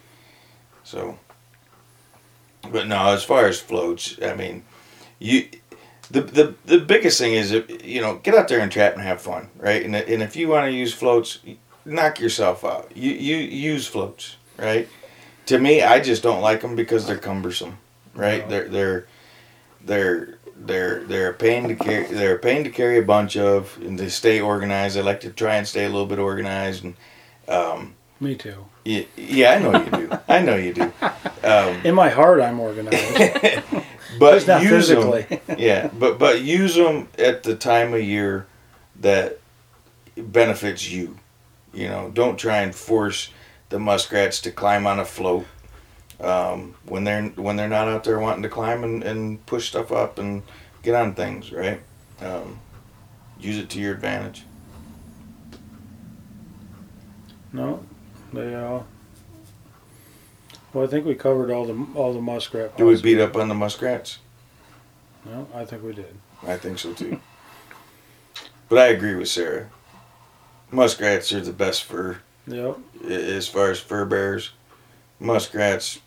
So, 0.82 1.18
but 2.70 2.86
no, 2.86 3.08
as 3.12 3.22
far 3.22 3.46
as 3.46 3.60
floats, 3.60 4.16
I 4.22 4.34
mean, 4.34 4.64
you. 5.18 5.48
The, 6.10 6.22
the, 6.22 6.54
the 6.66 6.78
biggest 6.80 7.18
thing 7.18 7.34
is 7.34 7.52
if, 7.52 7.84
you 7.86 8.00
know 8.00 8.16
get 8.16 8.34
out 8.34 8.48
there 8.48 8.60
and 8.60 8.70
trap 8.72 8.94
and 8.94 9.02
have 9.02 9.20
fun 9.22 9.48
right 9.58 9.84
and, 9.84 9.94
and 9.94 10.22
if 10.22 10.34
you 10.34 10.48
want 10.48 10.66
to 10.66 10.72
use 10.72 10.92
floats 10.92 11.38
knock 11.84 12.18
yourself 12.18 12.64
out 12.64 12.90
you 12.96 13.12
you 13.12 13.36
use 13.36 13.86
floats 13.86 14.36
right 14.56 14.88
to 15.46 15.58
me 15.58 15.82
I 15.82 16.00
just 16.00 16.22
don't 16.22 16.40
like 16.40 16.62
them 16.62 16.74
because 16.74 17.06
they're 17.06 17.16
cumbersome 17.16 17.78
right 18.14 18.48
they're 18.48 18.68
they're 18.68 19.06
they're 19.84 20.38
they're 20.56 21.04
they're 21.04 21.30
a 21.30 21.34
pain 21.34 21.68
to 21.68 21.74
carry. 21.74 22.04
They're 22.04 22.36
a 22.36 22.38
pain 22.38 22.64
to 22.64 22.70
carry 22.70 22.98
a 22.98 23.02
bunch 23.02 23.36
of, 23.36 23.78
and 23.80 23.98
they 23.98 24.08
stay 24.10 24.40
organized. 24.40 24.98
I 24.98 25.00
like 25.00 25.20
to 25.20 25.30
try 25.30 25.56
and 25.56 25.66
stay 25.66 25.84
a 25.84 25.88
little 25.88 26.04
bit 26.06 26.18
organized, 26.18 26.84
and 26.84 26.94
um, 27.48 27.94
Me 28.20 28.34
too. 28.34 28.66
yeah, 28.84 29.04
yeah, 29.16 29.52
I 29.52 29.58
know 29.58 29.72
you 29.82 29.90
do. 29.90 30.18
I 30.28 30.42
know 30.42 30.56
you 30.56 30.74
do. 30.74 30.92
Um, 31.42 31.80
In 31.84 31.94
my 31.94 32.10
heart, 32.10 32.42
I'm 32.42 32.60
organized. 32.60 33.62
but 34.20 34.34
Just 34.34 34.46
not 34.46 34.62
use 34.62 34.90
'em- 34.90 35.02
physically. 35.02 35.40
yeah, 35.58 35.88
but 35.98 36.18
but 36.18 36.42
use 36.42 36.74
them 36.76 37.08
at 37.18 37.42
the 37.42 37.56
time 37.56 37.94
of 37.94 38.02
year 38.02 38.46
that 39.00 39.38
benefits 40.16 40.88
you. 40.90 41.18
You 41.72 41.88
know, 41.88 42.10
don't 42.12 42.36
try 42.38 42.58
and 42.58 42.74
force 42.74 43.30
the 43.70 43.78
muskrats 43.78 44.40
to 44.42 44.50
climb 44.52 44.86
on 44.86 44.98
a 45.00 45.04
float 45.04 45.46
um, 46.20 46.74
when 46.84 47.04
they're 47.04 47.22
when 47.30 47.56
they're 47.56 47.68
not 47.68 47.88
out 47.88 48.04
there 48.04 48.18
wanting 48.18 48.42
to 48.42 48.48
climb 48.48 48.84
and, 48.84 49.02
and 49.02 49.44
push 49.46 49.68
stuff 49.68 49.90
up 49.90 50.18
and 50.18 50.42
get 50.82 50.94
on 50.94 51.14
things. 51.14 51.50
Right? 51.52 51.80
Um, 52.20 52.58
use 53.40 53.56
it 53.58 53.70
to 53.70 53.80
your 53.80 53.94
advantage. 53.94 54.44
no, 57.52 57.82
they. 58.32 58.54
Uh, 58.54 58.80
well, 60.72 60.84
I 60.84 60.86
think 60.88 61.04
we 61.06 61.14
covered 61.14 61.50
all 61.50 61.64
the 61.66 61.86
all 61.94 62.12
the 62.12 62.20
muskrat. 62.20 62.76
Do 62.76 62.84
we 62.86 62.92
ponds. 62.92 63.02
beat 63.02 63.20
up 63.20 63.36
on 63.36 63.48
the 63.48 63.54
muskrats? 63.54 64.18
No, 65.24 65.46
I 65.54 65.64
think 65.64 65.82
we 65.82 65.92
did. 65.92 66.14
I 66.46 66.56
think 66.56 66.78
so 66.78 66.92
too. 66.94 67.20
but 68.68 68.78
I 68.78 68.86
agree 68.86 69.14
with 69.14 69.28
Sarah. 69.28 69.68
Muskrats 70.70 71.32
are 71.32 71.40
the 71.40 71.52
best 71.52 71.84
for 71.84 72.20
Yep. 72.46 72.78
as 73.08 73.46
far 73.48 73.70
as 73.70 73.78
fur 73.80 74.04
bears, 74.04 74.50
muskrats. 75.18 75.98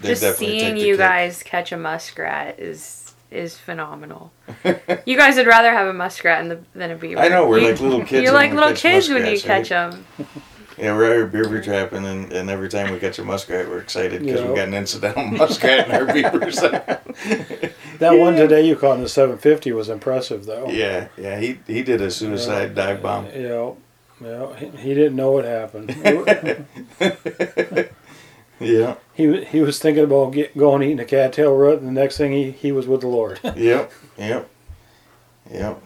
They 0.00 0.10
Just 0.10 0.22
definitely 0.22 0.58
seeing 0.58 0.74
take 0.74 0.82
the 0.82 0.88
you 0.88 0.94
cake. 0.94 0.98
guys 0.98 1.42
catch 1.42 1.72
a 1.72 1.76
muskrat 1.76 2.58
is 2.60 3.14
is 3.30 3.56
phenomenal. 3.56 4.30
You 5.06 5.16
guys 5.16 5.36
would 5.36 5.46
rather 5.46 5.70
have 5.72 5.88
a 5.88 5.92
muskrat 5.92 6.42
in 6.42 6.48
the, 6.48 6.60
than 6.74 6.90
a 6.92 6.96
beaver. 6.96 7.20
I 7.20 7.28
know 7.28 7.48
we're 7.48 7.58
You- 7.58 7.70
like 7.70 7.80
little 7.80 8.00
kids. 8.04 8.12
You're 8.22 8.32
when 8.32 8.50
like 8.50 8.52
little 8.52 8.74
kids 8.74 9.08
when 9.08 9.24
you 9.24 9.32
muskrats, 9.32 9.68
catch 9.68 9.70
right? 9.70 9.90
them. 10.18 10.28
Yeah, 10.78 10.94
we're 10.94 11.06
out 11.06 11.12
here 11.12 11.26
beaver 11.26 11.60
trapping, 11.62 12.04
and, 12.04 12.30
and 12.32 12.50
every 12.50 12.68
time 12.68 12.92
we 12.92 12.98
catch 12.98 13.18
a 13.18 13.24
muskrat, 13.24 13.66
we're 13.68 13.78
excited 13.80 14.22
because 14.22 14.40
Yeah. 14.42 14.48
we 14.50 14.54
got 14.56 14.68
an 14.68 14.74
incidental 14.74 15.24
muskrat 15.38 15.88
in 15.88 15.94
our 15.94 16.06
beaver 16.12 16.38
beavers. 16.38 16.60
That 17.98 18.18
one 18.18 18.34
today 18.36 18.60
you 18.66 18.76
caught 18.76 18.96
in 18.98 19.02
the 19.02 19.08
750 19.08 19.72
was 19.72 19.88
impressive, 19.88 20.44
though. 20.44 20.68
yeah, 20.68 21.08
yeah, 21.16 21.40
he 21.40 21.58
he 21.66 21.82
did 21.82 22.02
a 22.02 22.10
suicide 22.10 22.74
dive 22.74 23.00
bomb. 23.02 23.24
Yeah. 23.34 23.72
Yeah. 24.20 24.54
He, 24.56 24.66
he 24.68 24.94
didn't 24.94 25.16
know 25.16 25.32
what 25.32 25.46
happened. 25.46 25.94
yeah, 28.60 28.96
he 29.14 29.44
he 29.44 29.60
was 29.60 29.78
thinking 29.78 30.04
about 30.04 30.32
get, 30.32 30.56
going 30.56 30.82
eating 30.82 31.00
a 31.00 31.04
cattail 31.06 31.54
root, 31.54 31.78
and 31.80 31.88
the 31.88 31.92
next 32.00 32.16
thing 32.18 32.32
he, 32.32 32.50
he 32.50 32.72
was 32.72 32.86
with 32.86 33.00
the 33.02 33.06
Lord. 33.08 33.40
yep, 33.56 33.90
yep, 34.18 34.48
yep. 35.50 35.82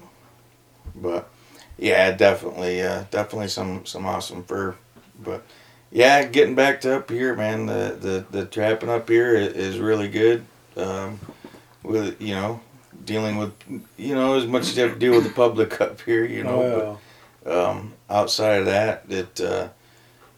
But 0.94 1.28
yeah, 1.80 2.12
definitely, 2.12 2.82
uh, 2.82 3.04
definitely 3.10 3.48
some 3.48 3.86
some 3.86 4.04
awesome 4.04 4.44
fur. 4.44 4.76
But 5.18 5.42
yeah, 5.90 6.24
getting 6.24 6.54
back 6.54 6.82
to 6.82 6.98
up 6.98 7.10
here, 7.10 7.34
man, 7.34 7.66
the 7.66 7.96
the, 7.98 8.26
the 8.30 8.44
trapping 8.44 8.90
up 8.90 9.08
here 9.08 9.34
is 9.34 9.78
really 9.78 10.08
good. 10.08 10.44
Um, 10.76 11.18
with 11.82 12.20
you 12.20 12.34
know, 12.34 12.60
dealing 13.04 13.38
with 13.38 13.54
you 13.96 14.14
know 14.14 14.34
as 14.34 14.46
much 14.46 14.62
as 14.62 14.76
you 14.76 14.82
have 14.82 14.92
to 14.92 14.98
deal 14.98 15.12
with 15.12 15.24
the 15.24 15.30
public 15.30 15.80
up 15.80 16.02
here, 16.02 16.24
you 16.24 16.44
know. 16.44 16.62
oh, 16.62 16.98
But 17.42 17.56
um, 17.56 17.94
outside 18.10 18.60
of 18.60 18.66
that, 18.66 19.04
it 19.08 19.40
uh, 19.40 19.68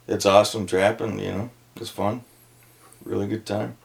it's 0.06 0.24
awesome 0.24 0.66
trapping. 0.66 1.18
You 1.18 1.32
know, 1.32 1.50
it's 1.74 1.90
fun, 1.90 2.22
really 3.04 3.26
good 3.26 3.44
time. 3.44 3.78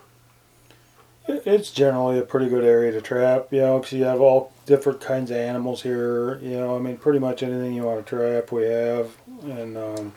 It's 1.28 1.72
generally 1.72 2.20
a 2.20 2.22
pretty 2.22 2.50
good 2.50 2.64
area 2.64 2.92
to 2.92 3.02
trap, 3.02 3.48
you 3.52 3.60
know, 3.60 3.80
because 3.80 3.94
you 3.94 4.06
have 4.06 4.22
all 4.22 4.54
different 4.68 5.02
kinds 5.02 5.32
of 5.32 5.38
animals 5.38 5.82
here. 5.82 6.38
You 6.44 6.52
know, 6.52 6.76
I 6.76 6.80
mean, 6.80 6.98
pretty 6.98 7.18
much 7.18 7.42
anything 7.42 7.74
you 7.74 7.84
want 7.84 8.06
to 8.06 8.16
trap, 8.16 8.52
we 8.52 8.66
have. 8.66 9.18
And, 9.44 9.76
um, 9.76 10.14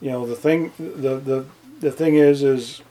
you 0.00 0.10
know, 0.10 0.24
the 0.26 0.36
thing, 0.36 0.70
the, 0.78 1.16
the, 1.16 1.46
the 1.80 1.90
thing 1.90 2.14
is, 2.14 2.44
is, 2.44 2.82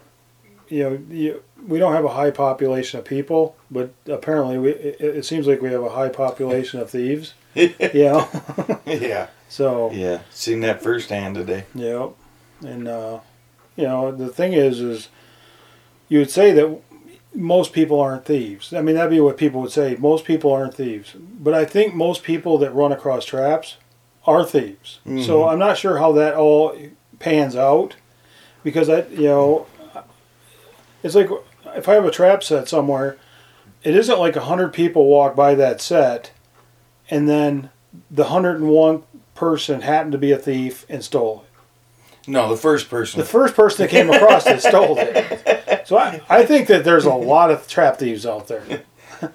you 0.67 0.83
know, 0.83 0.99
you, 1.09 1.43
we 1.65 1.79
don't 1.79 1.93
have 1.93 2.03
a 2.03 2.09
high 2.09 2.31
population 2.31 2.99
of 2.99 3.05
people, 3.05 3.55
but 3.71 3.93
apparently 4.07 4.57
we, 4.57 4.71
it, 4.71 4.99
it 4.99 5.25
seems 5.25 5.47
like 5.47 5.61
we 5.61 5.71
have 5.71 5.83
a 5.83 5.89
high 5.89 6.09
population 6.09 6.81
of 6.81 6.89
thieves. 6.89 7.33
You 7.55 7.71
know, 7.79 8.27
yeah, 8.85 9.27
so. 9.47 9.89
yeah. 9.91 10.19
Seen 10.29 10.59
that 10.59 10.83
firsthand 10.83 11.35
today. 11.35 11.63
Yep. 11.73 12.11
And 12.65 12.85
uh, 12.85 13.19
you 13.77 13.83
know, 13.83 14.11
the 14.11 14.27
thing 14.27 14.51
is 14.51 14.81
is 14.81 15.07
you 16.09 16.19
would 16.19 16.29
say 16.29 16.51
that 16.51 16.81
most 17.35 17.73
people 17.73 17.99
aren't 17.99 18.25
thieves. 18.25 18.73
I 18.73 18.81
mean, 18.81 18.95
that'd 18.95 19.11
be 19.11 19.19
what 19.19 19.37
people 19.37 19.61
would 19.61 19.71
say. 19.71 19.95
Most 19.99 20.25
people 20.25 20.51
aren't 20.53 20.73
thieves. 20.75 21.13
But 21.17 21.53
I 21.53 21.65
think 21.65 21.93
most 21.93 22.23
people 22.23 22.57
that 22.59 22.73
run 22.73 22.91
across 22.91 23.25
traps 23.25 23.77
are 24.25 24.43
thieves. 24.43 24.99
So 25.05 25.11
Mhm. 25.41 25.51
I'm 25.51 25.59
not 25.59 25.77
sure 25.77 25.97
how 25.97 26.11
that 26.13 26.35
all 26.35 26.75
pans 27.19 27.55
out 27.55 27.95
because 28.63 28.89
I, 28.89 29.03
you 29.11 29.23
know, 29.27 29.65
it's 31.03 31.15
like 31.15 31.29
if 31.75 31.87
I 31.89 31.93
have 31.93 32.05
a 32.05 32.11
trap 32.11 32.43
set 32.43 32.67
somewhere, 32.67 33.17
it 33.83 33.95
isn't 33.95 34.17
like 34.19 34.35
a 34.35 34.41
hundred 34.41 34.73
people 34.73 35.05
walk 35.05 35.35
by 35.35 35.53
that 35.55 35.79
set, 35.81 36.31
and 37.09 37.29
then 37.29 37.69
the 38.09 38.25
hundred 38.25 38.55
and 38.55 38.69
one 38.69 39.03
person 39.35 39.81
happened 39.81 40.13
to 40.13 40.17
be 40.17 40.31
a 40.31 40.37
thief 40.37 40.85
and 40.89 41.03
stole 41.03 41.43
it. 41.45 41.51
No, 42.31 42.49
the 42.49 42.57
first 42.57 42.89
person. 42.89 43.19
The 43.19 43.25
first 43.25 43.53
person 43.55 43.83
that 43.83 43.91
came 43.91 44.09
across 44.09 44.47
it 44.47 44.61
stole 44.61 44.97
it. 44.97 45.43
So 45.85 45.97
I, 45.97 46.21
I 46.29 46.45
think 46.45 46.67
that 46.67 46.83
there's 46.83 47.05
a 47.05 47.13
lot 47.13 47.51
of 47.51 47.67
trap 47.67 47.97
thieves 47.97 48.25
out 48.25 48.47
there. 48.47 48.83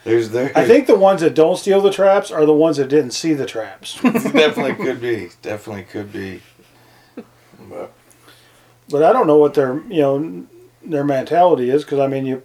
There's 0.04 0.30
there. 0.30 0.52
I 0.54 0.66
think 0.66 0.86
the 0.86 0.96
ones 0.98 1.22
that 1.22 1.34
don't 1.34 1.56
steal 1.56 1.80
the 1.80 1.90
traps 1.92 2.30
are 2.30 2.44
the 2.44 2.52
ones 2.52 2.76
that 2.76 2.88
didn't 2.88 3.12
see 3.12 3.32
the 3.32 3.46
traps. 3.46 4.00
definitely 4.02 4.74
could 4.74 5.00
be. 5.00 5.30
Definitely 5.42 5.84
could 5.84 6.12
be. 6.12 6.42
But 7.68 7.92
But 8.90 9.02
I 9.02 9.12
don't 9.12 9.26
know 9.26 9.36
what 9.38 9.54
their 9.54 9.80
you 9.88 10.00
know 10.02 10.46
their 10.84 11.04
mentality 11.04 11.70
is 11.70 11.84
because 11.84 11.98
I 11.98 12.08
mean 12.08 12.26
you 12.26 12.42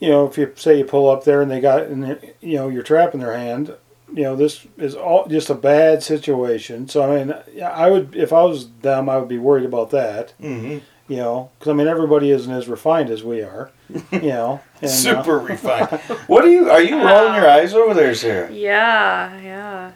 you 0.00 0.10
know 0.10 0.26
if 0.26 0.38
you 0.38 0.52
say 0.56 0.78
you 0.78 0.84
pull 0.84 1.10
up 1.10 1.24
there 1.24 1.42
and 1.42 1.50
they 1.50 1.60
got 1.60 1.82
and 1.84 2.18
you 2.40 2.56
know 2.56 2.68
your 2.68 2.82
trap 2.82 3.14
in 3.14 3.20
their 3.20 3.36
hand, 3.36 3.74
you 4.12 4.22
know 4.22 4.36
this 4.36 4.66
is 4.78 4.94
all 4.94 5.26
just 5.26 5.50
a 5.50 5.54
bad 5.54 6.02
situation. 6.02 6.88
So 6.88 7.02
I 7.02 7.16
mean 7.24 7.34
yeah, 7.52 7.70
I 7.70 7.90
would 7.90 8.14
if 8.14 8.32
I 8.32 8.42
was 8.44 8.70
them 8.82 9.08
I 9.08 9.18
would 9.18 9.28
be 9.28 9.38
worried 9.38 9.64
about 9.66 9.90
that. 9.90 10.32
hmm 10.40 10.78
You 11.06 11.16
know 11.16 11.50
because 11.58 11.70
I 11.70 11.74
mean 11.74 11.86
everybody 11.86 12.30
isn't 12.30 12.50
as 12.52 12.66
refined 12.66 13.10
as 13.10 13.22
we 13.22 13.42
are. 13.42 13.70
You 14.10 14.20
know 14.22 14.60
and, 14.80 14.84
uh, 14.84 14.88
super 14.88 15.38
refined. 15.38 15.88
What 16.28 16.44
are 16.44 16.48
you? 16.50 16.70
Are 16.70 16.80
you 16.82 16.96
rolling 16.96 17.34
your 17.34 17.48
eyes 17.48 17.74
over 17.74 17.92
there, 17.92 18.14
Sarah? 18.14 18.50
Yeah, 18.50 19.38
yeah. 19.40 19.92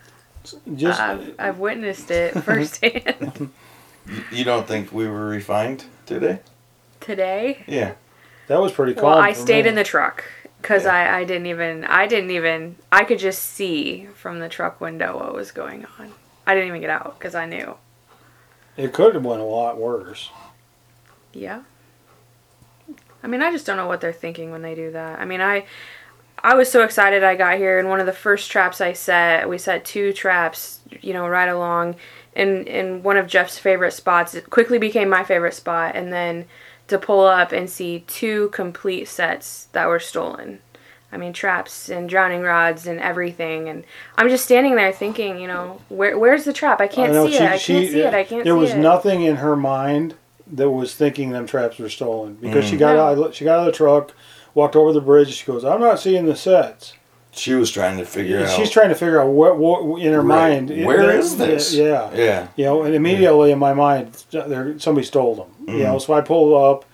just 0.74 1.00
I've, 1.00 1.34
I've 1.38 1.58
witnessed 1.58 2.10
it 2.10 2.32
firsthand 2.44 3.50
You 4.32 4.44
don't 4.44 4.66
think 4.66 4.92
we 4.92 5.06
were 5.08 5.26
refined 5.28 5.84
today? 6.06 6.40
today. 7.00 7.64
Yeah. 7.66 7.92
that 8.48 8.60
was 8.60 8.72
pretty 8.72 8.92
calm. 8.94 9.04
Well, 9.04 9.18
I 9.18 9.32
stayed 9.32 9.64
me. 9.64 9.70
in 9.70 9.74
the 9.76 9.84
truck 9.84 10.24
because 10.60 10.84
Yeah. 10.84 10.92
I, 10.94 11.18
I 11.20 11.24
didn't 11.24 11.46
even 11.46 11.84
I 11.84 12.06
didn't 12.06 12.32
even 12.32 12.76
I 12.92 13.04
could 13.04 13.18
just 13.18 13.42
see 13.42 14.08
from 14.14 14.40
the 14.40 14.48
truck 14.50 14.78
window 14.80 15.16
what 15.18 15.32
was 15.34 15.52
going 15.52 15.86
on. 15.98 16.12
I 16.46 16.54
didn't 16.54 16.68
even 16.68 16.82
get 16.82 16.90
out 16.90 17.18
because 17.18 17.34
I 17.34 17.46
knew. 17.46 17.76
It 18.76 18.92
could 18.92 19.14
have 19.14 19.24
went 19.24 19.40
a 19.40 19.44
lot 19.44 19.78
worse. 19.78 20.30
Yeah. 21.38 21.62
I 23.22 23.26
mean, 23.26 23.42
I 23.42 23.50
just 23.50 23.66
don't 23.66 23.76
know 23.76 23.86
what 23.86 24.00
they're 24.00 24.12
thinking 24.12 24.50
when 24.50 24.62
they 24.62 24.74
do 24.74 24.92
that. 24.92 25.18
I 25.18 25.24
mean, 25.24 25.40
I 25.40 25.64
I 26.42 26.54
was 26.54 26.70
so 26.70 26.84
excited 26.84 27.24
I 27.24 27.34
got 27.34 27.58
here 27.58 27.78
and 27.78 27.88
one 27.88 28.00
of 28.00 28.06
the 28.06 28.12
first 28.12 28.50
traps 28.50 28.80
I 28.80 28.92
set, 28.92 29.48
we 29.48 29.58
set 29.58 29.84
two 29.84 30.12
traps, 30.12 30.80
you 31.00 31.12
know, 31.12 31.26
right 31.28 31.48
along 31.48 31.96
in 32.34 32.64
in 32.66 33.02
one 33.02 33.16
of 33.16 33.26
Jeff's 33.26 33.58
favorite 33.58 33.92
spots. 33.92 34.34
It 34.34 34.50
quickly 34.50 34.78
became 34.78 35.08
my 35.08 35.24
favorite 35.24 35.54
spot 35.54 35.96
and 35.96 36.12
then 36.12 36.46
to 36.86 36.98
pull 36.98 37.26
up 37.26 37.52
and 37.52 37.68
see 37.68 38.04
two 38.06 38.48
complete 38.50 39.08
sets 39.08 39.64
that 39.72 39.88
were 39.88 39.98
stolen. 40.00 40.60
I 41.10 41.16
mean, 41.16 41.32
traps 41.32 41.88
and 41.88 42.08
drowning 42.08 42.42
rods 42.42 42.86
and 42.86 43.00
everything, 43.00 43.68
and 43.68 43.84
I'm 44.16 44.28
just 44.28 44.44
standing 44.44 44.74
there 44.76 44.92
thinking, 44.92 45.38
you 45.40 45.48
know, 45.48 45.80
where 45.88 46.18
where's 46.18 46.44
the 46.44 46.52
trap? 46.52 46.80
I 46.82 46.86
can't 46.86 47.12
know, 47.14 47.26
see 47.26 47.32
she- 47.32 47.38
it. 47.44 47.50
I 47.50 47.56
she- 47.56 47.72
can't 47.72 47.88
see 47.90 48.00
it. 48.00 48.14
I 48.14 48.24
can't 48.24 48.28
see 48.28 48.36
it. 48.40 48.44
There 48.44 48.54
was 48.56 48.72
it. 48.72 48.78
nothing 48.78 49.22
in 49.22 49.36
her 49.36 49.56
mind 49.56 50.14
that 50.52 50.70
was 50.70 50.94
thinking 50.94 51.30
them 51.30 51.46
traps 51.46 51.78
were 51.78 51.88
stolen 51.88 52.34
because 52.40 52.64
she 52.64 52.76
got 52.76 52.94
No. 52.96 53.24
out. 53.26 53.34
She 53.34 53.44
got 53.44 53.54
out 53.60 53.60
of 53.60 53.66
the 53.66 53.72
truck, 53.72 54.12
walked 54.54 54.76
over 54.76 54.92
the 54.92 55.00
bridge. 55.00 55.32
She 55.34 55.44
goes, 55.46 55.64
"I'm 55.64 55.80
not 55.80 56.00
seeing 56.00 56.26
the 56.26 56.36
sets." 56.36 56.94
She 57.30 57.54
was 57.54 57.70
trying 57.70 57.98
to 57.98 58.04
figure 58.04 58.40
out. 58.40 58.48
She's 58.50 58.70
trying 58.70 58.88
to 58.88 58.94
figure 58.94 59.20
out 59.20 59.28
what, 59.28 59.58
what 59.58 60.00
in 60.02 60.12
her 60.12 60.22
Right. 60.22 60.64
mind. 60.66 60.84
Where 60.86 60.96
there- 61.06 61.18
is 61.18 61.36
this? 61.36 61.74
Yeah, 61.74 62.08
Yeah. 62.14 62.46
you 62.56 62.64
know, 62.64 62.82
and 62.82 62.94
immediately 62.94 63.52
in 63.52 63.58
my 63.58 63.74
mind, 63.74 64.24
there 64.32 64.74
somebody 64.78 65.06
stole 65.06 65.34
them. 65.34 65.46
You 65.66 65.74
Mm-hmm. 65.74 65.82
know, 65.82 65.98
so 65.98 66.14
I 66.14 66.20
pull 66.22 66.56
up, 66.56 66.84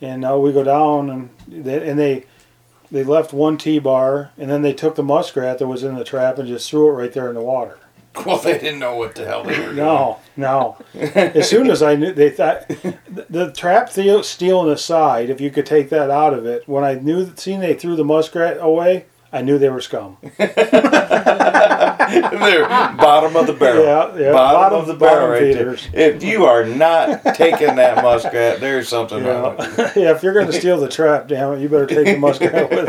and 0.00 0.24
uh, 0.24 0.38
we 0.38 0.50
go 0.52 0.64
down, 0.64 1.10
and 1.10 1.28
they, 1.64 1.88
and 1.88 1.98
they 1.98 2.24
they 2.90 3.04
left 3.04 3.32
one 3.32 3.56
T 3.56 3.78
bar, 3.78 4.30
and 4.38 4.50
then 4.50 4.60
they 4.62 4.72
took 4.72 4.96
the 4.96 5.02
muskrat 5.02 5.58
that 5.58 5.66
was 5.66 5.82
in 5.84 5.94
the 5.94 6.04
trap 6.04 6.38
and 6.38 6.46
just 6.48 6.68
threw 6.68 6.88
it 6.88 6.92
right 6.92 7.12
there 7.12 7.28
in 7.28 7.34
the 7.34 7.40
water. 7.42 7.78
Well, 8.26 8.36
they 8.38 8.58
didn't 8.58 8.78
know 8.78 8.94
what 8.96 9.14
the 9.14 9.24
hell 9.24 9.42
they 9.42 9.58
were 9.58 9.64
doing. 9.66 9.76
No, 9.76 10.18
no. 10.36 10.76
As 10.94 11.48
soon 11.48 11.70
as 11.70 11.82
I 11.82 11.96
knew, 11.96 12.12
they 12.12 12.28
thought 12.30 12.68
the, 12.68 13.26
the 13.30 13.52
trap 13.52 13.88
stealing 13.90 14.70
aside, 14.70 15.30
if 15.30 15.40
you 15.40 15.50
could 15.50 15.64
take 15.66 15.88
that 15.90 16.10
out 16.10 16.34
of 16.34 16.44
it, 16.44 16.68
when 16.68 16.84
I 16.84 16.94
knew, 16.94 17.24
that 17.24 17.40
seen 17.40 17.60
they 17.60 17.72
threw 17.74 17.96
the 17.96 18.04
muskrat 18.04 18.58
away, 18.60 19.06
I 19.32 19.40
knew 19.40 19.56
they 19.58 19.70
were 19.70 19.80
scum. 19.80 20.18
They're 20.38 20.52
bottom 22.68 23.34
of 23.34 23.46
the 23.46 23.54
barrel. 23.58 23.84
Yeah, 23.84 24.14
yeah, 24.26 24.32
Bottom, 24.32 24.60
bottom- 24.60 24.80
of 24.80 24.86
the 24.86 24.94
barrel 24.94 25.28
right 25.28 25.40
feeders. 25.54 25.88
there. 25.90 26.10
If 26.14 26.22
you 26.22 26.44
are 26.44 26.66
not 26.66 27.34
taking 27.34 27.76
that 27.76 28.02
muskrat, 28.02 28.60
there's 28.60 28.88
something 28.88 29.24
wrong. 29.24 29.56
Yeah, 29.58 29.66
you. 29.68 29.84
yeah. 30.02 30.10
If 30.14 30.22
you're 30.22 30.34
going 30.34 30.48
to 30.48 30.52
steal 30.52 30.78
the 30.78 30.88
trap, 30.88 31.28
damn 31.28 31.54
it, 31.54 31.60
you 31.62 31.68
better 31.70 31.86
take 31.86 32.04
the 32.06 32.18
muskrat 32.18 32.70
with 32.70 32.88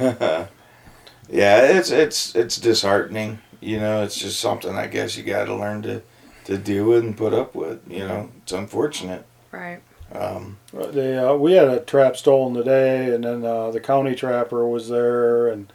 it. 0.00 0.49
Yeah, 1.30 1.62
it's 1.62 1.90
it's 1.90 2.34
it's 2.34 2.56
disheartening. 2.56 3.38
You 3.60 3.78
know, 3.78 4.02
it's 4.02 4.18
just 4.18 4.40
something 4.40 4.74
I 4.74 4.86
guess 4.86 5.16
you 5.16 5.22
got 5.22 5.44
to 5.44 5.54
learn 5.54 5.82
to 5.82 6.02
to 6.44 6.58
deal 6.58 6.86
with 6.86 7.04
and 7.04 7.16
put 7.16 7.32
up 7.32 7.54
with. 7.54 7.80
You 7.88 8.00
know, 8.00 8.30
it's 8.42 8.52
unfortunate. 8.52 9.24
Right. 9.52 9.80
Um, 10.12 10.58
They, 10.72 11.16
uh, 11.16 11.34
we 11.34 11.52
had 11.52 11.68
a 11.68 11.80
trap 11.80 12.16
stolen 12.16 12.54
today, 12.54 13.14
and 13.14 13.22
then 13.22 13.44
uh, 13.44 13.70
the 13.70 13.78
county 13.78 14.16
trapper 14.16 14.66
was 14.66 14.88
there, 14.88 15.46
and 15.46 15.72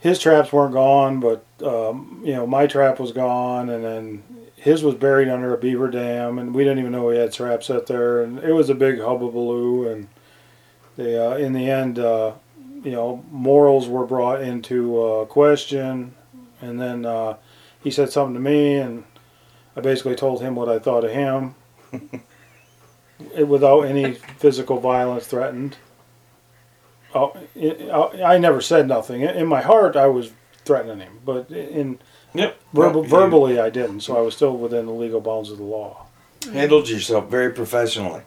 his 0.00 0.18
traps 0.18 0.52
weren't 0.52 0.74
gone, 0.74 1.18
but 1.20 1.44
um, 1.62 2.20
you 2.22 2.34
know 2.34 2.46
my 2.46 2.66
trap 2.66 3.00
was 3.00 3.12
gone, 3.12 3.70
and 3.70 3.82
then 3.82 4.22
his 4.56 4.82
was 4.82 4.96
buried 4.96 5.28
under 5.28 5.54
a 5.54 5.58
beaver 5.58 5.88
dam, 5.88 6.38
and 6.38 6.54
we 6.54 6.62
didn't 6.62 6.80
even 6.80 6.92
know 6.92 7.06
we 7.06 7.16
had 7.16 7.32
traps 7.32 7.68
set 7.68 7.86
there, 7.86 8.22
and 8.22 8.38
it 8.40 8.52
was 8.52 8.68
a 8.68 8.74
big 8.74 8.98
hubbubaloo, 8.98 9.90
and 9.90 10.08
they, 10.96 11.18
uh, 11.18 11.36
in 11.36 11.54
the 11.54 11.70
end, 11.70 11.98
uh, 11.98 12.32
you 12.82 12.92
know, 12.92 13.24
morals 13.30 13.88
were 13.88 14.06
brought 14.06 14.42
into 14.42 15.02
uh, 15.02 15.24
question, 15.26 16.14
and 16.60 16.80
then 16.80 17.04
uh, 17.04 17.36
he 17.82 17.90
said 17.90 18.10
something 18.10 18.34
to 18.34 18.40
me, 18.40 18.76
and 18.76 19.04
I 19.76 19.80
basically 19.80 20.14
told 20.14 20.40
him 20.40 20.54
what 20.54 20.68
I 20.68 20.78
thought 20.78 21.04
of 21.04 21.10
him 21.10 21.54
it, 23.34 23.48
without 23.48 23.82
any 23.82 24.14
physical 24.14 24.78
violence 24.80 25.26
threatened. 25.26 25.76
Oh, 27.14 27.36
it, 27.54 27.90
I 27.90 28.34
I 28.34 28.38
never 28.38 28.60
said 28.60 28.86
nothing. 28.86 29.22
In 29.22 29.30
in 29.30 29.46
my 29.46 29.62
heart, 29.62 29.96
I 29.96 30.06
was 30.06 30.32
threatening 30.64 31.00
him, 31.00 31.20
but 31.24 31.50
in 31.50 31.98
yep. 32.34 32.60
verbal, 32.72 33.02
verbally, 33.02 33.58
I 33.58 33.70
didn't. 33.70 34.00
So 34.00 34.16
I 34.16 34.20
was 34.20 34.36
still 34.36 34.56
within 34.56 34.86
the 34.86 34.92
legal 34.92 35.20
bounds 35.20 35.50
of 35.50 35.58
the 35.58 35.64
law. 35.64 36.06
handled 36.52 36.88
yourself 36.88 37.28
very 37.28 37.50
professionally. 37.50 38.22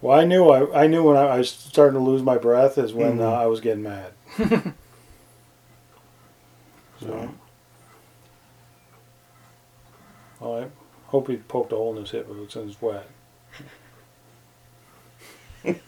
Well, 0.00 0.18
I 0.18 0.24
knew 0.24 0.48
I, 0.48 0.84
I 0.84 0.86
knew 0.86 1.02
when 1.02 1.16
I, 1.16 1.22
I 1.26 1.38
was 1.38 1.50
starting 1.50 1.98
to 1.98 2.04
lose 2.04 2.22
my 2.22 2.38
breath 2.38 2.78
is 2.78 2.92
when 2.92 3.18
Mhm. 3.18 3.22
uh, 3.22 3.32
I 3.32 3.46
was 3.46 3.60
getting 3.60 3.82
mad. 3.82 4.12
So 7.00 7.30
Well, 10.40 10.56
I 10.62 10.66
hope 11.10 11.28
he 11.28 11.36
poked 11.36 11.72
a 11.72 11.76
hole 11.76 11.92
in 11.94 12.00
his 12.02 12.10
hip 12.10 12.26
boots 12.26 12.56
and 12.56 12.68
it's 12.70 12.82
wet. 12.82 13.08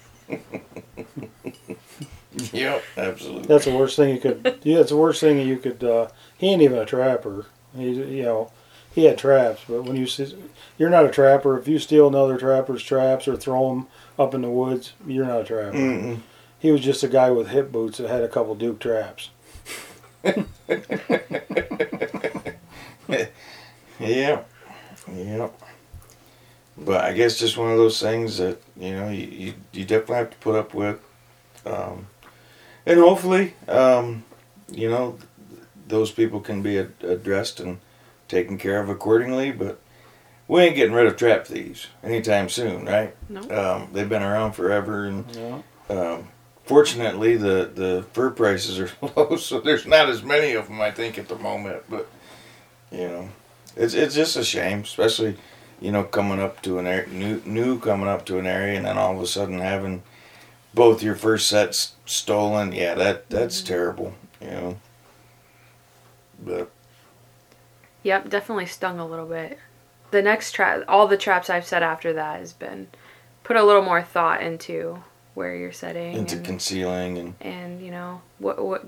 yep, 2.52 2.82
absolutely. 2.96 3.46
That's 3.48 3.64
the 3.64 3.74
worst 3.76 3.96
thing 3.96 4.14
you 4.14 4.20
could. 4.20 4.60
Yeah, 4.62 4.76
that's 4.78 4.90
the 4.90 4.96
worst 4.96 5.20
thing 5.20 5.46
you 5.46 5.56
could. 5.58 5.82
Uh, 5.82 6.08
he 6.38 6.48
ain't 6.48 6.62
even 6.62 6.78
a 6.78 6.86
trapper. 6.86 7.46
He's 7.76 7.96
you 7.96 8.22
know, 8.22 8.52
he 8.94 9.04
had 9.04 9.18
traps, 9.18 9.62
but 9.68 9.82
when 9.84 9.96
you 9.96 10.06
see, 10.06 10.36
you're 10.78 10.90
not 10.90 11.06
a 11.06 11.10
trapper. 11.10 11.58
If 11.58 11.66
you 11.68 11.78
steal 11.78 12.06
another 12.08 12.38
trapper's 12.38 12.82
traps 12.82 13.26
or 13.28 13.36
throw 13.36 13.68
them 13.70 13.86
up 14.20 14.34
in 14.34 14.42
the 14.42 14.50
woods, 14.50 14.92
you're 15.06 15.26
not 15.26 15.40
a 15.40 15.44
trapper. 15.44 15.76
Mm-mm. 15.76 16.20
He 16.58 16.70
was 16.70 16.82
just 16.82 17.02
a 17.02 17.08
guy 17.08 17.30
with 17.30 17.48
hip 17.48 17.72
boots 17.72 17.98
that 17.98 18.08
had 18.08 18.22
a 18.22 18.28
couple 18.28 18.54
Duke 18.54 18.78
traps. 18.78 19.30
Yeah, 23.98 24.42
yeah. 25.12 25.48
But 26.76 27.04
I 27.04 27.12
guess 27.12 27.38
just 27.38 27.56
one 27.56 27.70
of 27.70 27.76
those 27.78 28.00
things 28.00 28.38
that 28.38 28.60
you 28.78 28.94
know 28.94 29.08
you 29.08 29.26
you, 29.26 29.54
you 29.72 29.84
definitely 29.84 30.16
have 30.16 30.30
to 30.30 30.36
put 30.38 30.54
up 30.56 30.72
with, 30.74 30.98
um, 31.66 32.06
and 32.86 32.98
hopefully, 32.98 33.54
um, 33.68 34.24
you 34.70 34.88
know, 34.88 35.18
those 35.88 36.10
people 36.10 36.40
can 36.40 36.62
be 36.62 36.78
ad- 36.78 36.92
addressed 37.02 37.60
and 37.60 37.78
taken 38.28 38.56
care 38.56 38.80
of 38.80 38.88
accordingly. 38.88 39.50
But 39.52 39.80
we 40.50 40.62
ain't 40.62 40.74
getting 40.74 40.92
rid 40.94 41.06
of 41.06 41.16
trap 41.16 41.46
thieves 41.46 41.86
anytime 42.02 42.48
soon, 42.48 42.84
right? 42.86 43.14
No. 43.28 43.40
Um, 43.50 43.88
they've 43.92 44.08
been 44.08 44.24
around 44.24 44.52
forever, 44.52 45.04
and 45.04 45.24
Yeah. 45.36 45.62
um, 45.88 46.28
fortunately, 46.64 47.36
the 47.36 47.70
the 47.72 48.04
fur 48.12 48.30
prices 48.30 48.80
are 48.80 48.90
low, 49.16 49.36
so 49.36 49.60
there's 49.60 49.86
not 49.86 50.08
as 50.08 50.24
many 50.24 50.54
of 50.54 50.66
them. 50.66 50.80
I 50.80 50.90
think 50.90 51.18
at 51.18 51.28
the 51.28 51.36
moment, 51.36 51.84
but 51.88 52.08
you 52.90 53.06
know, 53.06 53.28
it's 53.76 53.94
it's 53.94 54.14
just 54.16 54.36
a 54.36 54.42
shame, 54.42 54.80
especially 54.80 55.36
you 55.80 55.92
know 55.92 56.02
coming 56.02 56.40
up 56.40 56.60
to 56.62 56.80
an 56.80 56.86
area 56.88 57.06
new 57.08 57.40
new 57.44 57.78
coming 57.78 58.08
up 58.08 58.26
to 58.26 58.38
an 58.40 58.46
area, 58.46 58.76
and 58.76 58.86
then 58.86 58.98
all 58.98 59.14
of 59.14 59.22
a 59.22 59.28
sudden 59.28 59.60
having 59.60 60.02
both 60.74 61.00
your 61.00 61.14
first 61.14 61.46
sets 61.48 61.94
stolen. 62.06 62.72
Yeah, 62.72 62.94
that 62.96 63.30
that's 63.30 63.62
terrible. 63.62 64.14
You 64.40 64.50
know, 64.50 64.76
but 66.44 66.70
Yep, 68.02 68.30
definitely 68.30 68.66
stung 68.66 68.98
a 68.98 69.06
little 69.06 69.26
bit. 69.26 69.60
The 70.10 70.22
next 70.22 70.52
trap, 70.52 70.82
all 70.88 71.06
the 71.06 71.16
traps 71.16 71.48
I've 71.50 71.66
set 71.66 71.82
after 71.82 72.12
that 72.14 72.40
has 72.40 72.52
been 72.52 72.88
put 73.44 73.56
a 73.56 73.62
little 73.62 73.82
more 73.82 74.02
thought 74.02 74.42
into 74.42 75.02
where 75.34 75.54
you're 75.54 75.72
setting 75.72 76.14
into 76.14 76.36
and, 76.36 76.44
concealing 76.44 77.18
and 77.18 77.34
and 77.40 77.80
you 77.84 77.90
know 77.90 78.20
what 78.38 78.62
what 78.64 78.84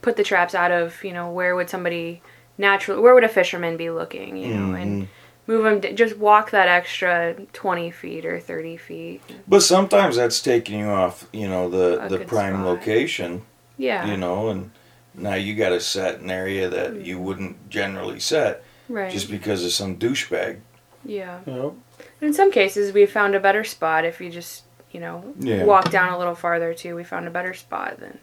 put 0.00 0.16
the 0.16 0.22
traps 0.24 0.54
out 0.54 0.70
of 0.70 1.02
you 1.04 1.12
know 1.12 1.30
where 1.30 1.54
would 1.56 1.68
somebody 1.68 2.22
naturally 2.56 3.00
where 3.00 3.14
would 3.14 3.24
a 3.24 3.28
fisherman 3.28 3.76
be 3.76 3.90
looking 3.90 4.36
you 4.36 4.54
know 4.54 4.72
and 4.74 5.02
Mhm. 5.02 5.06
move 5.46 5.82
them 5.82 5.96
just 5.96 6.16
walk 6.16 6.52
that 6.52 6.68
extra 6.68 7.34
20 7.52 7.90
feet 7.90 8.24
or 8.24 8.38
30 8.38 8.76
feet 8.76 9.20
But 9.48 9.60
sometimes 9.62 10.16
that's 10.16 10.40
taking 10.40 10.78
you 10.80 10.86
off, 10.86 11.26
you 11.32 11.48
know, 11.48 11.68
the 11.68 12.04
A 12.04 12.08
the 12.08 12.18
prime 12.20 12.54
spot. 12.54 12.66
location. 12.66 13.42
yeah 13.76 14.06
you 14.06 14.16
know, 14.16 14.48
and 14.48 14.70
now 15.14 15.34
you 15.34 15.54
got 15.54 15.70
to 15.70 15.80
set 15.80 16.20
an 16.20 16.30
area 16.30 16.68
that 16.68 17.04
you 17.04 17.18
wouldn't 17.18 17.68
generally 17.68 18.20
set 18.20 18.62
right 18.90 19.10
just 19.12 19.30
because 19.30 19.64
of 19.64 19.72
some 19.72 19.96
douchebag. 19.96 20.60
yeah 21.04 21.40
Yep. 21.46 21.72
in 22.20 22.32
some 22.34 22.50
cases 22.52 22.92
we 22.92 23.06
found 23.06 23.34
a 23.34 23.40
better 23.40 23.64
spot 23.64 24.04
if 24.04 24.20
you 24.20 24.30
just 24.30 24.64
you 24.90 25.00
know 25.00 25.32
Yeah. 25.38 25.64
walk 25.64 25.90
down 25.90 26.12
a 26.12 26.18
little 26.18 26.34
farther 26.34 26.74
too 26.74 26.94
we 26.96 27.04
found 27.04 27.26
a 27.26 27.30
better 27.30 27.54
spot 27.54 27.98
than 28.00 28.18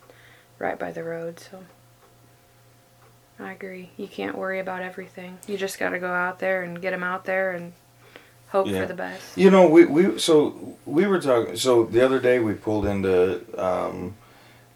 right 0.60 0.78
by 0.78 0.92
the 0.92 1.04
road 1.04 1.40
so 1.40 1.64
i 3.40 3.52
agree 3.52 3.90
you 3.98 4.08
can't 4.08 4.38
worry 4.38 4.60
about 4.60 4.82
everything 4.82 5.38
you 5.48 5.58
just 5.58 5.80
got 5.80 5.90
to 5.90 6.00
go 6.00 6.12
out 6.12 6.40
there 6.40 6.64
and 6.64 6.82
get 6.82 6.92
them 6.92 7.04
out 7.04 7.26
there 7.26 7.52
and 7.52 7.74
hope 8.50 8.68
Yeah. 8.68 8.82
for 8.82 8.88
the 8.88 8.94
best 8.96 9.38
You 9.38 9.52
know, 9.52 9.68
we 9.68 9.86
we 9.86 10.18
so 10.20 10.78
we 10.86 11.06
were 11.06 11.20
talking. 11.20 11.58
So 11.58 11.84
the 11.84 12.04
other 12.04 12.20
day 12.20 12.40
we 12.40 12.54
pulled 12.54 12.86
into 12.86 13.42
um, 13.62 14.16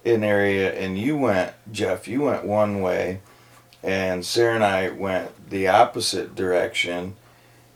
an 0.04 0.24
area, 0.26 0.74
and 0.74 0.98
you 0.98 1.16
went, 1.18 1.54
Jeff. 1.72 2.06
You 2.08 2.24
went 2.24 2.44
one 2.44 2.82
way, 2.82 3.22
and 3.84 4.26
Sarah 4.26 4.56
and 4.56 4.64
I 4.64 4.90
went 4.90 5.50
the 5.50 5.68
opposite 5.68 6.36
direction, 6.36 7.16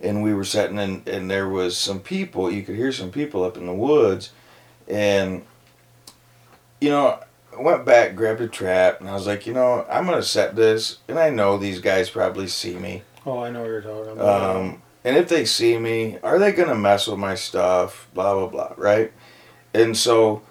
and 0.02 0.24
we 0.24 0.34
were 0.34 0.44
sitting 0.44 0.78
in, 0.78 1.04
and 1.06 1.30
there 1.30 1.50
was 1.50 1.78
some 1.78 2.00
people. 2.00 2.52
You 2.52 2.64
could 2.64 2.76
hear 2.76 2.92
some 2.92 3.12
people 3.12 3.44
up 3.44 3.58
in 3.58 3.66
the 3.66 3.74
woods, 3.74 4.32
and 4.88 5.46
you 6.80 6.90
know. 6.90 7.20
I 7.58 7.62
went 7.62 7.86
back, 7.86 8.18
grabbed 8.18 8.42
a 8.42 8.50
trap, 8.50 9.00
and 9.00 9.10
I 9.10 9.14
was 9.14 9.28
like, 9.28 9.48
you 9.48 9.54
know, 9.54 9.86
I'm 9.90 10.06
gonna 10.06 10.22
set 10.22 10.58
this, 10.58 10.98
and 11.08 11.18
I 11.18 11.30
know 11.30 11.58
these 11.58 11.80
guys 11.80 12.10
probably 12.10 12.48
see 12.48 12.76
me. 12.76 13.04
Oh, 13.26 13.40
I 13.40 13.50
know 13.50 13.62
what 13.62 13.70
you're 13.70 13.82
talking 13.82 14.12
about. 14.12 14.56
Um, 14.58 14.82
and 15.06 15.16
if 15.16 15.30
they 15.30 15.46
see 15.46 15.78
me, 15.78 16.18
are 16.22 16.38
they 16.38 16.52
to 16.52 16.76
mess 16.76 17.08
with 17.08 17.18
my 17.18 17.36
stuff? 17.36 18.10
Blah, 18.14 18.34
blah, 18.34 18.48
blah, 18.48 18.74
right? 18.76 19.14
And 19.74 19.96
so 19.96 20.42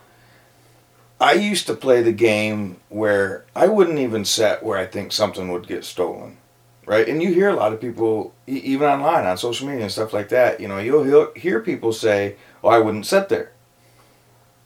I 1.20 1.32
used 1.34 1.66
to 1.68 1.74
play 1.74 2.02
the 2.02 2.12
game 2.12 2.78
where 2.88 3.44
I 3.54 3.66
wouldn't 3.68 3.98
even 3.98 4.24
set 4.24 4.62
where 4.62 4.78
I 4.78 4.86
think 4.86 5.12
something 5.12 5.50
would 5.52 5.66
get 5.66 5.84
stolen, 5.84 6.38
right? 6.86 7.08
And 7.08 7.22
you 7.22 7.32
hear 7.32 7.48
a 7.48 7.54
lot 7.56 7.72
of 7.72 7.80
people, 7.80 8.34
e- 8.48 8.58
even 8.58 8.88
online, 8.88 9.24
on 9.24 9.38
social 9.38 9.66
media 9.68 9.82
and 9.84 9.92
stuff 9.92 10.12
like 10.12 10.28
that, 10.30 10.60
you 10.60 10.68
know, 10.68 10.78
you'll 10.78 11.30
hear- 11.34 11.60
people 11.60 11.92
say, 11.92 12.36
oh, 12.62 12.68
I 12.68 12.78
wouldn't 12.78 13.06
set 13.06 13.28
there. 13.28 13.52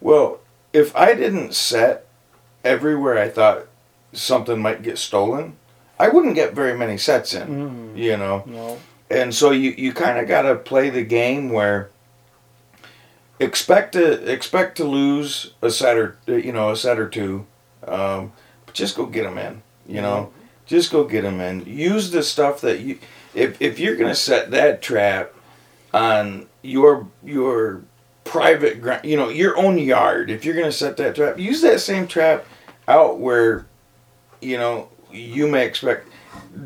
Well, 0.00 0.40
if 0.72 0.94
I 0.96 1.14
didn't 1.14 1.54
set 1.54 2.06
everywhere 2.64 3.18
I 3.18 3.28
thought 3.28 3.66
something 4.12 4.60
might 4.60 4.82
get 4.82 4.98
stolen, 4.98 5.56
I 5.98 6.08
wouldn't 6.08 6.34
get 6.34 6.54
very 6.54 6.76
many 6.76 6.96
sets 6.96 7.34
in, 7.34 7.48
Mm, 7.94 7.96
you 7.98 8.16
know 8.16 8.44
no. 8.46 8.78
and 9.10 9.34
so 9.34 9.50
you, 9.50 9.72
you 9.76 9.92
kind 9.92 10.18
of 10.18 10.28
got 10.28 10.42
to 10.42 10.54
play 10.54 10.90
the 10.90 11.02
game 11.02 11.50
where 11.50 11.90
expect 13.40 13.92
to 13.92 14.30
expect 14.30 14.76
to 14.76 14.84
lose 14.84 15.52
a 15.62 15.70
set 15.70 15.96
or 15.96 16.18
you 16.26 16.52
know 16.52 16.70
a 16.70 16.76
set 16.76 16.98
or 16.98 17.08
two 17.08 17.46
um, 17.86 18.32
but 18.66 18.74
just 18.74 18.96
go 18.96 19.06
get 19.06 19.22
them 19.22 19.38
in 19.38 19.62
you 19.86 20.00
know 20.00 20.30
just 20.66 20.90
go 20.90 21.04
get 21.04 21.22
them 21.22 21.40
in 21.40 21.64
use 21.64 22.10
the 22.10 22.22
stuff 22.22 22.60
that 22.60 22.80
you 22.80 22.98
if, 23.34 23.60
if 23.60 23.78
you're 23.78 23.96
gonna 23.96 24.14
set 24.14 24.50
that 24.50 24.82
trap 24.82 25.32
on 25.94 26.46
your 26.62 27.08
your 27.24 27.82
private 28.24 28.82
ground 28.82 29.04
you 29.04 29.16
know 29.16 29.28
your 29.28 29.56
own 29.56 29.78
yard 29.78 30.30
if 30.30 30.44
you're 30.44 30.56
gonna 30.56 30.72
set 30.72 30.96
that 30.96 31.14
trap 31.14 31.38
use 31.38 31.62
that 31.62 31.80
same 31.80 32.06
trap 32.06 32.44
out 32.86 33.18
where 33.18 33.66
you 34.40 34.58
know, 34.58 34.88
you 35.10 35.46
may 35.46 35.66
expect. 35.66 36.08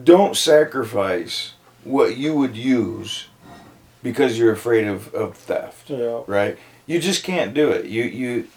Don't 0.05 0.37
sacrifice 0.37 1.53
what 1.85 2.17
you 2.17 2.35
would 2.35 2.57
use 2.57 3.29
because 4.03 4.39
you're 4.39 4.53
afraid 4.53 4.87
of, 4.87 5.13
of 5.15 5.37
theft, 5.37 5.91
Yeah. 5.91 6.21
right? 6.27 6.59
You 6.87 6.99
just 6.99 7.23
can't 7.25 7.55
do 7.55 7.71
it. 7.71 7.87
You 7.87 8.03
you. 8.05 8.49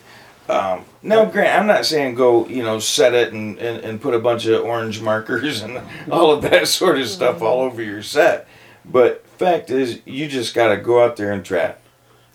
Um, 0.48 0.86
now, 1.02 1.26
Grant, 1.26 1.60
I'm 1.60 1.66
not 1.68 1.86
saying 1.88 2.14
go, 2.16 2.48
you 2.48 2.62
know, 2.62 2.78
set 2.78 3.16
it 3.16 3.34
and, 3.34 3.58
and, 3.58 3.84
and 3.84 4.00
put 4.02 4.14
a 4.14 4.20
bunch 4.20 4.46
of 4.46 4.64
orange 4.64 5.02
markers 5.02 5.62
and 5.64 5.82
all 6.12 6.32
of 6.32 6.42
that 6.44 6.68
sort 6.68 7.00
of 7.00 7.08
stuff 7.08 7.42
all 7.42 7.62
over 7.62 7.82
your 7.82 8.04
set. 8.04 8.48
But 8.84 9.26
fact 9.40 9.72
is, 9.72 10.02
you 10.06 10.28
just 10.28 10.54
got 10.54 10.68
to 10.70 10.78
go 10.78 11.04
out 11.04 11.16
there 11.18 11.32
and 11.32 11.44
trap. 11.44 11.82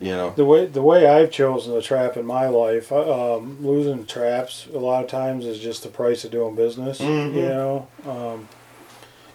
You 0.01 0.13
know. 0.13 0.31
The 0.35 0.47
way 0.47 0.65
the 0.67 0.81
way 0.83 1.07
I've 1.07 1.31
chosen 1.31 1.75
to 1.75 1.83
trap 1.83 2.17
in 2.17 2.25
my 2.25 2.49
life, 2.49 2.91
um, 2.91 3.59
losing 3.65 4.07
traps 4.07 4.67
a 4.73 4.79
lot 4.79 5.05
of 5.05 5.11
times 5.11 5.45
is 5.45 5.59
just 5.61 5.83
the 5.83 5.91
price 5.91 6.25
of 6.25 6.31
doing 6.31 6.55
business. 6.57 7.01
Mhm. 7.01 7.35
You 7.35 7.43
know, 7.43 7.89
um, 8.09 8.49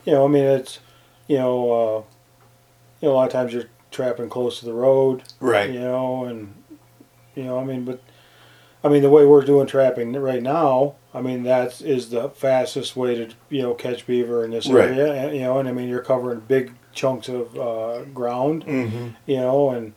you 0.06 0.14
know. 0.14 0.26
I 0.26 0.28
mean, 0.28 0.44
it's 0.44 0.80
you 1.28 1.38
know, 1.38 1.72
uh, 1.72 2.15
you 3.06 3.12
know, 3.12 3.16
a 3.16 3.18
lot 3.18 3.28
of 3.28 3.32
times 3.34 3.54
you're 3.54 3.66
trapping 3.92 4.30
close 4.30 4.60
to 4.60 4.66
the 4.66 4.74
road. 4.74 5.22
Right. 5.40 5.70
You 5.70 5.80
know, 5.80 6.26
and 6.26 6.56
you 7.36 7.44
know, 7.44 7.60
I 7.60 7.64
mean, 7.64 7.86
but 7.86 8.02
I 8.84 8.88
mean, 8.88 9.04
the 9.04 9.12
way 9.12 9.26
we're 9.26 9.46
doing 9.46 9.68
trapping 9.68 10.12
right 10.14 10.42
now, 10.42 10.96
I 11.14 11.22
mean, 11.22 11.44
that 11.44 11.82
is 11.82 12.10
the 12.10 12.30
fastest 12.30 12.96
way 12.96 13.14
to 13.14 13.30
you 13.50 13.62
know 13.62 13.76
catch 13.76 14.08
beaver 14.08 14.44
in 14.44 14.50
this 14.52 14.68
Right. 14.68 14.90
area. 14.90 15.14
And, 15.14 15.36
you 15.36 15.44
know, 15.44 15.60
and 15.60 15.70
I 15.70 15.72
mean, 15.72 15.88
you're 15.88 16.02
covering 16.02 16.40
big 16.40 16.72
chunks 16.94 17.30
of 17.30 17.56
uh, 17.60 18.06
ground 18.06 18.66
Mm-hmm. 18.66 19.10
you 19.28 19.38
know, 19.38 19.70
and 19.70 19.94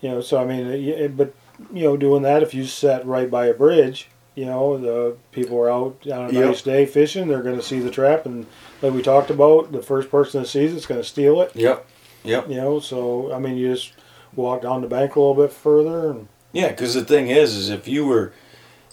you 0.00 0.08
know, 0.10 0.20
so 0.20 0.40
I 0.40 0.44
mean, 0.44 0.66
it, 0.68 0.80
it- 0.88 1.16
but 1.16 1.34
you 1.74 1.82
know, 1.82 1.96
doing 1.96 2.22
that 2.22 2.44
if 2.44 2.54
you 2.54 2.64
set 2.64 3.04
right 3.04 3.28
by 3.28 3.46
a 3.46 3.54
bridge, 3.54 4.08
you 4.36 4.46
know, 4.46 4.78
the 4.78 5.16
people 5.32 5.58
are 5.58 5.68
out 5.70 6.06
on 6.06 6.30
a 6.30 6.32
Yep. 6.32 6.44
nice 6.46 6.62
day 6.62 6.86
fishing, 6.86 7.26
they're 7.26 7.42
going 7.42 7.56
to 7.56 7.62
see 7.62 7.80
the 7.80 7.90
trap, 7.90 8.24
and 8.24 8.46
like 8.82 8.92
we 8.94 9.02
talked 9.02 9.30
about, 9.30 9.72
the 9.72 9.82
first 9.82 10.10
person 10.12 10.40
that 10.42 10.46
sees 10.48 10.72
it's 10.72 10.86
going 10.86 11.00
to 11.00 11.06
steal 11.06 11.40
it, 11.42 11.50
Yep. 11.56 11.84
Yep. 12.24 12.48
you 12.48 12.56
know. 12.56 12.80
So 12.80 13.32
I 13.32 13.38
mean, 13.38 13.56
you 13.56 13.72
just 13.74 13.92
walk 14.34 14.62
down 14.62 14.80
the 14.82 14.88
bank 14.88 15.16
a 15.16 15.20
little 15.20 15.34
bit 15.34 15.52
further, 15.52 16.10
and 16.10 16.28
Yeah, 16.52 16.68
because 16.68 16.94
the 16.94 17.04
thing 17.04 17.28
is, 17.28 17.56
is 17.56 17.68
if 17.70 17.88
you 17.88 18.06
were, 18.06 18.32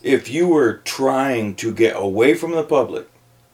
if 0.04 0.30
you 0.30 0.48
were 0.48 0.78
trying 0.86 1.56
to 1.56 1.74
get 1.74 1.96
away 1.96 2.34
from 2.34 2.52
the 2.52 2.64
public, 2.64 3.08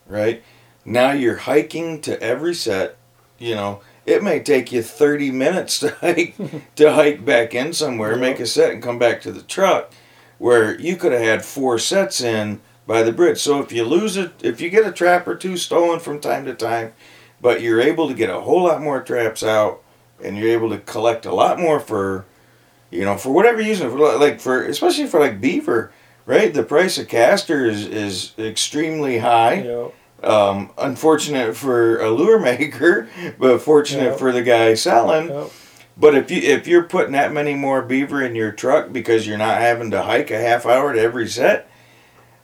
right? 0.08 0.44
Now 0.86 1.12
you're 1.12 1.38
hiking 1.38 2.02
to 2.02 2.22
every 2.22 2.54
set. 2.54 2.98
You 3.40 3.56
know, 3.56 3.82
it 4.06 4.22
may 4.24 4.40
take 4.42 4.72
you 4.72 4.82
30 4.84 5.32
minutes 5.32 5.80
to 5.80 5.90
hike 6.02 6.36
to 6.76 6.94
hike 6.94 7.26
back 7.26 7.54
in 7.56 7.74
somewhere, 7.74 8.14
Yeah. 8.14 8.18
make 8.22 8.40
a 8.40 8.46
set, 8.46 8.72
and 8.72 8.84
come 8.84 9.00
back 9.00 9.22
to 9.22 9.32
the 9.32 9.42
truck, 9.42 9.92
where 10.38 10.80
you 10.80 10.96
could 10.96 11.12
have 11.14 11.22
had 11.22 11.46
four 11.46 11.80
sets 11.80 12.22
in 12.22 12.62
by 12.86 13.02
the 13.04 13.14
bridge. 13.14 13.40
So 13.40 13.62
if 13.62 13.72
you 13.72 13.86
lose 13.86 14.18
it, 14.18 14.32
if 14.42 14.60
you 14.62 14.70
get 14.70 14.86
a 14.86 14.92
trap 14.92 15.26
or 15.28 15.36
two 15.36 15.56
stolen 15.58 16.00
from 16.02 16.20
time 16.20 16.44
to 16.46 16.54
time, 16.54 16.94
but 17.44 17.62
you're 17.62 17.82
able 17.82 18.08
to 18.08 18.14
get 18.16 18.30
a 18.32 18.40
whole 18.40 18.64
lot 18.64 18.82
more 18.82 19.02
traps 19.04 19.44
out, 19.44 19.84
and 20.24 20.38
you're 20.38 20.50
able 20.58 20.70
to 20.70 20.80
collect 20.80 21.26
a 21.28 21.36
lot 21.36 21.60
more 21.60 21.80
fur 21.80 22.24
you 22.90 23.04
know, 23.04 23.18
for 23.18 23.32
whatever 23.34 23.58
reason, 23.58 23.90
for 23.90 23.98
like 24.20 24.40
for 24.40 24.64
especially 24.66 25.08
for 25.08 25.20
like 25.20 25.42
beaver, 25.42 25.92
right? 26.28 26.54
The 26.54 26.62
price 26.62 27.00
of 27.00 27.08
castor 27.08 27.66
is 27.66 27.88
is 27.88 28.34
extremely 28.38 29.18
high. 29.18 29.62
know, 29.64 29.94
Um, 30.22 30.70
unfortunate 30.78 31.56
for 31.58 32.00
a 32.00 32.12
lure 32.12 32.40
maker, 32.52 33.08
but 33.40 33.60
fortunate 33.62 34.12
Yeah. 34.12 34.16
for 34.22 34.32
the 34.32 34.44
guy 34.44 34.76
selling. 34.76 35.28
know, 35.30 35.50
But 35.98 36.14
if 36.14 36.30
you 36.30 36.38
if 36.42 36.68
you're 36.68 36.84
putting 36.84 37.14
that 37.14 37.34
many 37.34 37.56
more 37.56 37.82
beaver 37.82 38.22
in 38.22 38.36
your 38.36 38.52
truck 38.52 38.94
because 38.94 39.26
you're 39.28 39.40
not 39.48 39.58
having 39.60 39.90
to 39.92 40.04
hike 40.04 40.30
a 40.30 40.38
half 40.40 40.66
hour 40.68 40.94
to 40.94 41.02
every 41.02 41.28
set, 41.28 41.68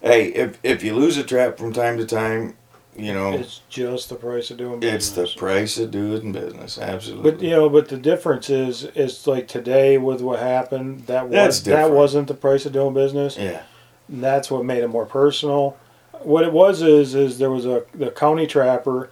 hey, 0.02 0.30
if 0.44 0.58
if 0.64 0.84
you 0.84 0.96
lose 0.96 1.16
a 1.18 1.24
trap 1.24 1.60
from 1.60 1.72
time 1.74 1.96
to 2.00 2.06
time, 2.08 2.56
you 3.00 3.14
know, 3.14 3.34
it's 3.34 3.62
just 3.70 4.10
the 4.10 4.16
price 4.16 4.52
of 4.52 4.58
doing 4.58 4.80
business. 4.80 5.08
it's 5.08 5.34
the 5.34 5.40
price 5.40 5.78
of 5.78 5.92
doing 5.92 6.32
business. 6.32 6.78
Absolutely. 6.78 7.32
But 7.32 7.42
you 7.42 7.50
know, 7.52 7.70
but 7.70 7.90
the 7.90 7.98
difference 7.98 8.50
is, 8.50 8.84
is 8.84 9.26
like 9.28 9.48
today 9.48 9.98
with 9.98 10.22
what 10.22 10.40
happened. 10.40 11.08
That 11.08 11.30
was 11.30 11.64
that 11.64 11.92
wasn't 11.92 12.28
the 12.28 12.34
price 12.34 12.66
of 12.66 12.74
doing 12.74 12.94
business. 12.94 13.38
yeah. 13.38 13.64
And 14.08 14.24
that's 14.24 14.50
what 14.50 14.66
made 14.66 14.84
it 14.84 14.88
more 14.88 15.06
personal. 15.06 15.78
What 16.22 16.44
it 16.44 16.52
was 16.52 16.82
is 16.82 17.16
is 17.16 17.38
there 17.38 17.52
was 17.52 17.66
a 17.66 17.86
the 17.94 18.12
county 18.12 18.48
trapper. 18.48 19.10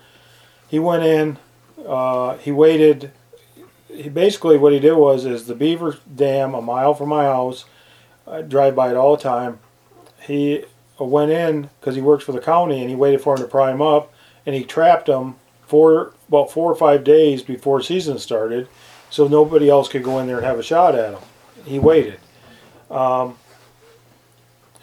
He 0.67 0.79
went 0.79 1.03
in. 1.03 1.37
Uh, 1.85 2.37
he 2.37 2.51
waited. 2.51 3.11
He 3.87 4.09
basically 4.09 4.57
what 4.57 4.73
he 4.73 4.79
did 4.79 4.93
was 4.93 5.25
is 5.25 5.47
the 5.47 5.55
beaver 5.55 5.97
dam 6.13 6.53
a 6.53 6.61
mile 6.61 6.93
from 6.93 7.09
my 7.09 7.23
house. 7.23 7.65
I 8.27 8.41
drive 8.41 8.75
by 8.75 8.89
it 8.89 8.97
all 8.97 9.15
the 9.15 9.23
time. 9.23 9.59
He 10.21 10.65
went 11.05 11.31
in 11.31 11.69
because 11.79 11.95
he 11.95 12.01
works 12.01 12.23
for 12.23 12.31
the 12.31 12.41
county 12.41 12.81
and 12.81 12.89
he 12.89 12.95
waited 12.95 13.21
for 13.21 13.35
him 13.35 13.41
to 13.41 13.47
pry 13.47 13.71
him 13.71 13.81
up 13.81 14.11
and 14.45 14.55
he 14.55 14.63
trapped 14.63 15.09
him 15.09 15.35
for 15.67 16.13
about 16.29 16.49
four 16.49 16.71
or 16.71 16.75
five 16.75 17.03
days 17.03 17.43
before 17.43 17.81
season 17.81 18.17
started, 18.17 18.67
so 19.09 19.27
nobody 19.27 19.69
else 19.69 19.89
could 19.89 20.03
go 20.03 20.17
in 20.19 20.27
there 20.27 20.37
and 20.37 20.45
have 20.45 20.57
a 20.57 20.63
shot 20.63 20.95
at 20.95 21.13
him. 21.13 21.19
He 21.65 21.77
waited. 21.77 22.19
Um, 22.89 23.37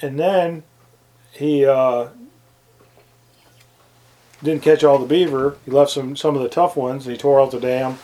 and 0.03 0.19
then 0.19 0.62
he 1.33 1.65
uh, 1.65 2.09
didn't 4.43 4.62
catch 4.62 4.85
all 4.85 4.99
the 4.99 5.07
beaver. 5.07 5.57
He 5.65 5.71
left 5.71 5.91
some 5.91 6.17
some 6.17 6.37
of 6.37 6.43
the 6.43 6.49
tough 6.49 6.77
ones. 6.77 7.07
He 7.07 7.17
tore 7.17 7.41
out 7.41 7.51
the 7.51 7.61
dam, 7.61 7.99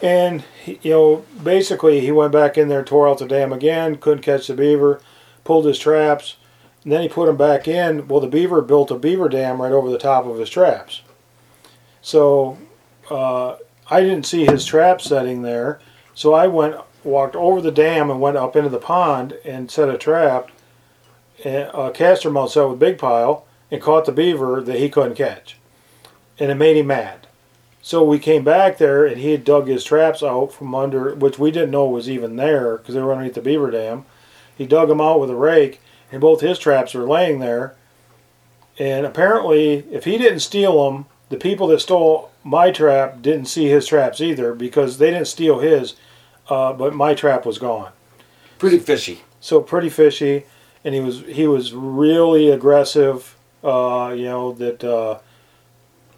and 0.00 0.44
he, 0.62 0.78
you 0.82 0.90
know 0.92 1.24
basically 1.42 2.00
he 2.00 2.12
went 2.12 2.32
back 2.32 2.56
in 2.56 2.68
there, 2.68 2.84
tore 2.84 3.08
out 3.08 3.18
the 3.18 3.26
dam 3.26 3.52
again, 3.52 3.96
couldn't 3.96 4.22
catch 4.22 4.46
the 4.46 4.54
beaver, 4.54 5.00
pulled 5.42 5.66
his 5.66 5.78
traps, 5.78 6.36
and 6.84 6.92
then 6.92 7.02
he 7.02 7.08
put 7.08 7.26
them 7.26 7.36
back 7.36 7.66
in. 7.66 8.06
Well, 8.06 8.20
the 8.20 8.28
beaver 8.28 8.60
built 8.62 8.90
a 8.90 8.98
beaver 8.98 9.28
dam 9.28 9.60
right 9.60 9.72
over 9.72 9.90
the 9.90 9.98
top 9.98 10.26
of 10.26 10.38
his 10.38 10.50
traps. 10.50 11.00
So 12.02 12.58
uh, 13.10 13.56
I 13.90 14.00
didn't 14.00 14.26
see 14.26 14.44
his 14.44 14.64
trap 14.64 15.00
setting 15.00 15.42
there, 15.42 15.80
so 16.14 16.34
I 16.34 16.46
went 16.46 16.76
walked 17.02 17.36
over 17.36 17.60
the 17.60 17.70
dam 17.70 18.10
and 18.10 18.20
went 18.20 18.36
up 18.36 18.56
into 18.56 18.70
the 18.70 18.78
pond 18.78 19.36
and 19.44 19.70
set 19.70 19.90
a 19.90 19.98
trap 19.98 20.50
a 21.44 21.90
castor 21.92 22.30
mount 22.30 22.50
set 22.50 22.68
with 22.68 22.78
big 22.78 22.98
pile 22.98 23.44
and 23.70 23.82
caught 23.82 24.04
the 24.04 24.12
beaver 24.12 24.60
that 24.60 24.78
he 24.78 24.88
couldn't 24.88 25.16
catch. 25.16 25.58
And 26.38 26.50
it 26.50 26.54
made 26.54 26.76
him 26.76 26.86
mad. 26.86 27.26
So 27.82 28.02
we 28.02 28.18
came 28.18 28.44
back 28.44 28.78
there 28.78 29.04
and 29.04 29.18
he 29.18 29.32
had 29.32 29.44
dug 29.44 29.68
his 29.68 29.84
traps 29.84 30.22
out 30.22 30.52
from 30.52 30.74
under, 30.74 31.14
which 31.14 31.38
we 31.38 31.50
didn't 31.50 31.70
know 31.70 31.86
was 31.86 32.08
even 32.08 32.36
there 32.36 32.78
because 32.78 32.94
they 32.94 33.02
were 33.02 33.12
underneath 33.12 33.34
the 33.34 33.42
beaver 33.42 33.70
dam. 33.70 34.06
He 34.56 34.66
dug 34.66 34.88
them 34.88 35.00
out 35.00 35.20
with 35.20 35.30
a 35.30 35.36
rake 35.36 35.80
and 36.14 36.20
both 36.20 36.40
his 36.40 36.60
traps 36.60 36.94
were 36.94 37.02
laying 37.08 37.40
there. 37.40 37.74
And 38.78 39.04
apparently, 39.04 39.84
if 39.90 40.04
he 40.04 40.16
didn't 40.16 40.40
steal 40.40 40.84
them, 40.90 41.06
the 41.28 41.36
people 41.36 41.66
that 41.68 41.80
stole 41.80 42.30
my 42.44 42.70
trap 42.70 43.20
didn't 43.20 43.46
see 43.46 43.66
his 43.68 43.86
traps 43.86 44.20
either 44.20 44.54
because 44.54 44.98
they 44.98 45.10
didn't 45.10 45.26
steal 45.26 45.58
his, 45.58 45.94
uh, 46.48 46.72
but 46.72 46.94
my 46.94 47.14
trap 47.14 47.44
was 47.44 47.58
gone 47.58 47.90
Pretty 48.58 48.78
fishy. 48.78 49.22
so 49.40 49.60
pretty 49.60 49.88
fishy, 49.88 50.44
and 50.84 50.94
he 50.94 51.00
was 51.00 51.20
he 51.26 51.46
was 51.48 51.72
really 51.72 52.50
aggressive. 52.50 53.36
Uh, 53.64 54.14
you 54.16 54.24
know 54.26 54.52
that 54.52 54.84
uh, 54.84 55.18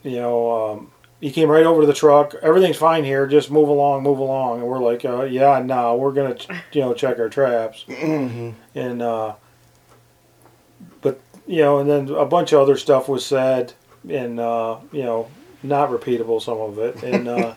you 0.02 0.16
know 0.16 0.72
um, 0.72 0.92
he 1.20 1.30
came 1.30 1.48
right 1.48 1.64
over 1.64 1.80
to 1.82 1.86
the 1.86 1.94
truck. 1.94 2.34
Everything's 2.42 2.76
fine 2.76 3.04
here. 3.04 3.26
Just 3.26 3.50
move 3.50 3.68
along, 3.68 4.02
move 4.02 4.18
along. 4.18 4.58
And 4.60 4.66
we're 4.68 4.80
like, 4.82 5.04
uh, 5.04 5.22
yeah, 5.24 5.62
no, 5.64 5.96
we're 5.96 6.12
gonna 6.12 6.34
ch- 6.34 6.48
you 6.72 6.80
know 6.82 6.92
check 6.94 7.18
our 7.18 7.28
traps 7.28 7.84
hmm 7.84 8.50
and 8.74 9.00
uh, 9.02 9.34
you 11.46 11.62
know, 11.62 11.78
and 11.78 11.88
then 11.88 12.08
a 12.08 12.26
bunch 12.26 12.52
of 12.52 12.60
other 12.60 12.76
stuff 12.76 13.08
was 13.08 13.24
said, 13.24 13.72
and 14.08 14.40
uh, 14.40 14.78
you 14.92 15.02
know, 15.02 15.28
not 15.62 15.90
repeatable 15.90 16.40
some 16.42 16.58
of 16.58 16.78
it. 16.78 17.02
And 17.02 17.28
uh, 17.28 17.54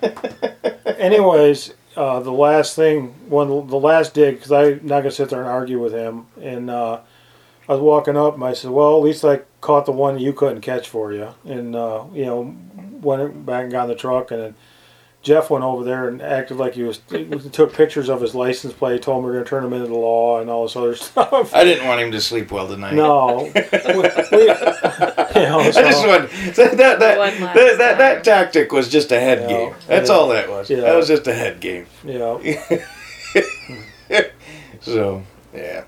anyways, 0.97 1.73
uh, 1.95 2.19
the 2.19 2.31
last 2.31 2.75
thing, 2.75 3.07
one 3.29 3.47
the 3.67 3.79
last 3.79 4.13
dig, 4.13 4.35
because 4.35 4.51
I'm 4.51 4.85
not 4.85 5.01
gonna 5.01 5.11
sit 5.11 5.29
there 5.29 5.41
and 5.41 5.49
argue 5.49 5.81
with 5.81 5.93
him. 5.93 6.27
And 6.41 6.69
uh, 6.69 6.99
I 7.67 7.73
was 7.73 7.81
walking 7.81 8.17
up, 8.17 8.35
and 8.35 8.43
I 8.43 8.53
said, 8.53 8.71
"Well, 8.71 8.97
at 8.97 9.03
least 9.03 9.25
I 9.25 9.41
caught 9.61 9.85
the 9.85 9.91
one 9.91 10.19
you 10.19 10.33
couldn't 10.33 10.61
catch 10.61 10.87
for 10.87 11.13
you." 11.13 11.29
And 11.45 11.75
uh, 11.75 12.05
you 12.13 12.25
know, 12.25 12.55
went 13.01 13.45
back 13.45 13.63
and 13.63 13.71
got 13.71 13.83
in 13.83 13.89
the 13.89 13.95
truck, 13.95 14.31
and 14.31 14.41
then 14.41 14.55
Jeff 15.21 15.49
went 15.49 15.65
over 15.65 15.83
there 15.83 16.07
and 16.07 16.21
acted 16.21 16.55
like 16.55 16.75
he 16.75 16.83
was 16.83 16.99
took 17.51 17.73
pictures 17.73 18.09
of 18.09 18.21
his 18.21 18.33
license 18.33 18.71
plate, 18.73 19.01
told 19.01 19.17
him 19.19 19.25
we 19.25 19.31
are 19.31 19.33
gonna 19.33 19.45
turn 19.45 19.65
him 19.65 19.73
into 19.73 19.87
the 19.87 19.93
law 19.93 20.39
and 20.39 20.49
all 20.49 20.63
this 20.63 20.75
other 20.77 20.95
stuff. 20.95 21.53
I 21.53 21.65
didn't 21.65 21.85
want 21.87 21.99
him 22.01 22.11
to 22.13 22.21
sleep 22.21 22.51
well 22.51 22.67
tonight. 22.69 22.93
No, 22.93 23.51
we, 23.55 23.61
we, 23.61 24.41
you 24.43 24.47
know, 24.47 25.59
I 25.59 25.71
just 25.71 26.01
so- 26.01 26.07
want 26.07 26.29
that 26.55 26.77
that 26.77 26.99
that, 26.99 26.99
that, 26.99 27.77
that, 27.77 27.97
that 27.97 28.23
tactic 28.23 28.71
was 28.71 28.87
just 28.87 29.11
a 29.11 29.19
head 29.19 29.41
Yeah. 29.41 29.47
game. 29.49 29.75
That's 29.87 30.09
Yeah. 30.09 30.15
all 30.15 30.27
that 30.29 30.49
was. 30.49 30.69
Yeah. 30.69 30.81
That 30.81 30.95
was 30.95 31.07
just 31.09 31.27
a 31.27 31.33
head 31.33 31.59
game. 31.59 31.85
yeah, 32.05 32.37
So 34.81 35.23
yeah, 35.53 35.83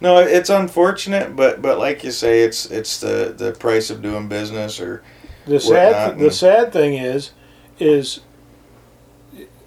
no, 0.00 0.18
it's 0.18 0.50
unfortunate, 0.50 1.34
but 1.34 1.62
but 1.62 1.78
like 1.78 2.04
you 2.04 2.10
say, 2.10 2.42
it's 2.42 2.66
it's 2.66 3.00
the 3.00 3.34
the 3.36 3.52
price 3.52 3.88
of 3.88 4.02
doing 4.02 4.28
business 4.28 4.78
or 4.78 5.02
the 5.46 5.54
whatnot, 5.54 5.70
sad 5.70 6.18
the 6.18 6.30
sad 6.30 6.72
thing 6.72 6.94
is, 6.94 7.30
is 7.78 8.20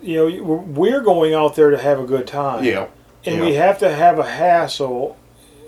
you 0.04 0.18
know 0.30 0.43
we're 0.45 1.01
going 1.01 1.34
out 1.34 1.56
there 1.56 1.70
to 1.72 1.78
have 1.78 1.99
a 1.99 2.06
good 2.06 2.28
time. 2.28 2.64
yeah 2.64 2.88
and 3.26 3.38
Yeah. 3.38 3.41
we 3.45 3.54
have 3.54 3.80
to 3.80 3.89
have 3.89 4.20
a 4.20 4.24
hassle, 4.30 5.16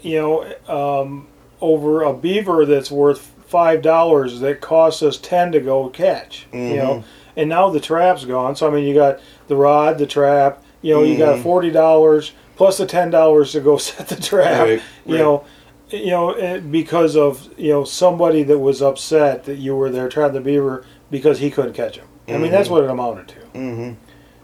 you 0.02 0.20
know, 0.20 0.46
um, 0.68 1.28
over 1.62 2.04
a 2.04 2.14
beaver 2.14 2.66
that's 2.66 2.92
worth 2.92 3.32
five 3.48 3.82
dollars 3.82 4.42
that 4.42 4.60
costs 4.60 5.02
us 5.02 5.18
ten 5.18 5.52
to 5.54 5.60
go 5.62 5.88
catch. 5.90 6.48
You 6.52 6.76
know, 6.76 7.04
and 7.38 7.48
now 7.50 7.70
the 7.70 7.80
trap's 7.80 8.26
gone. 8.26 8.56
So 8.58 8.68
I 8.68 8.72
mean, 8.72 8.84
you 8.86 8.94
got 8.94 9.20
the 9.48 9.56
rod, 9.56 9.98
the 9.98 10.06
trap. 10.08 10.62
You 10.82 10.94
know, 10.96 11.04
you 11.04 11.18
got 11.18 11.38
Mhm. 11.38 11.44
forty 11.44 11.72
dollars 11.72 12.34
plus 12.58 12.78
the 12.78 12.86
ten 12.86 13.10
dollars 13.10 13.54
to 13.54 13.62
go 13.62 13.78
set 13.88 14.08
the 14.10 14.16
trap. 14.22 14.68
Right, 14.68 14.82
You 15.06 15.18
know, 15.18 15.44
you 15.90 16.08
know, 16.12 16.32
eh, 16.34 16.60
because 16.60 17.16
of 17.16 17.48
you 17.58 17.72
know 17.72 17.84
somebody 17.86 18.44
that 18.44 18.60
was 18.60 18.82
upset 18.82 19.46
that 19.46 19.58
you 19.60 19.76
were 19.78 19.90
there 19.90 20.10
trapping 20.10 20.34
the 20.36 20.42
beaver 20.42 20.84
because 21.10 21.40
he 21.40 21.50
couldn't 21.50 21.74
catch 21.74 21.98
him. 21.98 22.06
I 22.28 22.38
mean, 22.38 22.52
that's 22.52 22.68
Mhm. 22.68 22.72
what 22.72 22.84
it 22.84 22.90
amounted 22.90 23.28
to. 23.30 23.36
Mm-hmm. 23.58 23.92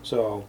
So, 0.04 0.46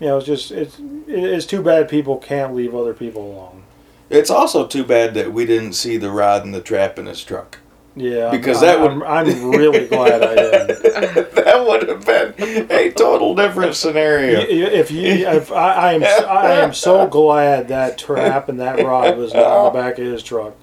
you 0.00 0.06
know, 0.08 0.18
it's 0.18 0.26
just 0.26 0.50
it's 0.50 0.76
it's 1.06 1.46
too 1.46 1.62
bad 1.62 1.88
people 1.88 2.16
can't 2.18 2.54
leave 2.54 2.74
other 2.74 2.94
people 2.94 3.22
alone. 3.32 3.62
It's 4.10 4.30
also 4.30 4.66
too 4.66 4.84
bad 4.84 5.14
that 5.14 5.32
we 5.32 5.44
didn't 5.46 5.72
see 5.72 5.96
the 5.96 6.10
rod 6.10 6.44
and 6.44 6.54
the 6.54 6.60
trap 6.60 6.98
in 6.98 7.06
his 7.06 7.22
truck. 7.24 7.58
Yeah, 7.96 8.30
Because 8.32 8.60
I'm, 8.60 8.66
that 8.66 8.80
would- 8.80 9.02
I'm, 9.06 9.28
I'm 9.28 9.50
really 9.50 9.86
glad 9.86 10.20
I 10.22 10.34
didn't. 10.34 10.82
that 11.36 11.64
would 11.66 11.88
have 11.88 12.04
been 12.04 12.68
a 12.70 12.90
total 12.90 13.36
different 13.36 13.76
scenario. 13.76 14.40
If 14.40 14.90
you, 14.90 15.04
if 15.06 15.52
I, 15.52 15.72
I 15.74 15.92
am, 15.92 16.02
I 16.02 16.52
am 16.54 16.74
so 16.74 17.06
glad 17.06 17.68
that 17.68 17.96
trap 17.96 18.48
and 18.48 18.58
that 18.58 18.84
rod 18.84 19.16
was 19.16 19.32
not 19.32 19.44
on 19.44 19.72
the 19.72 19.78
back 19.80 19.98
of 20.00 20.06
his 20.06 20.24
truck. 20.24 20.54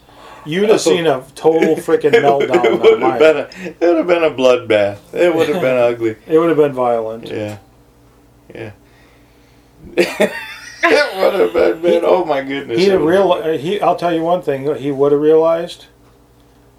You'd 0.46 0.68
have 0.70 0.82
seen 0.82 1.08
a 1.08 1.24
total 1.34 1.76
freaking 1.78 2.14
it 2.14 2.22
meltdown 2.24 2.82
would 2.82 3.02
on 3.02 3.12
have 3.12 3.20
been 3.20 3.38
a, 3.38 3.70
it 3.70 3.80
would 3.80 3.98
have 3.98 4.08
been 4.08 4.24
a 4.24 4.32
bloodbath. 4.32 5.14
It 5.14 5.34
would 5.34 5.48
have 5.48 5.62
been 5.62 5.78
ugly. 5.78 6.18
It 6.28 6.38
would 6.38 6.50
have 6.50 6.58
been 6.58 6.74
violent. 6.74 7.30
Yeah, 7.30 7.60
yeah. 8.54 8.72
it 10.84 11.18
would 11.18 11.34
have 11.40 11.54
been, 11.54 11.82
been. 11.82 12.04
Oh 12.06 12.26
my 12.26 12.42
goodness! 12.42 12.80
He'd 12.80 12.90
have 12.90 13.02
real. 13.02 13.58
He, 13.58 13.82
I'll 13.82 13.96
tell 13.96 14.14
you 14.14 14.22
one 14.22 14.42
thing. 14.42 14.76
He 14.76 14.92
would 14.92 15.12
have 15.12 15.22
realized. 15.22 15.88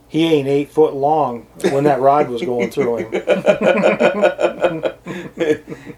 He 0.09 0.25
ain't 0.27 0.47
eight 0.47 0.71
foot 0.71 0.93
long 0.93 1.47
when 1.71 1.85
that 1.85 1.99
rod 1.99 2.29
was 2.29 2.43
going 2.43 2.71
through 2.71 2.99
him. 2.99 3.13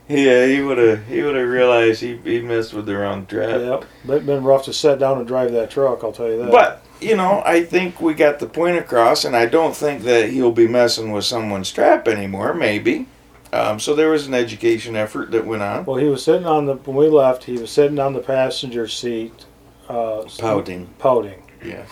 yeah, 0.08 0.46
he 0.46 0.60
would 0.60 0.78
have. 0.78 1.04
He 1.08 1.20
would 1.20 1.34
have 1.34 1.48
realized 1.48 2.00
he 2.00 2.18
he 2.18 2.40
messed 2.40 2.74
with 2.74 2.86
the 2.86 2.96
wrong 2.96 3.26
trap. 3.26 3.60
Yep, 3.60 3.84
but 4.04 4.18
it 4.18 4.26
been 4.26 4.44
rough 4.44 4.66
to 4.66 4.72
sit 4.72 5.00
down 5.00 5.18
and 5.18 5.26
drive 5.26 5.50
that 5.50 5.72
truck. 5.72 6.04
I'll 6.04 6.12
tell 6.12 6.28
you 6.28 6.38
that. 6.38 6.52
But 6.52 6.84
you 7.00 7.16
know, 7.16 7.42
I 7.44 7.64
think 7.64 8.00
we 8.00 8.14
got 8.14 8.38
the 8.38 8.46
point 8.46 8.78
across, 8.78 9.24
and 9.24 9.34
I 9.34 9.46
don't 9.46 9.74
think 9.74 10.04
that 10.04 10.30
he'll 10.30 10.52
be 10.52 10.68
messing 10.68 11.10
with 11.10 11.24
someone's 11.24 11.72
trap 11.72 12.06
anymore. 12.06 12.54
Maybe. 12.54 13.08
Um, 13.54 13.78
so 13.78 13.94
there 13.94 14.10
was 14.10 14.26
an 14.26 14.34
education 14.34 14.96
effort 14.96 15.30
that 15.30 15.46
went 15.46 15.62
on. 15.62 15.84
well, 15.84 15.96
he 15.96 16.08
was 16.08 16.24
sitting 16.24 16.44
on 16.46 16.66
the 16.66 16.74
when 16.74 16.96
we 16.96 17.06
left. 17.08 17.44
He 17.44 17.56
was 17.56 17.70
sitting 17.70 18.00
on 18.00 18.12
the 18.12 18.18
passenger 18.18 18.88
seat, 18.88 19.46
uh, 19.88 20.24
Pouting. 20.38 20.88
pouting. 20.98 21.40
Yeah. 21.64 21.86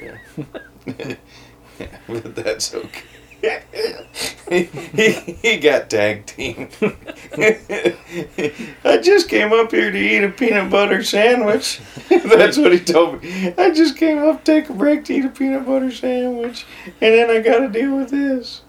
Yeah. 0.00 0.18
but 2.06 2.34
that's 2.34 2.74
okay. 2.74 3.02
he, 4.50 4.62
he 5.42 5.56
got 5.58 5.88
tag 5.88 6.26
team. 6.26 6.68
I 8.84 8.98
just 9.02 9.28
came 9.30 9.52
up 9.52 9.70
here 9.70 9.90
to 9.90 9.98
eat 9.98 10.24
a 10.24 10.28
peanut 10.30 10.70
butter 10.70 11.02
sandwich. 11.02 11.80
That's 12.10 12.58
what 12.58 12.72
he 12.72 12.80
told 12.80 13.22
me. 13.22 13.54
I 13.56 13.70
just 13.70 13.96
came 13.96 14.18
up 14.18 14.44
to 14.44 14.52
take 14.60 14.68
a 14.68 14.74
break 14.74 15.04
to 15.06 15.14
eat 15.14 15.24
a 15.24 15.30
peanut 15.30 15.64
butter 15.64 15.90
sandwich, 15.90 16.66
and 16.86 17.14
then 17.14 17.30
I 17.30 17.40
got 17.40 17.60
to 17.60 17.68
deal 17.68 17.96
with 17.96 18.10
this. 18.10 18.60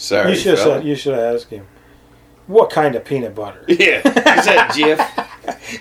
Sorry, 0.00 0.30
you 0.30 0.36
should 0.36 0.50
have 0.52 0.58
said. 0.60 0.84
You 0.84 0.94
should 0.94 1.12
have 1.14 1.34
asked 1.34 1.50
him, 1.50 1.66
"What 2.46 2.70
kind 2.70 2.94
of 2.94 3.04
peanut 3.04 3.34
butter?" 3.34 3.64
Yeah, 3.68 3.98
is 3.98 4.04
that 4.46 4.70
Jif? 4.74 5.26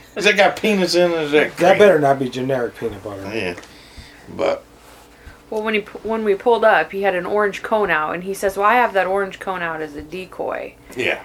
Is 0.18 0.26
that 0.26 0.36
got 0.36 0.56
peanuts 0.60 0.96
in 0.96 1.12
it? 1.12 1.28
that 1.32 1.56
That 1.58 1.80
better 1.80 2.00
not 2.00 2.20
be 2.20 2.28
generic 2.30 2.76
peanut 2.76 3.02
butter. 3.04 3.24
Yeah, 3.34 3.56
but 4.36 4.64
Well, 5.50 5.64
when 5.64 5.74
he 5.74 5.80
when 6.04 6.24
we 6.26 6.36
pulled 6.36 6.66
up, 6.66 6.92
he 6.92 7.04
had 7.04 7.16
an 7.16 7.26
orange 7.26 7.62
cone 7.64 7.90
out, 7.90 8.14
and 8.14 8.24
he 8.26 8.34
says, 8.34 8.58
"Well, 8.58 8.66
I 8.68 8.76
have 8.76 8.94
that 8.94 9.08
orange 9.08 9.40
cone 9.40 9.62
out 9.62 9.82
as 9.82 9.96
a 9.96 10.02
decoy." 10.02 10.76
Yeah. 10.98 11.22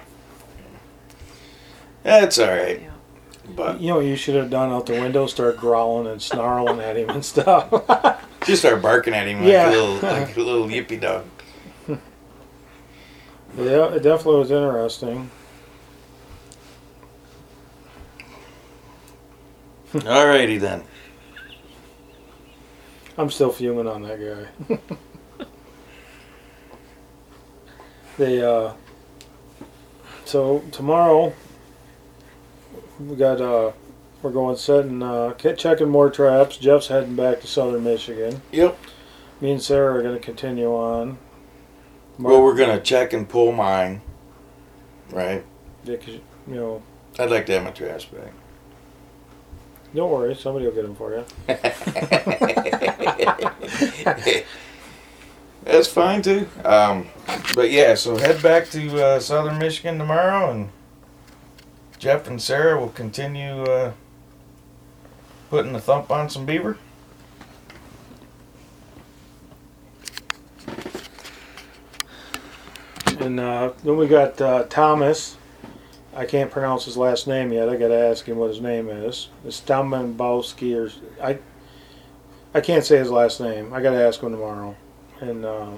That's 2.03 2.39
all 2.39 2.47
right. 2.47 2.81
Yeah. 2.81 2.89
But 3.55 3.81
You 3.81 3.89
know 3.89 3.95
what 3.97 4.05
you 4.05 4.15
should 4.15 4.35
have 4.35 4.49
done 4.49 4.71
out 4.71 4.85
the 4.85 4.93
window? 4.93 5.25
Start 5.27 5.57
growling 5.57 6.07
and 6.07 6.21
snarling 6.21 6.79
at 6.79 6.95
him 6.97 7.09
and 7.09 7.25
stuff. 7.25 7.69
just 8.45 8.61
start 8.61 8.81
barking 8.81 9.13
at 9.13 9.27
him 9.27 9.39
like 9.39 9.49
Yeah. 9.49 9.69
a 9.69 9.71
little 9.71 9.95
like 9.95 10.35
a 10.37 10.39
little 10.39 10.67
yippy 10.67 10.99
dog. 11.01 11.25
Yeah, 13.57 13.93
it 13.93 14.03
definitely 14.03 14.39
was 14.39 14.51
interesting. 14.51 15.29
Alrighty 19.93 20.59
then. 20.59 20.83
I'm 23.17 23.31
still 23.31 23.51
fuming 23.51 23.87
on 23.87 24.01
that 24.01 24.49
guy. 24.69 24.77
they 28.17 28.41
uh 28.41 28.73
so 30.25 30.63
tomorrow 30.71 31.33
we 32.99 33.15
got 33.15 33.39
uh 33.39 33.71
we're 34.21 34.31
going 34.31 34.57
setting 34.57 35.01
uh 35.01 35.33
checking 35.33 35.89
more 35.89 36.09
traps. 36.09 36.57
Jeff's 36.57 36.87
heading 36.87 37.15
back 37.15 37.39
to 37.41 37.47
southern 37.47 37.85
Michigan. 37.85 38.41
Yep. 38.51 38.77
Me 39.39 39.51
and 39.51 39.61
Sarah 39.61 39.97
are 39.97 40.03
gonna 40.03 40.19
continue 40.19 40.67
on. 40.73 41.17
Well, 42.17 42.41
we're 42.41 42.55
gonna 42.55 42.79
check 42.79 43.13
and 43.13 43.27
pull 43.27 43.51
mine. 43.51 44.01
Right. 45.11 45.43
Yeah, 45.83 45.97
'cause, 45.97 46.15
you 46.47 46.55
know, 46.55 46.81
I'd 47.19 47.29
like 47.29 47.45
to 47.47 47.53
have 47.53 47.63
my 47.63 47.71
trash 47.71 48.05
bag. 48.05 48.31
don't 49.93 50.11
worry, 50.11 50.35
somebody 50.35 50.65
will 50.65 50.73
get 50.73 50.83
them 50.83 50.95
for 50.95 51.13
you. 51.13 51.25
That's 55.63 55.87
fine 55.87 56.21
too. 56.21 56.47
Um, 56.63 57.07
but 57.55 57.71
yeah, 57.71 57.95
so 57.95 58.17
head 58.17 58.41
back 58.43 58.69
to 58.71 59.03
uh, 59.03 59.19
Southern 59.19 59.57
Michigan 59.57 59.97
tomorrow, 59.97 60.51
and 60.51 60.69
Jeff 61.97 62.27
and 62.27 62.41
Sarah 62.41 62.79
will 62.79 62.89
continue 62.89 63.63
uh, 63.63 63.93
putting 65.49 65.73
the 65.73 65.79
thump 65.79 66.11
on 66.11 66.29
some 66.29 66.45
beaver. 66.45 66.77
And 73.19 73.39
uh, 73.39 73.73
then 73.83 73.97
we 73.97 74.07
got 74.07 74.39
uh, 74.41 74.63
Thomas. 74.63 75.37
I 76.15 76.25
can't 76.25 76.51
pronounce 76.51 76.85
his 76.85 76.97
last 76.97 77.27
name 77.27 77.51
yet. 77.51 77.69
I 77.69 77.75
got 77.75 77.89
to 77.89 77.97
ask 77.97 78.25
him 78.25 78.37
what 78.37 78.49
his 78.49 78.61
name 78.61 78.89
is. 78.89 79.29
It's 79.45 79.61
Dombowski 79.61 80.75
or 80.75 80.91
I. 81.23 81.39
I 82.53 82.61
can't 82.61 82.85
say 82.85 82.97
his 82.97 83.11
last 83.11 83.41
name. 83.41 83.73
I 83.73 83.81
got 83.81 83.91
to 83.91 84.01
ask 84.01 84.21
him 84.21 84.31
tomorrow. 84.31 84.75
And 85.19 85.45
uh, 85.45 85.71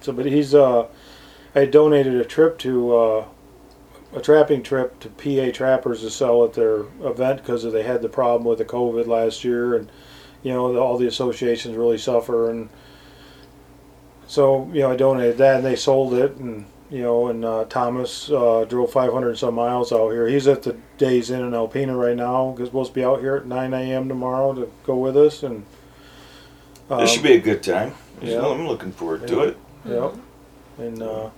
so, 0.00 0.12
but 0.12 0.26
he's. 0.26 0.54
Uh, 0.54 0.86
I 1.54 1.66
donated 1.66 2.14
a 2.14 2.24
trip 2.24 2.58
to 2.60 2.96
uh, 2.96 3.24
a 4.14 4.20
trapping 4.20 4.62
trip 4.62 4.98
to 5.00 5.08
PA 5.08 5.52
Trappers 5.56 6.00
to 6.00 6.10
sell 6.10 6.44
at 6.44 6.54
their 6.54 6.80
event 7.02 7.38
because 7.40 7.62
they 7.70 7.82
had 7.82 8.02
the 8.02 8.08
problem 8.08 8.44
with 8.44 8.58
the 8.58 8.64
COVID 8.64 9.06
last 9.06 9.44
year, 9.44 9.76
and 9.76 9.90
you 10.42 10.52
know 10.52 10.76
all 10.76 10.98
the 10.98 11.06
associations 11.06 11.76
really 11.76 11.98
suffer 11.98 12.50
and 12.50 12.68
so 14.34 14.68
you 14.72 14.80
know 14.80 14.90
I 14.90 14.96
donated 14.96 15.38
that 15.38 15.56
and 15.58 15.64
they 15.64 15.76
sold 15.76 16.14
it 16.14 16.36
and 16.36 16.64
you 16.90 17.02
know 17.02 17.28
and 17.28 17.44
uh, 17.44 17.64
Thomas 17.66 18.30
uh, 18.30 18.64
drove 18.68 18.90
500 18.92 19.28
and 19.30 19.38
some 19.38 19.54
miles 19.54 19.92
out 19.92 20.10
here. 20.10 20.26
He's 20.26 20.48
at 20.48 20.62
the 20.64 20.76
Days 20.98 21.30
Inn 21.30 21.40
in 21.42 21.52
Alpena 21.52 21.96
right 21.96 22.16
now. 22.16 22.54
He's 22.58 22.66
supposed 22.68 22.90
to 22.90 22.94
be 22.94 23.04
out 23.04 23.20
here 23.20 23.36
at 23.36 23.46
9 23.46 23.72
a.m. 23.74 24.08
tomorrow 24.08 24.52
to 24.54 24.70
go 24.84 24.96
with 24.96 25.16
us 25.16 25.42
and. 25.42 25.64
Um, 26.90 27.00
This 27.00 27.12
should 27.12 27.22
be 27.22 27.32
a 27.34 27.40
good 27.40 27.62
time. 27.62 27.94
yeah. 28.20 28.44
I'm 28.44 28.66
looking 28.68 28.92
forward 28.92 29.26
to 29.28 29.34
Yeah. 29.36 29.42
it. 29.44 29.56
Yep. 29.86 30.14
And 30.78 31.02
uh, 31.02 31.30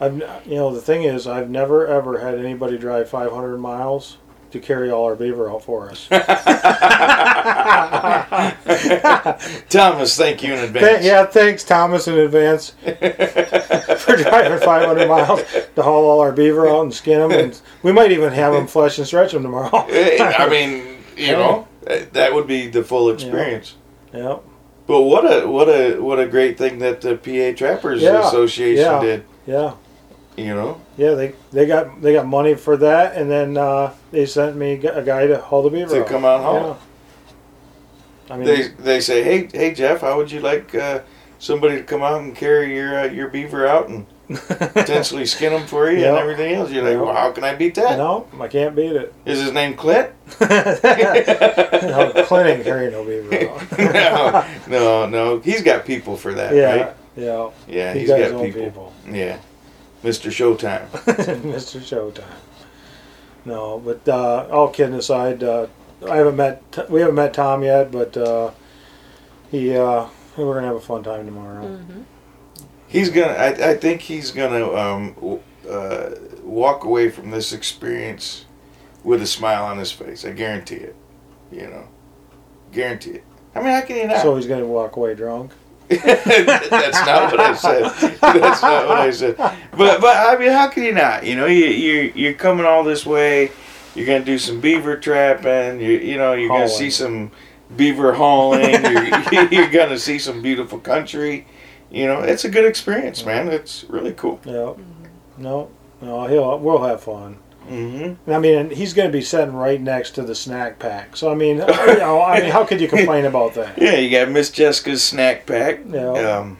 I've 0.00 0.16
you 0.46 0.56
know 0.56 0.72
the 0.74 0.80
thing 0.82 1.04
is 1.04 1.26
I've 1.26 1.48
never 1.50 1.86
ever 1.86 2.18
had 2.18 2.38
anybody 2.38 2.76
drive 2.78 3.08
500 3.08 3.58
miles 3.58 4.18
to 4.54 4.60
carry 4.60 4.90
all 4.90 5.04
our 5.04 5.16
beaver 5.16 5.50
out 5.50 5.62
for 5.64 5.90
us. 5.90 6.08
Thomas, 9.68 10.16
thank 10.16 10.42
you 10.42 10.52
in 10.52 10.58
Th- 10.58 10.68
advance. 10.68 11.04
yeah, 11.04 11.26
thanks 11.26 11.64
Thomas 11.64 12.08
in 12.08 12.18
advance 12.18 12.70
for 12.82 14.16
driving 14.16 14.58
500 14.58 15.08
miles 15.08 15.42
to 15.74 15.82
haul 15.82 16.08
all 16.08 16.20
our 16.20 16.32
beaver 16.32 16.68
out 16.68 16.82
and 16.82 16.94
skin 16.94 17.20
them, 17.20 17.30
and 17.32 17.60
we 17.82 17.92
might 17.92 18.12
even 18.12 18.32
have 18.32 18.52
them 18.52 18.66
flesh 18.66 18.98
and 18.98 19.06
stretch 19.06 19.32
them 19.32 19.42
tomorrow. 19.42 19.70
I 19.74 20.48
mean, 20.48 20.98
you 21.16 21.32
know, 21.32 21.66
that- 22.12 22.34
would 22.34 22.46
be 22.46 22.68
the 22.68 22.82
full 22.84 23.10
experience. 23.10 23.74
Yep. 24.12 24.42
But 24.86 25.00
what 25.02 25.24
a 25.24 25.46
what 25.48 25.68
a 25.68 25.98
what 25.98 26.20
a 26.20 26.26
great 26.26 26.58
thing 26.58 26.78
that 26.80 27.00
the 27.00 27.16
PA 27.16 27.56
Trappers 27.56 28.02
Yeah, 28.02 28.28
Association 28.28 28.84
yeah. 28.84 29.00
did. 29.00 29.24
Yeah. 29.46 29.74
You 30.36 30.54
know, 30.54 30.80
Yeah, 30.96 31.14
they 31.14 31.34
they 31.52 31.66
got 31.66 32.00
they 32.00 32.12
got 32.12 32.26
money 32.26 32.54
for 32.54 32.76
that, 32.76 33.16
and 33.16 33.30
then 33.30 33.56
uh, 33.56 33.92
they 34.12 34.26
sent 34.26 34.56
me 34.56 34.74
a 34.74 35.02
guy 35.02 35.26
to 35.26 35.38
haul 35.38 35.62
the 35.62 35.70
beaver 35.70 35.90
To 35.94 36.00
out. 36.02 36.06
come 36.06 36.24
out 36.24 36.36
and 36.36 36.44
haul. 36.44 36.78
Yeah. 38.28 38.34
I 38.34 38.36
mean, 38.38 38.46
they 38.46 38.68
they 38.68 39.00
say, 39.00 39.22
hey 39.22 39.48
hey 39.52 39.74
Jeff, 39.74 40.00
how 40.02 40.16
would 40.16 40.30
you 40.30 40.40
like 40.40 40.74
uh, 40.74 41.00
somebody 41.38 41.76
to 41.76 41.82
come 41.82 42.02
out 42.02 42.20
and 42.22 42.34
carry 42.34 42.74
your 42.76 42.98
uh, 43.00 43.04
your 43.04 43.28
beaver 43.28 43.66
out 43.66 43.88
and 43.88 44.06
potentially 44.48 45.26
skin 45.26 45.52
him 45.52 45.66
for 45.66 45.90
you 45.90 45.98
Yeah. 45.98 46.10
and 46.10 46.16
everything 46.18 46.54
else. 46.54 46.70
You're 46.70 46.82
like, 46.82 46.96
well, 47.04 47.14
how 47.14 47.30
can 47.32 47.44
I 47.44 47.54
beat 47.54 47.74
that? 47.74 47.98
no, 47.98 48.26
I 48.40 48.48
can't 48.48 48.74
beat 48.74 48.92
it. 48.92 49.12
Is 49.26 49.40
his 49.42 49.52
name 49.52 49.74
Clint? 49.74 50.10
no, 50.40 52.12
Clint 52.26 52.48
ain't 52.48 52.64
carrying 52.64 52.92
no 52.92 53.04
beaver. 53.04 53.30
no, 53.92 54.44
no, 54.68 55.06
no. 55.06 55.40
He's 55.40 55.62
got 55.62 55.84
people 55.84 56.16
for 56.16 56.32
that, 56.34 56.54
yeah, 56.54 56.74
right? 56.86 56.96
yeah. 57.16 57.50
Yeah, 57.68 57.92
He 57.92 58.00
he's 58.00 58.08
got 58.08 58.18
got 58.18 58.24
his 58.24 58.32
own 58.32 58.44
people. 58.46 58.62
people. 58.64 58.92
Yeah, 59.12 59.38
Mr. 60.04 60.30
Showtime. 60.30 60.86
Mr. 61.42 61.80
Showtime. 61.80 62.24
No, 63.46 63.78
but 63.78 64.06
uh, 64.06 64.46
all 64.50 64.68
kidding 64.68 64.94
aside, 64.94 65.42
uh, 65.42 65.66
I 66.08 66.16
haven't 66.18 66.36
met. 66.36 66.62
We 66.90 67.00
haven't 67.00 67.14
met 67.16 67.32
Tom 67.32 67.64
yet, 67.64 67.90
but 67.90 68.14
uh, 68.16 68.50
he. 69.50 69.74
Uh, 69.76 70.06
we're 70.36 70.54
gonna 70.54 70.66
have 70.66 70.76
a 70.76 70.80
fun 70.80 71.02
time 71.02 71.24
tomorrow. 71.24 71.64
Mm-hmm. 71.64 72.02
He's 72.86 73.08
gonna. 73.08 73.32
I, 73.32 73.70
I 73.70 73.76
think 73.76 74.02
he's 74.02 74.30
gonna 74.30 74.70
um, 74.74 75.14
w- 75.14 75.40
uh, 75.68 76.10
walk 76.42 76.84
away 76.84 77.08
from 77.08 77.30
this 77.30 77.52
experience 77.52 78.44
with 79.04 79.22
a 79.22 79.26
smile 79.26 79.64
on 79.64 79.78
his 79.78 79.90
face. 79.92 80.24
I 80.24 80.32
guarantee 80.32 80.76
it. 80.76 80.96
You 81.50 81.68
know, 81.68 81.88
guarantee 82.72 83.12
it. 83.12 83.24
I 83.54 83.60
mean, 83.60 83.70
how 83.70 83.80
can 83.82 83.96
you 83.96 84.06
not? 84.06 84.20
So 84.22 84.36
he's 84.36 84.46
gonna 84.46 84.66
walk 84.66 84.96
away 84.96 85.14
drunk. 85.14 85.52
That's 85.88 87.06
not 87.06 87.30
what 87.30 87.40
I 87.40 87.54
said. 87.54 87.82
That's 88.20 88.62
not 88.62 88.88
what 88.88 88.98
I 88.98 89.10
said. 89.10 89.36
But 89.36 90.00
but 90.00 90.16
I 90.16 90.36
mean, 90.38 90.50
how 90.50 90.68
can 90.68 90.84
you 90.84 90.92
not? 90.92 91.24
You 91.24 91.36
know, 91.36 91.46
you 91.46 91.66
you 91.66 92.12
you're 92.14 92.34
coming 92.34 92.64
all 92.64 92.84
this 92.84 93.04
way. 93.04 93.50
You're 93.94 94.06
gonna 94.06 94.24
do 94.24 94.38
some 94.38 94.60
beaver 94.60 94.96
trapping. 94.96 95.80
You 95.80 95.92
you 95.98 96.16
know 96.16 96.32
you're 96.32 96.48
gonna 96.48 96.68
see 96.68 96.90
some 96.90 97.30
beaver 97.76 98.12
hauling. 98.14 98.82
you're, 99.32 99.52
you're 99.52 99.70
gonna 99.70 99.98
see 99.98 100.18
some 100.18 100.42
beautiful 100.42 100.78
country. 100.78 101.46
You 101.90 102.06
know, 102.06 102.20
it's 102.20 102.44
a 102.44 102.48
good 102.48 102.64
experience, 102.64 103.24
man. 103.24 103.48
It's 103.48 103.84
really 103.84 104.12
cool. 104.12 104.40
Yeah. 104.44 104.74
No, 105.36 105.70
no, 106.00 106.26
he'll. 106.26 106.58
We'll 106.58 106.82
have 106.82 107.02
fun. 107.02 107.38
Mm-hmm. 107.68 108.30
I 108.30 108.38
mean, 108.38 108.70
he's 108.70 108.92
going 108.92 109.08
to 109.08 109.12
be 109.12 109.22
sitting 109.22 109.54
right 109.54 109.80
next 109.80 110.12
to 110.12 110.22
the 110.22 110.34
snack 110.34 110.78
pack. 110.78 111.16
So 111.16 111.30
I 111.30 111.34
mean, 111.34 111.58
you 111.58 111.66
know, 111.66 112.22
I 112.22 112.40
mean, 112.40 112.50
how 112.50 112.64
could 112.64 112.80
you 112.80 112.88
complain 112.88 113.24
about 113.24 113.54
that? 113.54 113.78
Yeah, 113.84 113.96
you 113.96 114.10
got 114.10 114.30
Miss 114.30 114.50
Jessica's 114.50 115.02
snack 115.02 115.46
pack. 115.46 115.80
Yeah. 115.88 116.10
Um, 116.10 116.58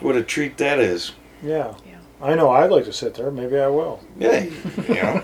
what 0.00 0.16
a 0.16 0.22
treat 0.22 0.56
that 0.58 0.78
is. 0.78 1.12
Yeah. 1.42 1.74
Yeah. 1.86 1.98
I 2.20 2.34
know. 2.34 2.50
I'd 2.50 2.70
like 2.70 2.84
to 2.84 2.92
sit 2.92 3.14
there. 3.14 3.30
Maybe 3.30 3.58
I 3.58 3.68
will. 3.68 4.00
Yeah, 4.18 4.44
you 4.44 4.94
know. 4.94 5.22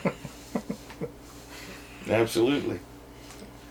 Absolutely. 2.09 2.81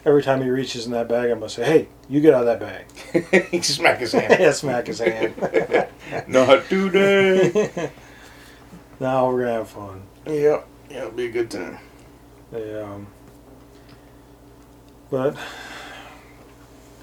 Every 0.05 0.21
time 0.21 0.41
he 0.41 0.49
reaches 0.49 0.85
in 0.85 0.91
that 0.91 1.07
bag, 1.07 1.29
I'm 1.31 1.39
gonna 1.39 1.49
say, 1.49 1.63
"Hey, 1.63 1.87
you 2.09 2.19
get 2.19 2.33
out 2.33 2.45
of 2.45 2.59
that 2.59 2.59
bag." 2.59 3.45
he 3.51 3.61
smack 3.61 3.99
his 3.99 4.11
hand. 4.11 4.35
yeah, 4.39 4.51
smack 4.51 4.87
his 4.87 4.99
hand. 4.99 5.35
Not 6.27 6.67
today. 6.67 7.91
now 8.99 9.29
we're 9.29 9.41
gonna 9.41 9.53
have 9.53 9.69
fun. 9.69 10.03
Yep. 10.25 10.67
Yeah, 10.93 10.99
it'll 10.99 11.11
be 11.11 11.25
a 11.25 11.31
good 11.31 11.49
time. 11.49 11.79
The, 12.51 12.85
um, 12.85 13.07
but 15.09 15.35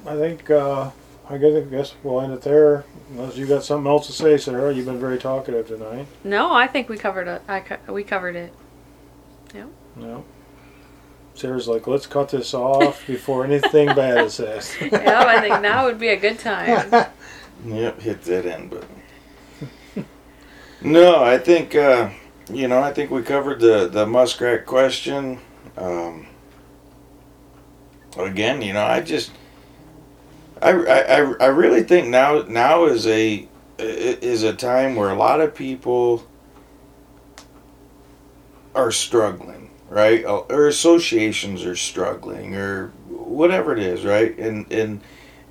I 0.06 0.14
think 0.16 0.48
uh, 0.48 0.90
I 1.28 1.38
guess, 1.38 1.56
I 1.56 1.60
guess 1.62 1.94
we'll 2.04 2.20
end 2.20 2.32
it 2.32 2.42
there. 2.42 2.84
Unless 3.10 3.36
you 3.36 3.46
got 3.46 3.64
something 3.64 3.90
else 3.90 4.06
to 4.06 4.12
say, 4.12 4.36
Sarah. 4.38 4.72
You've 4.72 4.86
been 4.86 5.00
very 5.00 5.18
talkative 5.18 5.66
tonight. 5.66 6.06
No, 6.22 6.54
I 6.54 6.68
think 6.68 6.88
we 6.88 6.98
covered 6.98 7.26
it. 7.26 7.42
I 7.48 7.60
co- 7.60 7.92
we 7.92 8.04
covered 8.04 8.36
it. 8.36 8.52
Yep. 9.54 9.68
No. 9.96 10.24
Sarah's 11.34 11.66
like, 11.66 11.88
let's 11.88 12.06
cut 12.06 12.28
this 12.28 12.54
off 12.54 13.04
before 13.08 13.44
anything 13.44 13.86
bad 13.88 14.24
is 14.26 14.34
said. 14.34 14.64
yeah, 14.92 15.24
I 15.26 15.40
think 15.40 15.60
now 15.62 15.86
would 15.86 15.98
be 15.98 16.08
a 16.08 16.16
good 16.16 16.38
time. 16.38 17.06
Yep, 17.62 18.00
hit 18.00 18.22
that 18.22 18.46
end 18.46 18.70
button. 18.70 20.06
no, 20.80 21.22
I 21.22 21.36
think 21.36 21.74
uh, 21.74 22.08
you 22.52 22.68
know. 22.68 22.80
I 22.80 22.92
think 22.92 23.10
we 23.10 23.22
covered 23.22 23.60
the 23.60 23.88
the 23.88 24.06
muskrat 24.06 24.66
question. 24.66 25.38
Um, 25.76 26.26
again, 28.18 28.60
you 28.62 28.72
know, 28.72 28.84
I 28.84 29.00
just, 29.00 29.30
I, 30.60 30.70
I, 30.72 31.34
I- 31.40 31.46
really 31.46 31.82
think 31.82 32.08
now 32.08 32.42
now 32.42 32.84
is 32.84 33.06
a 33.06 33.48
is 33.78 34.42
a 34.42 34.52
time 34.52 34.94
where 34.96 35.10
a 35.10 35.14
lot 35.14 35.40
of 35.40 35.54
people 35.54 36.26
are 38.74 38.92
struggling, 38.92 39.70
right? 39.88 40.24
Uh, 40.24 40.38
Or 40.50 40.66
associations 40.68 41.64
are 41.64 41.76
struggling, 41.76 42.54
or 42.54 42.88
whatever 43.08 43.72
it 43.72 43.78
is, 43.78 44.04
right? 44.04 44.36
And 44.38 44.70
and 44.72 45.00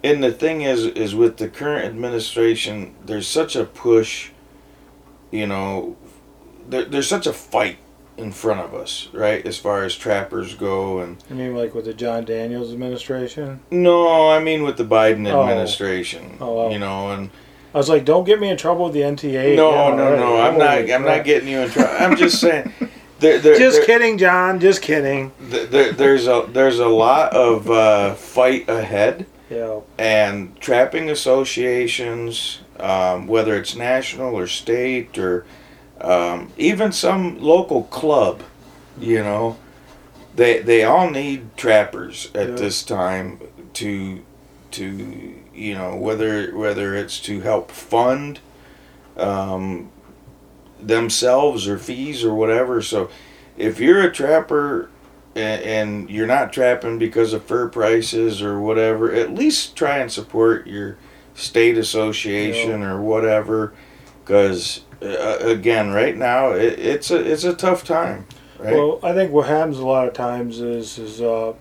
and 0.04 0.24
the 0.24 0.32
thing 0.32 0.62
is 0.62 0.86
is 0.86 1.16
with 1.16 1.38
the 1.38 1.50
current 1.50 1.86
administration 1.86 2.96
there's 3.06 3.28
such 3.28 3.56
a 3.56 3.66
push 3.66 4.30
you 5.32 5.46
know 5.46 5.96
there, 6.70 6.86
there's 6.86 7.08
such 7.08 7.28
a 7.28 7.34
fight 7.34 7.78
in 8.18 8.32
front 8.34 8.60
of 8.60 8.74
us 8.74 9.08
right 9.14 9.46
as 9.46 9.58
far 9.58 9.84
as 9.84 9.96
trappers 9.96 10.54
go 10.56 11.00
and 11.00 11.18
I 11.30 11.34
mean, 11.34 11.56
like 11.56 11.74
with 11.74 11.86
the 11.86 11.94
John 11.94 12.26
Daniels 12.26 12.72
administration. 12.74 13.62
no 13.72 14.30
i 14.30 14.40
mean 14.40 14.64
with 14.64 14.76
the 14.78 14.84
biden 14.84 15.26
Oh. 15.32 15.42
administration 15.42 16.38
Oh, 16.42 16.54
wow. 16.54 16.70
you 16.70 16.80
know 16.80 17.12
and 17.12 17.30
I 17.74 17.78
was 17.78 17.88
like, 17.88 18.04
don't 18.04 18.24
get 18.24 18.40
me 18.40 18.50
in 18.50 18.58
trouble 18.58 18.86
with 18.86 18.94
the 18.94 19.02
NTA. 19.02 19.56
no 19.56 19.70
Yeah, 19.72 19.96
no 19.96 20.10
right. 20.12 20.20
no 20.20 20.38
i'm 20.42 20.58
not 20.58 20.92
i'm 20.92 21.06
not 21.06 21.24
getting 21.24 21.48
you 21.48 21.60
in 21.60 21.70
trouble 21.70 21.96
i'm 22.00 22.16
just 22.18 22.40
saying 22.46 22.74
there, 23.20 23.38
there, 23.40 23.58
Just 23.58 23.78
there, 23.80 23.86
kidding, 23.86 24.18
John. 24.18 24.62
Just 24.62 24.82
kidding. 24.82 25.34
there, 25.42 25.66
there- 25.66 25.92
there's 25.92 26.26
a 26.28 26.46
there's 26.54 26.80
a 26.80 26.88
lot 26.88 27.34
of 27.34 27.70
uh, 27.70 28.14
fight 28.16 28.70
ahead 28.70 29.26
Yeah. 29.50 29.82
and 29.98 30.58
trapping 30.62 31.10
associations, 31.10 32.60
um, 32.80 33.28
whether 33.28 33.56
it's 33.58 33.76
national 33.76 34.36
or 34.36 34.48
state 34.48 35.18
or 35.18 35.46
um, 36.02 36.52
even 36.58 36.92
some 36.92 37.40
local 37.40 37.84
club, 37.84 38.42
you 39.00 39.22
know, 39.24 39.58
they 40.36 40.60
they 40.60 40.84
all 40.84 41.10
need 41.10 41.56
trappers 41.58 42.30
at 42.34 42.50
Yeah. 42.50 42.56
this 42.56 42.84
time 42.84 43.40
to 43.74 44.22
to 44.72 45.36
you 45.54 45.74
know 45.74 45.96
whether 45.96 46.56
whether 46.56 46.96
it's 46.96 47.20
to 47.22 47.42
help 47.42 47.72
fund 47.72 48.40
um, 49.18 49.92
themselves 50.82 51.68
or 51.68 51.78
fees 51.78 52.24
or 52.24 52.34
whatever. 52.34 52.82
So 52.82 53.10
if 53.58 53.80
you're 53.80 54.02
a 54.02 54.12
trapper 54.12 54.90
and, 55.36 55.62
and 55.62 56.10
you're 56.10 56.28
not 56.28 56.54
trapping 56.54 56.98
because 56.98 57.34
of 57.34 57.44
fur 57.44 57.68
prices 57.68 58.42
or 58.42 58.60
whatever, 58.60 59.14
at 59.14 59.34
least 59.34 59.76
try 59.76 59.98
and 59.98 60.12
support 60.12 60.68
your 60.68 60.98
state 61.36 61.78
association 61.78 62.84
or 62.84 63.02
whatever. 63.02 63.74
Because 64.30 64.82
uh, 65.02 65.38
again, 65.42 65.90
right 65.92 66.16
now 66.16 66.52
it, 66.52 66.78
it's 66.78 67.10
a 67.10 67.18
it's 67.20 67.44
a 67.46 67.56
tough 67.56 67.84
time. 67.84 68.28
Right? 68.60 68.76
Well, 68.76 69.00
I 69.02 69.12
think 69.14 69.32
what 69.32 69.48
happens 69.48 69.80
a 69.80 69.86
lot 69.88 70.08
of 70.08 70.14
times 70.14 70.60
is 70.60 71.00
is 71.00 71.20
uh, 71.20 71.54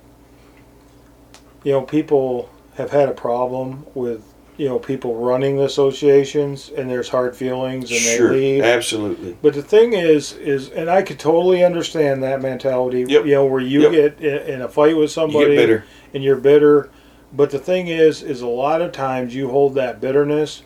you 1.65 1.73
know 1.73 1.81
people 1.81 2.51
have 2.75 2.91
had 2.91 3.09
a 3.09 3.13
problem 3.13 3.87
with 3.95 4.23
you 4.59 4.69
know 4.69 4.79
people 4.79 5.15
running 5.17 5.57
the 5.57 5.65
associations 5.65 6.69
and 6.77 6.91
there's 6.91 7.09
hard 7.09 7.35
feelings 7.35 7.91
and 7.91 8.01
sure, 8.01 8.29
they 8.35 8.35
leave. 8.57 8.63
absolutely. 8.65 9.39
But 9.41 9.55
the 9.55 9.63
thing 9.63 9.95
is, 9.95 10.35
is 10.35 10.69
and 10.69 10.91
I 10.91 11.01
could 11.01 11.19
totally 11.19 11.65
understand 11.65 12.23
that 12.25 12.43
mentality. 12.43 13.07
Yep. 13.09 13.25
You 13.25 13.33
know, 13.33 13.47
where 13.47 13.63
you 13.63 13.91
Yep. 13.91 14.19
get 14.19 14.21
in, 14.21 14.61
a 14.61 14.69
fight 14.69 14.95
with 14.95 15.05
You 15.05 15.09
somebody 15.09 15.55
get 15.55 15.57
bitter. 15.57 15.85
and 16.13 16.23
you're 16.23 16.37
bitter. 16.37 16.91
But 17.33 17.51
the 17.51 17.59
thing 17.59 17.89
is, 17.89 18.23
is 18.23 18.43
a 18.43 18.47
lot 18.47 18.83
of 18.83 18.93
times 18.93 19.35
you 19.35 19.49
hold 19.49 19.75
that 19.77 20.01
bitterness, 20.03 20.63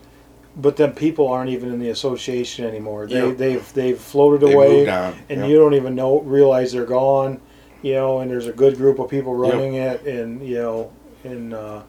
but 0.56 0.76
then 0.76 0.92
people 0.92 1.28
aren't 1.28 1.50
even 1.50 1.70
in 1.72 1.78
the 1.78 1.88
association 1.88 2.64
anymore. 2.66 3.06
They 3.06 3.28
Yep. 3.28 3.36
they've 3.38 3.72
they've 3.72 3.98
floated 3.98 4.46
They 4.46 4.52
away 4.52 4.84
and 5.28 5.40
Yep. 5.40 5.48
you 5.50 5.56
don't 5.56 5.74
even 5.74 5.94
know 5.94 6.20
realize 6.20 6.72
they're 6.72 6.84
gone 6.84 7.40
you 7.82 7.94
know 7.94 8.20
and 8.20 8.30
there's 8.30 8.46
a 8.46 8.52
good 8.52 8.76
group 8.76 8.98
of 8.98 9.08
people 9.08 9.32
Yep. 9.32 9.40
running 9.52 9.74
it 9.74 10.04
and 10.06 10.46
you 10.46 10.56
know 10.56 10.90
and 11.24 11.54
uh 11.54 11.80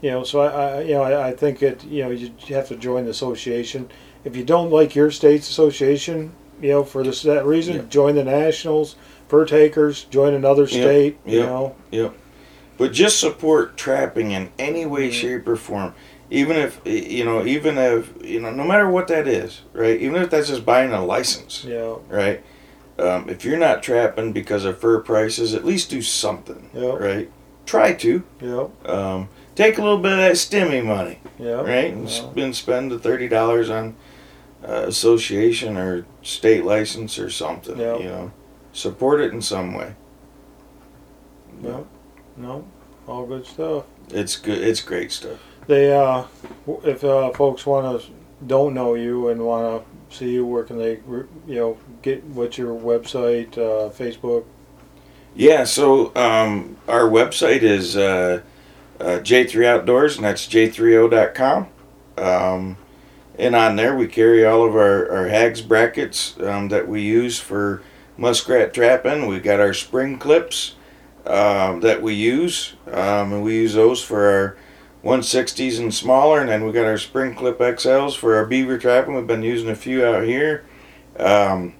you 0.00 0.10
know 0.10 0.24
so 0.24 0.40
I, 0.40 0.46
I 0.46 0.80
you 0.82 0.94
know 0.94 1.02
I, 1.02 1.28
I 1.28 1.32
think 1.32 1.62
it 1.62 1.84
you 1.84 2.04
know 2.04 2.10
you 2.10 2.30
have 2.54 2.68
to 2.68 2.76
join 2.76 3.04
the 3.04 3.10
association 3.10 3.88
if 4.24 4.36
you 4.36 4.44
don't 4.44 4.70
like 4.70 4.94
your 4.94 5.10
state's 5.10 5.48
association 5.48 6.32
you 6.60 6.70
know 6.70 6.84
for 6.84 7.02
this 7.02 7.22
that 7.22 7.46
reason 7.46 7.74
Yep. 7.74 7.88
join 7.90 8.14
the 8.14 8.24
nationals 8.24 8.96
fur 9.28 9.44
takers 9.46 10.04
join 10.04 10.34
another 10.34 10.66
state 10.66 11.18
you 11.24 11.38
Yep. 11.38 11.46
know 11.48 11.76
but 12.78 12.92
just 12.92 13.20
support 13.20 13.76
trapping 13.76 14.32
in 14.32 14.50
any 14.58 14.84
way 14.86 15.08
Mhm. 15.08 15.12
shape 15.12 15.48
or 15.48 15.56
form 15.56 15.94
even 16.32 16.56
if 16.56 16.80
you 16.86 17.24
know 17.26 17.44
even 17.44 17.76
if 17.76 18.10
you 18.24 18.40
know 18.40 18.50
no 18.50 18.64
matter 18.64 18.88
what 18.88 19.06
that 19.08 19.28
is 19.28 19.60
right? 19.74 20.00
Even 20.00 20.22
if 20.22 20.30
that's 20.30 20.48
just 20.48 20.64
buying 20.64 20.92
a 20.92 21.04
license 21.04 21.64
know 21.64 22.02
right? 22.08 22.42
Um, 22.98 23.28
if 23.28 23.44
you're 23.44 23.58
not 23.58 23.82
trapping 23.82 24.32
because 24.32 24.64
of 24.64 24.78
fur 24.78 25.00
prices 25.00 25.54
at 25.54 25.64
least 25.64 25.90
do 25.90 26.00
something 26.02 26.70
Yep. 26.74 27.00
right? 27.00 27.30
Try 27.66 27.92
to. 27.94 28.22
Yeah 28.40 28.68
um, 28.86 29.28
take 29.54 29.76
a 29.76 29.82
little 29.82 29.98
bit 29.98 30.12
of 30.12 30.18
that 30.18 30.32
stimmy 30.32 30.82
money 30.84 31.18
yeah 31.38 31.60
right? 31.60 31.92
And 31.92 32.08
yeah. 32.08 32.30
spend 32.30 32.56
spend 32.56 32.90
the 32.92 32.98
$30 32.98 33.70
on 33.70 33.94
uh, 34.66 34.86
association 34.86 35.76
or 35.76 36.06
state 36.22 36.64
license 36.64 37.18
or 37.18 37.28
something 37.28 37.78
Yep. 37.78 38.00
you 38.00 38.06
know? 38.06 38.32
Support 38.72 39.20
it 39.20 39.34
in 39.34 39.42
some 39.42 39.74
way. 39.74 39.94
Yeah 41.62 41.80
no 42.38 42.64
all 43.06 43.26
good 43.26 43.44
stuff. 43.46 43.84
It's 44.08 44.36
good 44.36 44.58
it's 44.62 44.80
great 44.80 45.12
stuff 45.12 45.38
They, 45.66 45.92
uh, 45.94 46.24
if 46.84 47.04
uh, 47.04 47.30
folks 47.32 47.64
want 47.64 48.02
to 48.02 48.08
don't 48.46 48.74
know 48.74 48.94
you 48.94 49.28
and 49.28 49.44
want 49.44 49.84
to 50.10 50.16
see 50.16 50.32
you, 50.32 50.44
where 50.44 50.64
can 50.64 50.78
they, 50.78 51.00
you 51.46 51.54
know, 51.54 51.78
get 52.02 52.24
what's 52.24 52.58
your 52.58 52.78
website, 52.78 53.52
uh, 53.56 53.90
Facebook? 53.90 54.44
Yeah, 55.34 55.64
so 55.64 56.14
um, 56.14 56.76
our 56.88 57.04
website 57.04 57.62
is 57.62 57.96
uh, 57.96 58.42
uh, 59.00 59.04
J3 59.04 59.64
Outdoors, 59.64 60.16
and 60.16 60.24
that's 60.24 60.46
j3o.com. 60.46 61.68
Um, 62.18 62.76
and 63.38 63.56
on 63.56 63.76
there, 63.76 63.96
we 63.96 64.06
carry 64.08 64.44
all 64.44 64.64
of 64.64 64.74
our, 64.74 65.10
our 65.10 65.28
hags 65.28 65.62
brackets 65.62 66.38
um, 66.40 66.68
that 66.68 66.86
we 66.86 67.00
use 67.00 67.38
for 67.38 67.82
muskrat 68.18 68.74
trapping. 68.74 69.26
We've 69.26 69.42
got 69.42 69.58
our 69.58 69.72
spring 69.72 70.18
clips 70.18 70.74
um, 71.24 71.80
that 71.80 72.02
we 72.02 72.14
use, 72.14 72.74
um, 72.88 73.32
and 73.32 73.42
we 73.42 73.54
use 73.54 73.74
those 73.74 74.02
for 74.02 74.26
our 74.28 74.56
160s 75.04 75.78
and 75.78 75.92
smaller. 75.92 76.40
And 76.40 76.48
then 76.48 76.64
we 76.64 76.72
got 76.72 76.86
our 76.86 76.98
spring 76.98 77.34
clip 77.34 77.58
XLs 77.58 78.16
for 78.16 78.36
our 78.36 78.46
beaver 78.46 78.78
trapping. 78.78 79.14
We've 79.14 79.26
been 79.26 79.42
using 79.42 79.68
a 79.68 79.76
few 79.76 80.04
out 80.04 80.24
here. 80.24 80.64
Um, 81.18 81.74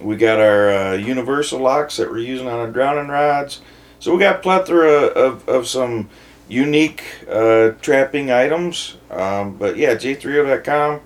we 0.00 0.16
got 0.16 0.38
our 0.38 0.70
uh, 0.70 0.92
universal 0.94 1.60
locks 1.60 1.96
that 1.96 2.10
we're 2.10 2.18
using 2.18 2.48
on 2.48 2.58
our 2.58 2.70
drowning 2.70 3.08
rods. 3.08 3.60
So 3.98 4.12
we 4.12 4.20
got 4.20 4.42
plethora 4.42 5.06
of, 5.06 5.48
of 5.48 5.66
some 5.66 6.10
unique 6.48 7.02
uh, 7.28 7.70
trapping 7.80 8.30
items. 8.30 8.96
Um, 9.10 9.56
but 9.56 9.76
yeah, 9.76 9.94
j3o.com 9.94 11.00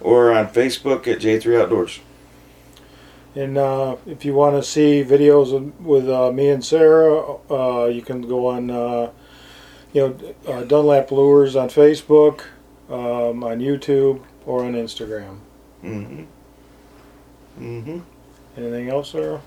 or 0.00 0.32
on 0.32 0.48
Facebook 0.48 1.06
at 1.06 1.20
J3 1.20 1.62
Outdoors. 1.62 2.00
And 3.34 3.58
uh, 3.58 3.96
if 4.06 4.24
you 4.24 4.34
want 4.34 4.56
to 4.56 4.62
see 4.62 5.04
videos 5.04 5.72
with 5.80 6.08
uh, 6.08 6.32
me 6.32 6.48
and 6.48 6.64
Sarah, 6.64 7.36
uh, 7.50 7.86
you 7.86 8.02
can 8.02 8.22
go 8.22 8.46
on, 8.46 8.70
uh, 8.70 9.10
you 9.92 10.08
know, 10.46 10.52
uh, 10.52 10.64
Dunlap 10.64 11.10
Lures 11.10 11.56
on 11.56 11.68
Facebook, 11.68 12.42
um, 12.88 13.42
on 13.42 13.58
YouTube, 13.58 14.22
or 14.46 14.64
on 14.64 14.74
Instagram. 14.74 15.38
Mm-hmm. 15.82 16.24
Mm-hmm. 17.60 17.98
Anything 18.56 18.88
else, 18.90 19.10
Sarah? 19.10 19.40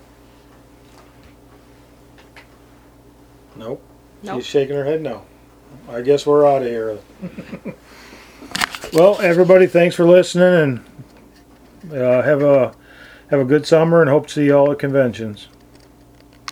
Nope. 3.56 3.82
Nope. 4.22 4.36
She's 4.36 4.46
shaking 4.46 4.76
her 4.76 4.84
head 4.84 5.02
no. 5.02 5.24
I 5.88 6.00
guess 6.00 6.26
we're 6.26 6.46
out 6.46 6.62
of 6.62 6.68
here. 6.68 6.98
well, 8.92 9.20
everybody, 9.20 9.66
thanks 9.66 9.94
for 9.94 10.06
listening, 10.06 10.82
and 11.82 11.92
uh, 11.92 12.22
have 12.22 12.42
a 12.42 12.74
have 13.30 13.40
a 13.40 13.44
good 13.44 13.66
summer, 13.66 14.00
and 14.00 14.10
hope 14.10 14.28
to 14.28 14.32
see 14.32 14.44
you 14.46 14.56
all 14.56 14.72
at 14.72 14.78
conventions. 14.78 15.48